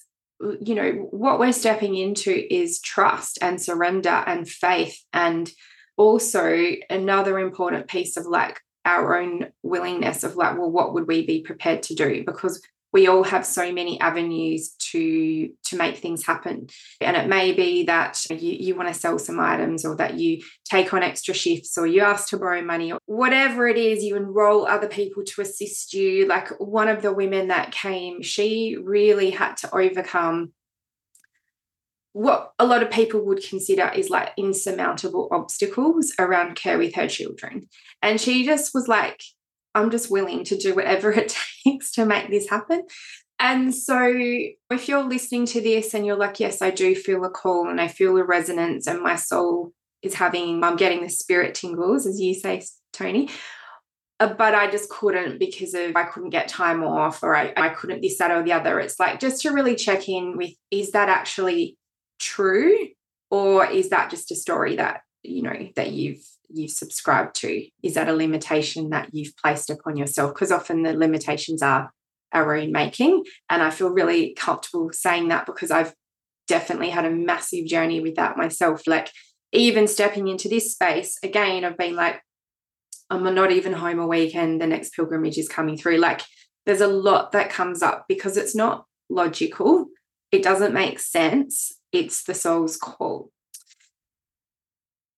you 0.61 0.75
know 0.75 0.91
what 1.11 1.39
we're 1.39 1.53
stepping 1.53 1.95
into 1.95 2.53
is 2.53 2.81
trust 2.81 3.37
and 3.41 3.61
surrender 3.61 4.23
and 4.25 4.49
faith 4.49 4.97
and 5.13 5.51
also 5.95 6.73
another 6.89 7.39
important 7.39 7.87
piece 7.87 8.17
of 8.17 8.25
like 8.25 8.59
our 8.85 9.17
own 9.17 9.47
willingness 9.61 10.23
of 10.23 10.35
like 10.35 10.57
well 10.57 10.71
what 10.71 10.93
would 10.93 11.07
we 11.07 11.25
be 11.25 11.41
prepared 11.41 11.83
to 11.83 11.95
do? 11.95 12.23
Because 12.25 12.61
we 12.93 13.07
all 13.07 13.23
have 13.23 13.43
so 13.43 13.73
many 13.73 13.99
avenues 13.99 14.75
to 14.91 15.49
to 15.65 15.75
make 15.75 15.97
things 15.97 16.25
happen. 16.25 16.67
And 17.01 17.17
it 17.17 17.27
may 17.27 17.51
be 17.51 17.83
that 17.85 18.23
you, 18.29 18.51
you 18.51 18.75
want 18.75 18.87
to 18.87 18.93
sell 18.93 19.17
some 19.17 19.39
items 19.39 19.83
or 19.83 19.95
that 19.95 20.13
you 20.13 20.43
take 20.63 20.93
on 20.93 21.01
extra 21.01 21.33
shifts 21.33 21.77
or 21.77 21.87
you 21.87 22.01
ask 22.01 22.29
to 22.29 22.37
borrow 22.37 22.61
money 22.61 22.93
or 22.93 22.99
whatever 23.07 23.67
it 23.67 23.77
is 23.77 24.03
you 24.03 24.15
enroll 24.15 24.67
other 24.67 24.87
people 24.87 25.23
to 25.23 25.41
assist 25.41 25.93
you. 25.93 26.27
Like 26.27 26.49
one 26.59 26.87
of 26.87 27.01
the 27.01 27.11
women 27.11 27.47
that 27.47 27.71
came 27.71 28.21
she 28.21 28.77
really 28.81 29.31
had 29.31 29.57
to 29.57 29.75
overcome 29.75 30.53
what 32.13 32.53
a 32.59 32.65
lot 32.65 32.83
of 32.83 32.91
people 32.91 33.25
would 33.25 33.43
consider 33.43 33.91
is 33.93 34.09
like 34.09 34.29
insurmountable 34.37 35.27
obstacles 35.31 36.13
around 36.19 36.55
care 36.55 36.77
with 36.77 36.95
her 36.95 37.07
children. 37.07 37.67
And 38.01 38.21
she 38.21 38.45
just 38.45 38.73
was 38.73 38.87
like, 38.87 39.21
I'm 39.75 39.89
just 39.89 40.11
willing 40.11 40.43
to 40.45 40.57
do 40.57 40.75
whatever 40.75 41.11
it 41.17 41.35
takes 41.65 41.91
to 41.93 42.05
make 42.05 42.29
this 42.29 42.49
happen. 42.49 42.83
And 43.39 43.75
so, 43.75 44.05
if 44.05 44.87
you're 44.87 45.03
listening 45.03 45.47
to 45.47 45.61
this 45.61 45.93
and 45.93 46.05
you're 46.05 46.15
like, 46.15 46.39
yes, 46.39 46.61
I 46.61 46.69
do 46.69 46.95
feel 46.95 47.25
a 47.25 47.29
call 47.29 47.67
and 47.67 47.81
I 47.81 47.87
feel 47.87 48.15
a 48.17 48.23
resonance, 48.23 48.87
and 48.87 49.01
my 49.01 49.15
soul 49.15 49.73
is 50.01 50.13
having, 50.13 50.63
I'm 50.63 50.77
getting 50.77 51.01
the 51.01 51.09
spirit 51.09 51.55
tingles, 51.55 52.05
as 52.05 52.21
you 52.21 52.35
say, 52.35 52.63
Tony. 52.93 53.29
Uh, 54.19 54.33
but 54.33 54.53
I 54.53 54.69
just 54.69 54.89
couldn't 54.89 55.39
because 55.39 55.73
of 55.73 55.95
I 55.95 56.03
couldn't 56.03 56.29
get 56.29 56.47
time 56.47 56.83
off 56.83 57.23
or 57.23 57.35
I, 57.35 57.51
I 57.57 57.69
couldn't 57.69 58.01
this, 58.01 58.19
that, 58.19 58.31
or 58.31 58.43
the 58.43 58.53
other. 58.53 58.79
It's 58.79 58.99
like 58.99 59.19
just 59.19 59.41
to 59.41 59.51
really 59.51 59.75
check 59.75 60.07
in 60.07 60.37
with 60.37 60.51
is 60.71 60.91
that 60.91 61.09
actually 61.09 61.77
true 62.19 62.89
or 63.29 63.65
is 63.65 63.89
that 63.89 64.09
just 64.09 64.31
a 64.31 64.35
story 64.35 64.75
that 64.75 65.01
you 65.23 65.41
know 65.41 65.69
that 65.75 65.91
you've 65.91 66.23
you've 66.49 66.71
subscribed 66.71 67.35
to? 67.37 67.65
Is 67.81 67.95
that 67.95 68.09
a 68.09 68.13
limitation 68.13 68.89
that 68.89 69.09
you've 69.11 69.35
placed 69.37 69.69
upon 69.69 69.97
yourself? 69.97 70.33
Because 70.33 70.51
often 70.51 70.83
the 70.83 70.93
limitations 70.93 71.61
are 71.61 71.91
our 72.31 72.55
own 72.55 72.71
making 72.71 73.23
and 73.47 73.61
i 73.61 73.69
feel 73.69 73.89
really 73.89 74.33
comfortable 74.33 74.89
saying 74.91 75.27
that 75.27 75.45
because 75.45 75.69
i've 75.69 75.93
definitely 76.47 76.89
had 76.89 77.05
a 77.05 77.11
massive 77.11 77.65
journey 77.65 77.99
with 77.99 78.15
that 78.15 78.37
myself. 78.37 78.85
Like 78.87 79.09
even 79.51 79.87
stepping 79.87 80.27
into 80.27 80.49
this 80.49 80.71
space 80.71 81.17
again 81.23 81.63
i've 81.63 81.77
been 81.77 81.95
like 81.95 82.21
i'm 83.09 83.23
not 83.35 83.51
even 83.51 83.73
home 83.73 83.99
a 83.99 84.07
weekend 84.07 84.59
the 84.59 84.67
next 84.67 84.95
pilgrimage 84.95 85.37
is 85.37 85.49
coming 85.49 85.77
through. 85.77 85.97
Like 85.97 86.21
there's 86.65 86.81
a 86.81 86.87
lot 86.87 87.31
that 87.33 87.49
comes 87.49 87.81
up 87.81 88.05
because 88.07 88.37
it's 88.37 88.55
not 88.55 88.85
logical 89.09 89.87
it 90.33 90.43
doesn't 90.43 90.73
make 90.73 90.99
sense 90.99 91.71
it's 91.93 92.23
the 92.23 92.33
soul's 92.33 92.75
call. 92.75 93.29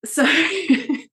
So 0.04 0.24
I 0.26 1.08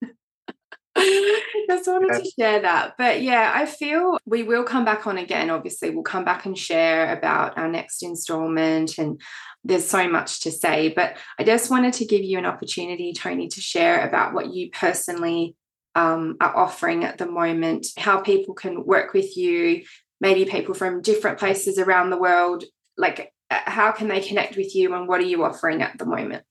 Just 1.69 1.87
wanted 1.87 2.23
to 2.23 2.31
share 2.39 2.61
that. 2.61 2.95
But 2.99 3.23
yeah, 3.23 3.53
I 3.55 3.65
feel 3.65 4.19
we 4.27 4.43
will 4.43 4.65
come 4.65 4.85
back 4.85 5.07
on 5.07 5.17
again. 5.17 5.49
Obviously, 5.49 5.91
we'll 5.91 6.03
come 6.03 6.25
back 6.25 6.45
and 6.45 6.59
share 6.59 7.17
about 7.17 7.57
our 7.57 7.69
next 7.69 8.03
installment 8.03 8.99
and 8.99 9.21
there's 9.65 9.89
so 9.89 10.09
much 10.09 10.41
to 10.41 10.51
say. 10.51 10.89
But 10.89 11.17
I 11.39 11.45
just 11.45 11.71
wanted 11.71 11.95
to 11.95 12.05
give 12.05 12.23
you 12.23 12.37
an 12.37 12.47
opportunity, 12.47 13.13
Tony, 13.13 13.49
to 13.49 13.61
share 13.61 14.07
about 14.07 14.35
what 14.35 14.53
you 14.53 14.71
personally 14.71 15.55
um, 15.95 16.37
are 16.41 16.55
offering 16.55 17.05
at 17.05 17.19
the 17.19 17.27
moment, 17.27 17.87
how 17.97 18.21
people 18.21 18.55
can 18.55 18.85
work 18.85 19.15
with 19.15 19.37
you, 19.37 19.85
maybe 20.21 20.45
people 20.45 20.75
from 20.75 21.01
different 21.01 21.39
places 21.39 21.79
around 21.79 22.11
the 22.11 22.19
world. 22.19 22.65
Like, 22.99 23.32
how 23.65 23.93
can 23.93 24.09
they 24.09 24.21
connect 24.21 24.57
with 24.57 24.75
you 24.75 24.95
and 24.95 25.09
what 25.09 25.21
are 25.21 25.25
you 25.25 25.45
offering 25.45 25.83
at 25.83 25.99
the 25.99 26.07
moment? 26.07 26.45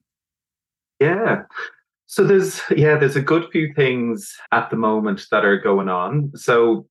Yeah. 0.99 1.43
So 2.05 2.23
there's 2.23 2.61
yeah, 2.69 2.97
there's 2.97 3.15
a 3.15 3.21
good 3.21 3.49
few 3.51 3.73
things 3.73 4.35
at 4.51 4.69
the 4.69 4.75
moment 4.75 5.27
that 5.31 5.45
are 5.45 5.57
going 5.57 5.89
on. 5.89 6.31
So 6.35 6.87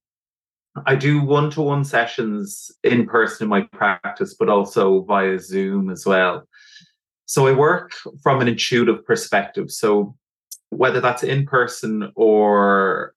I 0.87 0.95
do 0.95 1.21
one-to-one 1.21 1.85
sessions 1.85 2.71
in 2.85 3.07
person 3.07 3.45
in 3.45 3.51
my 3.51 3.63
practice, 3.73 4.35
but 4.39 4.49
also 4.49 5.03
via 5.03 5.39
Zoom 5.39 5.91
as 5.91 6.07
well. 6.07 6.47
So 7.27 7.47
I 7.47 7.53
work 7.53 7.93
from 8.23 8.41
an 8.41 8.49
intuitive 8.49 9.05
perspective. 9.05 9.71
So 9.71 10.17
whether 10.71 11.01
that's 11.01 11.23
in 11.23 11.45
person 11.45 12.13
or 12.15 13.15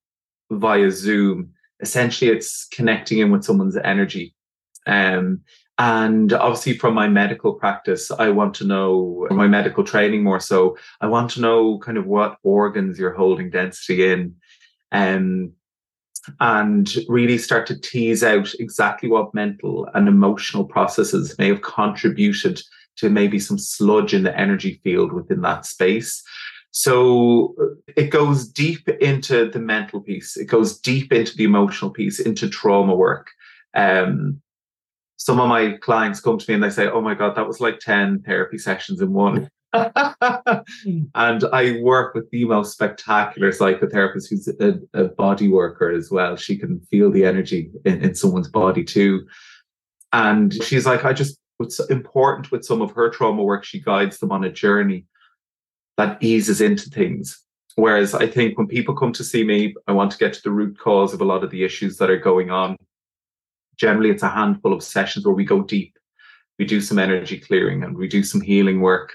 via 0.51 0.91
Zoom, 0.91 1.53
essentially 1.79 2.31
it's 2.31 2.67
connecting 2.71 3.19
in 3.19 3.31
with 3.31 3.43
someone's 3.43 3.77
energy. 3.77 4.35
Um, 4.85 5.41
and 5.79 6.33
obviously, 6.33 6.77
from 6.77 6.93
my 6.93 7.07
medical 7.07 7.53
practice, 7.53 8.11
I 8.11 8.29
want 8.29 8.53
to 8.55 8.65
know 8.65 9.27
my 9.31 9.47
medical 9.47 9.83
training 9.83 10.23
more 10.23 10.39
so. 10.39 10.77
I 11.01 11.07
want 11.07 11.31
to 11.31 11.41
know 11.41 11.79
kind 11.79 11.97
of 11.97 12.05
what 12.05 12.37
organs 12.43 12.99
you're 12.99 13.13
holding 13.13 13.49
density 13.49 14.11
in. 14.11 14.35
Um, 14.91 15.53
and 16.39 16.95
really 17.07 17.37
start 17.37 17.67
to 17.67 17.79
tease 17.79 18.23
out 18.23 18.53
exactly 18.59 19.09
what 19.09 19.33
mental 19.33 19.89
and 19.93 20.07
emotional 20.07 20.65
processes 20.65 21.35
may 21.37 21.49
have 21.49 21.61
contributed 21.61 22.61
to 22.95 23.09
maybe 23.09 23.39
some 23.39 23.57
sludge 23.57 24.13
in 24.13 24.23
the 24.23 24.37
energy 24.39 24.79
field 24.83 25.11
within 25.11 25.41
that 25.41 25.65
space. 25.65 26.23
So 26.71 27.55
it 27.95 28.09
goes 28.09 28.47
deep 28.47 28.87
into 28.87 29.49
the 29.49 29.59
mental 29.59 30.01
piece, 30.01 30.37
it 30.37 30.45
goes 30.45 30.79
deep 30.79 31.11
into 31.11 31.35
the 31.35 31.43
emotional 31.43 31.91
piece, 31.91 32.19
into 32.19 32.49
trauma 32.49 32.95
work. 32.95 33.29
Um, 33.75 34.41
some 35.17 35.39
of 35.39 35.47
my 35.47 35.77
clients 35.81 36.19
come 36.19 36.37
to 36.37 36.49
me 36.49 36.55
and 36.55 36.63
they 36.63 36.69
say, 36.69 36.87
Oh 36.87 37.01
my 37.01 37.13
God, 37.13 37.35
that 37.35 37.47
was 37.47 37.59
like 37.59 37.79
10 37.79 38.23
therapy 38.25 38.57
sessions 38.57 39.01
in 39.01 39.13
one. 39.13 39.49
and 39.73 41.43
I 41.51 41.79
work 41.81 42.13
with 42.13 42.29
the 42.29 42.45
most 42.45 42.73
spectacular 42.73 43.51
psychotherapist 43.51 44.29
who's 44.29 44.47
a, 44.47 44.79
a, 44.93 45.05
body 45.05 45.47
worker 45.47 45.91
as 45.91 46.11
well. 46.11 46.35
She 46.35 46.57
can 46.57 46.79
feel 46.91 47.09
the 47.09 47.25
energy 47.25 47.71
in, 47.83 48.03
in 48.03 48.13
someone's 48.15 48.49
body 48.49 48.83
too. 48.83 49.25
And 50.11 50.53
she's 50.63 50.85
like, 50.85 51.05
I 51.05 51.13
just, 51.13 51.39
it's 51.59 51.79
important 51.89 52.51
with 52.51 52.63
some 52.63 52.83
of 52.83 52.91
her 52.91 53.09
trauma 53.09 53.43
work, 53.43 53.63
she 53.63 53.81
guides 53.81 54.19
them 54.19 54.31
on 54.31 54.43
a 54.43 54.51
journey 54.51 55.05
that 55.97 56.21
eases 56.21 56.61
into 56.61 56.89
things. 56.89 57.39
Whereas 57.75 58.13
I 58.13 58.27
think 58.27 58.57
when 58.57 58.67
people 58.67 58.95
come 58.95 59.13
to 59.13 59.23
see 59.23 59.43
me, 59.43 59.73
I 59.87 59.93
want 59.93 60.11
to 60.11 60.17
get 60.17 60.33
to 60.33 60.43
the 60.43 60.51
root 60.51 60.77
cause 60.77 61.13
of 61.13 61.21
a 61.21 61.25
lot 61.25 61.43
of 61.43 61.49
the 61.49 61.63
issues 61.63 61.97
that 61.97 62.11
are 62.11 62.19
going 62.19 62.51
on. 62.51 62.77
Generally, 63.77 64.11
it's 64.11 64.23
a 64.23 64.29
handful 64.29 64.73
of 64.73 64.83
sessions 64.83 65.25
where 65.25 65.35
we 65.35 65.45
go 65.45 65.63
deep. 65.63 65.97
We 66.59 66.65
do 66.65 66.81
some 66.81 66.99
energy 66.99 67.39
clearing 67.39 67.83
and 67.83 67.97
we 67.97 68.07
do 68.07 68.23
some 68.23 68.41
healing 68.41 68.81
work. 68.81 69.13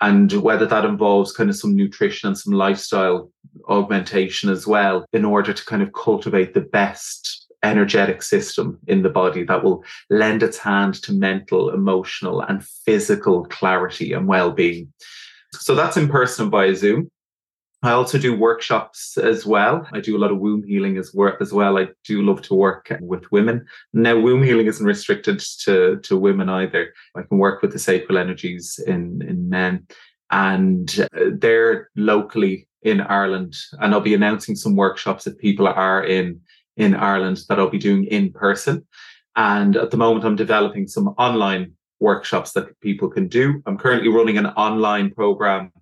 And 0.00 0.32
whether 0.34 0.66
that 0.66 0.84
involves 0.84 1.32
kind 1.32 1.48
of 1.48 1.56
some 1.56 1.74
nutrition 1.74 2.28
and 2.28 2.38
some 2.38 2.52
lifestyle 2.52 3.30
augmentation 3.68 4.50
as 4.50 4.66
well 4.66 5.06
in 5.12 5.24
order 5.24 5.52
to 5.52 5.64
kind 5.64 5.82
of 5.82 5.92
cultivate 5.94 6.54
the 6.54 6.60
best 6.60 7.46
energetic 7.62 8.22
system 8.22 8.78
in 8.86 9.02
the 9.02 9.08
body 9.08 9.42
that 9.44 9.64
will 9.64 9.82
lend 10.10 10.42
its 10.42 10.58
hand 10.58 10.94
to 11.02 11.12
mental 11.12 11.70
emotional 11.70 12.42
and 12.42 12.64
physical 12.64 13.46
clarity 13.46 14.12
and 14.12 14.28
well-being. 14.28 14.92
So 15.52 15.74
that's 15.74 15.96
in 15.96 16.08
person 16.08 16.50
via 16.50 16.76
zoom 16.76 17.10
I 17.86 17.92
also 17.92 18.18
do 18.18 18.36
workshops 18.36 19.16
as 19.18 19.46
well. 19.46 19.86
I 19.92 20.00
do 20.00 20.16
a 20.16 20.18
lot 20.18 20.30
of 20.30 20.38
womb 20.38 20.62
healing 20.64 20.96
as 20.98 21.14
work 21.14 21.40
as 21.40 21.52
well. 21.52 21.78
I 21.78 21.88
do 22.04 22.22
love 22.22 22.42
to 22.42 22.54
work 22.54 22.96
with 23.00 23.30
women. 23.30 23.66
Now, 23.92 24.18
womb 24.18 24.42
healing 24.42 24.66
isn't 24.66 24.86
restricted 24.86 25.40
to, 25.64 25.98
to 26.02 26.16
women 26.16 26.48
either. 26.48 26.92
I 27.14 27.22
can 27.22 27.38
work 27.38 27.62
with 27.62 27.72
the 27.72 27.78
sacral 27.78 28.18
energies 28.18 28.80
in, 28.86 29.22
in 29.26 29.48
men. 29.48 29.86
And 30.30 31.06
uh, 31.14 31.30
they're 31.32 31.90
locally 31.96 32.68
in 32.82 33.00
Ireland. 33.00 33.56
And 33.80 33.94
I'll 33.94 34.00
be 34.00 34.14
announcing 34.14 34.56
some 34.56 34.76
workshops 34.76 35.26
if 35.26 35.38
people 35.38 35.68
are 35.68 36.04
in, 36.04 36.40
in 36.76 36.94
Ireland 36.94 37.40
that 37.48 37.58
I'll 37.58 37.70
be 37.70 37.78
doing 37.78 38.04
in 38.04 38.32
person. 38.32 38.86
And 39.36 39.76
at 39.76 39.90
the 39.90 39.96
moment, 39.96 40.24
I'm 40.24 40.36
developing 40.36 40.88
some 40.88 41.08
online 41.18 41.72
workshops 42.00 42.52
that 42.52 42.80
people 42.80 43.08
can 43.08 43.28
do. 43.28 43.62
I'm 43.66 43.78
currently 43.78 44.08
running 44.08 44.38
an 44.38 44.46
online 44.46 45.10
program 45.10 45.72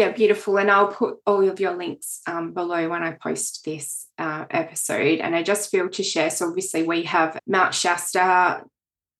Yeah, 0.00 0.12
beautiful. 0.12 0.58
And 0.58 0.70
I'll 0.70 0.88
put 0.88 1.18
all 1.26 1.46
of 1.46 1.60
your 1.60 1.76
links 1.76 2.22
um, 2.26 2.54
below 2.54 2.88
when 2.88 3.02
I 3.02 3.10
post 3.22 3.66
this 3.66 4.06
uh, 4.16 4.46
episode. 4.50 5.18
And 5.18 5.36
I 5.36 5.42
just 5.42 5.70
feel 5.70 5.90
to 5.90 6.02
share. 6.02 6.30
So, 6.30 6.48
obviously, 6.48 6.84
we 6.84 7.02
have 7.02 7.38
Mount 7.46 7.74
Shasta 7.74 8.62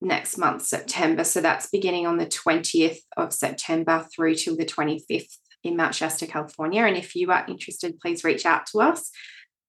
next 0.01 0.39
month, 0.39 0.63
September. 0.63 1.23
So, 1.23 1.43
that's 1.43 1.69
beginning 1.69 2.07
on 2.07 2.17
the 2.17 2.25
20th 2.25 3.01
of 3.19 3.35
September 3.35 4.07
through 4.17 4.37
to 4.37 4.57
the 4.57 4.65
25th 4.65 5.37
in 5.63 5.77
Mount 5.77 5.95
Shasta, 5.95 6.27
California. 6.27 6.83
And 6.83 6.97
if 6.97 7.15
you 7.15 7.31
are 7.31 7.45
interested, 7.47 8.01
please 8.01 8.25
reach 8.25 8.47
out 8.47 8.65
to 8.73 8.79
us. 8.79 9.11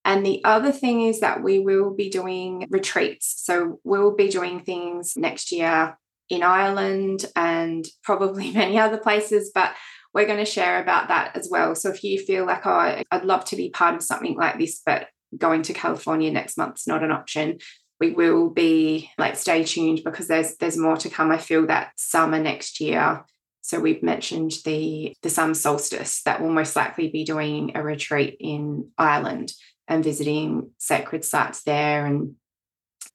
And 0.05 0.25
the 0.25 0.41
other 0.45 0.71
thing 0.71 1.01
is 1.01 1.19
that 1.19 1.43
we 1.43 1.59
will 1.59 1.93
be 1.93 2.09
doing 2.09 2.67
retreats. 2.69 3.33
So, 3.43 3.81
we'll 3.83 4.15
be 4.15 4.29
doing 4.29 4.61
things 4.61 5.17
next 5.17 5.51
year 5.51 5.97
in 6.29 6.41
Ireland 6.41 7.25
and 7.35 7.85
probably 8.01 8.51
many 8.53 8.79
other 8.79 8.97
places. 8.97 9.51
But 9.53 9.75
we're 10.13 10.25
going 10.25 10.39
to 10.39 10.45
share 10.45 10.81
about 10.81 11.07
that 11.07 11.35
as 11.35 11.47
well. 11.49 11.75
So 11.75 11.89
if 11.89 12.03
you 12.03 12.19
feel 12.19 12.45
like, 12.45 12.65
oh, 12.65 13.01
I'd 13.11 13.25
love 13.25 13.45
to 13.45 13.55
be 13.55 13.69
part 13.69 13.95
of 13.95 14.03
something 14.03 14.35
like 14.35 14.57
this, 14.57 14.81
but 14.85 15.07
going 15.37 15.61
to 15.63 15.73
California 15.73 16.31
next 16.31 16.57
month's 16.57 16.87
not 16.87 17.03
an 17.03 17.11
option, 17.11 17.59
we 17.99 18.11
will 18.11 18.49
be 18.49 19.09
like 19.17 19.35
stay 19.35 19.63
tuned 19.63 20.01
because 20.03 20.27
there's 20.27 20.57
there's 20.57 20.77
more 20.77 20.97
to 20.97 21.09
come. 21.09 21.31
I 21.31 21.37
feel 21.37 21.67
that 21.67 21.91
summer 21.95 22.39
next 22.39 22.81
year. 22.81 23.23
So 23.61 23.79
we've 23.79 24.03
mentioned 24.03 24.53
the 24.65 25.15
the 25.21 25.29
summer 25.29 25.53
solstice 25.53 26.23
that 26.23 26.41
will 26.41 26.49
most 26.49 26.75
likely 26.75 27.09
be 27.09 27.23
doing 27.23 27.73
a 27.75 27.83
retreat 27.83 28.37
in 28.39 28.89
Ireland 28.97 29.53
and 29.87 30.03
visiting 30.03 30.71
sacred 30.79 31.23
sites 31.23 31.61
there. 31.63 32.05
And 32.05 32.35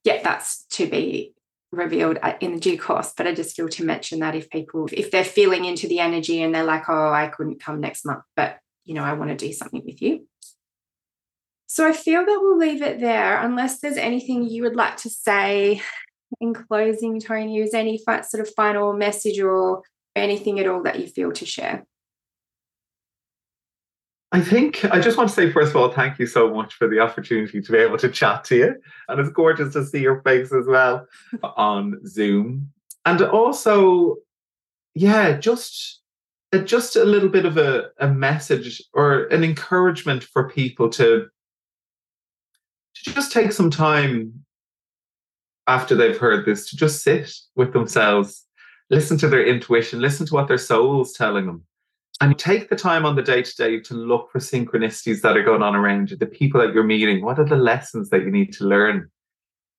yeah, 0.05 0.23
that's 0.23 0.65
to 0.73 0.87
be 0.87 1.35
revealed 1.77 2.19
uh, 2.23 2.35
in 2.41 2.59
due 2.59 2.79
course. 2.79 3.13
But 3.17 3.27
I 3.27 3.35
just 3.35 3.57
feel 3.57 3.69
to 3.69 3.85
mention 3.85 4.21
that 4.21 4.35
if 4.35 4.51
people, 4.51 4.89
if 4.93 5.11
they're 5.11 5.25
feeling 5.25 5.65
into 5.65 5.87
the 5.87 6.01
energy 6.01 6.43
and 6.43 6.55
they're 6.55 6.65
like, 6.65 6.89
oh, 6.89 7.13
I 7.13 7.29
couldn't 7.29 7.63
come 7.63 7.81
next 7.81 8.05
month, 8.05 8.23
but 8.35 8.59
you 8.85 8.95
know, 8.95 9.05
I 9.05 9.15
want 9.15 9.31
to 9.31 9.37
do 9.37 9.53
something 9.53 9.83
with 9.85 10.01
you. 10.01 10.27
So 11.67 11.87
I 11.87 11.93
feel 11.93 12.25
that 12.25 12.39
we'll 12.41 12.59
leave 12.59 12.81
it 12.81 13.01
there 13.01 13.39
unless 13.43 13.81
there's 13.81 13.97
anything 13.97 14.49
you 14.49 14.63
would 14.63 14.77
like 14.77 14.97
to 14.99 15.11
say 15.11 15.83
in 16.41 16.55
closing, 16.55 17.21
Tony. 17.21 17.59
Is 17.59 17.75
any 17.75 17.99
sort 17.99 18.35
of 18.35 18.49
final 18.55 18.93
message 18.93 19.41
or 19.41 19.83
anything 20.15 20.61
at 20.61 20.69
all 20.69 20.83
that 20.85 21.01
you 21.01 21.09
feel 21.09 21.33
to 21.33 21.45
share? 21.45 21.85
I 24.33 24.41
think 24.41 24.85
I 24.87 25.01
just 25.01 25.17
want 25.17 25.29
to 25.29 25.35
say, 25.35 25.53
first 25.53 25.71
of 25.71 25.77
all, 25.77 25.93
thank 25.93 26.19
you 26.19 26.27
so 26.27 26.53
much 26.53 26.75
for 26.75 26.89
the 26.89 26.99
opportunity 26.99 27.61
to 27.61 27.73
be 27.73 27.79
able 27.79 27.99
to 27.99 28.09
chat 28.09 28.45
to 28.45 28.57
you. 28.57 28.75
And 29.09 29.21
it's 29.21 29.31
gorgeous 29.31 29.73
to 29.75 29.85
see 29.85 30.01
your 30.01 30.21
face 30.23 30.53
as 30.53 30.67
well 30.67 31.07
on 31.43 32.05
Zoom. 32.07 32.73
And 33.05 33.23
also, 33.23 34.17
yeah, 34.95 35.39
just 35.39 36.01
uh, 36.53 36.59
just 36.59 36.97
a 36.97 37.05
little 37.05 37.29
bit 37.29 37.45
of 37.45 37.57
a, 37.57 37.91
a 37.99 38.09
message 38.09 38.83
or 38.95 39.27
an 39.27 39.45
encouragement 39.45 40.25
for 40.25 40.49
people 40.49 40.89
to, 40.91 41.29
to 42.97 43.11
just 43.13 43.31
take 43.31 43.53
some 43.53 43.71
time 43.71 44.45
after 45.69 45.95
they've 45.95 46.19
heard 46.19 46.45
this 46.45 46.69
to 46.71 46.77
just 46.77 47.03
sit 47.03 47.33
with 47.55 47.73
themselves, 47.73 48.45
listen 48.91 49.19
to 49.19 49.29
their 49.29 49.45
intuition, 49.45 50.01
listen 50.01 50.27
to 50.27 50.35
what 50.35 50.49
their 50.49 50.59
soul's 50.59 51.13
telling 51.13 51.47
them 51.47 51.63
and 52.21 52.39
take 52.39 52.71
the 52.71 52.77
time 52.77 53.05
on 53.05 53.15
the 53.15 53.23
day 53.23 53.43
to 53.43 53.57
day 53.57 53.81
to 53.81 53.95
look 53.95 54.31
for 54.33 54.39
synchronicities 54.39 55.21
that 55.21 55.37
are 55.37 55.43
going 55.43 55.63
on 55.63 55.77
around 55.77 56.11
you, 56.11 56.17
the 56.17 56.27
people 56.27 56.61
that 56.61 56.73
you're 56.73 56.85
meeting. 56.85 57.25
What 57.25 57.39
are 57.39 57.45
the 57.45 57.57
lessons 57.57 58.09
that 58.11 58.23
you 58.23 58.31
need 58.31 58.53
to 58.55 58.65
learn? 58.65 59.11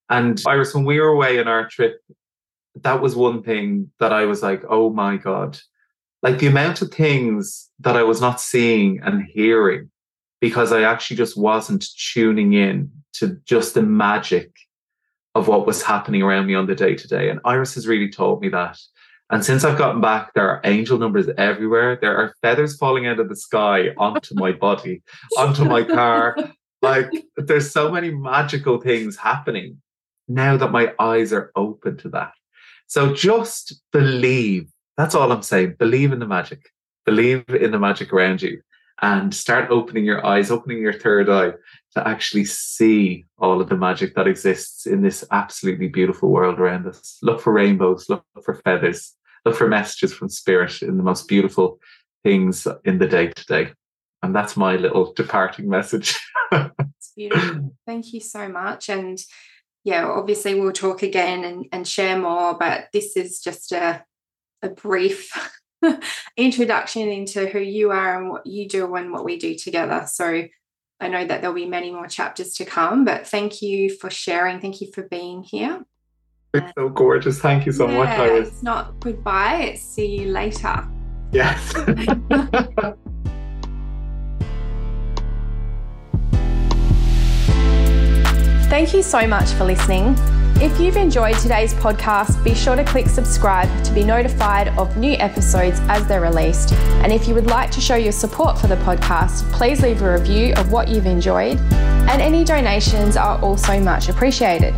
And 0.09 0.41
Iris, 0.47 0.73
when 0.73 0.85
we 0.85 0.99
were 0.99 1.07
away 1.07 1.39
on 1.39 1.47
our 1.47 1.67
trip, 1.67 1.99
that 2.83 3.01
was 3.01 3.15
one 3.15 3.41
thing 3.41 3.91
that 3.99 4.13
I 4.13 4.25
was 4.25 4.43
like, 4.43 4.63
oh 4.69 4.89
my 4.91 5.17
God. 5.17 5.59
Like 6.21 6.39
the 6.39 6.47
amount 6.47 6.81
of 6.81 6.91
things 6.91 7.69
that 7.79 7.95
I 7.95 8.03
was 8.03 8.21
not 8.21 8.39
seeing 8.39 8.99
and 9.01 9.23
hearing 9.23 9.89
because 10.39 10.71
I 10.71 10.83
actually 10.83 11.17
just 11.17 11.38
wasn't 11.38 11.85
tuning 12.13 12.53
in 12.53 12.91
to 13.13 13.38
just 13.45 13.73
the 13.73 13.81
magic 13.81 14.51
of 15.33 15.47
what 15.47 15.65
was 15.65 15.83
happening 15.83 16.21
around 16.21 16.47
me 16.47 16.55
on 16.55 16.67
the 16.67 16.75
day 16.75 16.95
to 16.95 17.07
day. 17.07 17.29
And 17.29 17.39
Iris 17.45 17.75
has 17.75 17.88
really 17.88 18.09
taught 18.09 18.41
me 18.41 18.49
that. 18.49 18.77
And 19.30 19.43
since 19.43 19.63
I've 19.63 19.78
gotten 19.78 19.99
back, 19.99 20.34
there 20.34 20.49
are 20.49 20.61
angel 20.63 20.97
numbers 20.97 21.28
everywhere. 21.38 21.97
There 21.99 22.15
are 22.15 22.34
feathers 22.41 22.78
falling 22.78 23.07
out 23.07 23.19
of 23.19 23.28
the 23.28 23.36
sky 23.36 23.89
onto 23.97 24.36
my 24.36 24.53
body, 24.53 25.01
onto 25.38 25.65
my 25.65 25.84
car. 25.84 26.38
Like 26.84 27.11
there's 27.36 27.71
so 27.71 27.91
many 27.91 28.11
magical 28.11 28.80
things 28.80 29.17
happening 29.17 29.82
now 30.28 30.57
that 30.57 30.71
my 30.71 30.93
eyes 30.99 31.34
are 31.34 31.51
open 31.55 31.97
to 31.97 32.09
that. 32.09 32.34
So 32.86 33.15
just 33.15 33.82
believe. 33.91 34.69
That's 34.95 35.15
all 35.15 35.32
I'm 35.32 35.41
saying. 35.41 35.78
Believe 35.80 36.13
in 36.13 36.19
the 36.19 36.28
magic. 36.28 36.69
Believe 37.03 37.43
in 37.49 37.71
the 37.71 37.80
magic 37.80 38.13
around 38.13 38.43
you 38.43 38.61
and 39.01 39.34
start 39.34 39.69
opening 39.69 40.05
your 40.05 40.25
eyes, 40.25 40.49
opening 40.49 40.80
your 40.80 40.93
third 40.93 41.30
eye 41.30 41.53
to 41.93 42.07
actually 42.07 42.45
see 42.45 43.25
all 43.38 43.61
of 43.61 43.69
the 43.69 43.78
magic 43.78 44.15
that 44.15 44.28
exists 44.28 44.86
in 44.86 45.01
this 45.01 45.23
absolutely 45.32 45.88
beautiful 45.88 46.30
world 46.30 46.59
around 46.59 46.88
us. 46.88 47.17
Look 47.21 47.41
for 47.41 47.53
rainbows, 47.53 48.09
look 48.09 48.23
for 48.43 48.55
feathers, 48.65 49.13
look 49.47 49.57
for 49.57 49.67
messages 49.67 50.13
from 50.13 50.29
spirit 50.29 50.81
in 50.81 50.97
the 50.97 51.03
most 51.03 51.27
beautiful 51.27 51.79
things 52.23 52.67
in 52.85 52.97
the 52.99 53.07
day 53.07 53.27
to 53.27 53.45
day. 53.45 53.71
And 54.21 54.35
that's 54.35 54.57
my 54.57 54.75
little 54.75 55.13
departing 55.13 55.69
message. 55.69 56.17
it's 56.51 57.13
beautiful. 57.15 57.75
Thank 57.85 58.13
you 58.13 58.19
so 58.19 58.49
much. 58.49 58.89
And 58.89 59.19
yeah, 59.83 60.07
obviously 60.07 60.59
we'll 60.59 60.73
talk 60.73 61.03
again 61.03 61.43
and, 61.43 61.65
and 61.71 61.87
share 61.87 62.19
more, 62.19 62.57
but 62.57 62.87
this 62.91 63.15
is 63.15 63.39
just 63.39 63.71
a, 63.71 64.03
a 64.61 64.69
brief 64.69 65.31
introduction 66.37 67.07
into 67.09 67.45
who 67.47 67.59
you 67.59 67.91
are 67.91 68.19
and 68.19 68.29
what 68.29 68.45
you 68.45 68.67
do 68.67 68.93
and 68.95 69.11
what 69.11 69.23
we 69.23 69.37
do 69.37 69.55
together. 69.55 70.05
So 70.07 70.47
I 70.99 71.07
know 71.07 71.25
that 71.25 71.41
there'll 71.41 71.55
be 71.55 71.67
many 71.67 71.91
more 71.91 72.07
chapters 72.07 72.55
to 72.55 72.65
come, 72.65 73.05
but 73.05 73.27
thank 73.27 73.61
you 73.61 73.95
for 73.95 74.09
sharing. 74.09 74.59
Thank 74.59 74.81
you 74.81 74.91
for 74.91 75.03
being 75.03 75.43
here. 75.43 75.85
It's 76.53 76.71
so 76.77 76.89
gorgeous. 76.89 77.39
Thank 77.39 77.65
you 77.65 77.71
so 77.71 77.87
yeah, 77.87 77.97
much, 77.97 78.09
Iris. 78.09 78.47
It's 78.49 78.63
not 78.63 78.99
goodbye, 78.99 79.63
it's 79.63 79.81
see 79.81 80.21
you 80.21 80.27
later. 80.31 80.87
Yes. 81.31 81.73
Thank 88.69 88.93
you 88.93 89.01
so 89.01 89.27
much 89.27 89.49
for 89.51 89.65
listening. 89.65 90.15
If 90.59 90.79
you've 90.79 90.97
enjoyed 90.97 91.37
today's 91.37 91.73
podcast, 91.75 92.43
be 92.43 92.55
sure 92.55 92.75
to 92.75 92.83
click 92.83 93.07
subscribe 93.07 93.69
to 93.83 93.93
be 93.93 94.03
notified 94.03 94.69
of 94.77 94.97
new 94.97 95.13
episodes 95.13 95.79
as 95.83 96.07
they're 96.07 96.21
released. 96.21 96.73
And 97.03 97.11
if 97.11 97.27
you 97.27 97.35
would 97.35 97.45
like 97.45 97.71
to 97.71 97.81
show 97.81 97.95
your 97.95 98.11
support 98.11 98.57
for 98.57 98.67
the 98.67 98.75
podcast, 98.77 99.49
please 99.51 99.81
leave 99.81 100.01
a 100.01 100.11
review 100.13 100.53
of 100.55 100.71
what 100.71 100.87
you've 100.87 101.05
enjoyed. 101.05 101.59
And 102.09 102.21
any 102.21 102.43
donations 102.43 103.15
are 103.17 103.39
also 103.41 103.79
much 103.79 104.09
appreciated. 104.09 104.73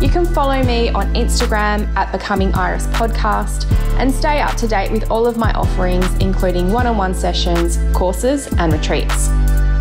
You 0.00 0.10
can 0.10 0.26
follow 0.26 0.62
me 0.62 0.90
on 0.90 1.14
Instagram 1.14 1.88
at 1.96 2.12
Becoming 2.12 2.54
Iris 2.54 2.86
Podcast 2.88 3.64
and 3.98 4.12
stay 4.12 4.40
up 4.40 4.54
to 4.56 4.68
date 4.68 4.92
with 4.92 5.10
all 5.10 5.26
of 5.26 5.38
my 5.38 5.50
offerings, 5.54 6.06
including 6.16 6.70
one 6.70 6.86
on 6.86 6.98
one 6.98 7.14
sessions, 7.14 7.78
courses, 7.96 8.46
and 8.58 8.74
retreats. 8.74 9.28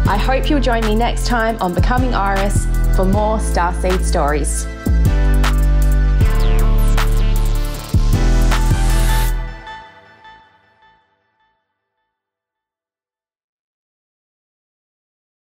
I 0.07 0.17
hope 0.17 0.49
you'll 0.49 0.61
join 0.61 0.85
me 0.85 0.95
next 0.95 1.27
time 1.27 1.57
on 1.61 1.73
Becoming 1.73 2.13
Iris 2.13 2.65
for 2.95 3.03
more 3.03 3.39
Starseed 3.39 4.01
stories. 4.03 4.65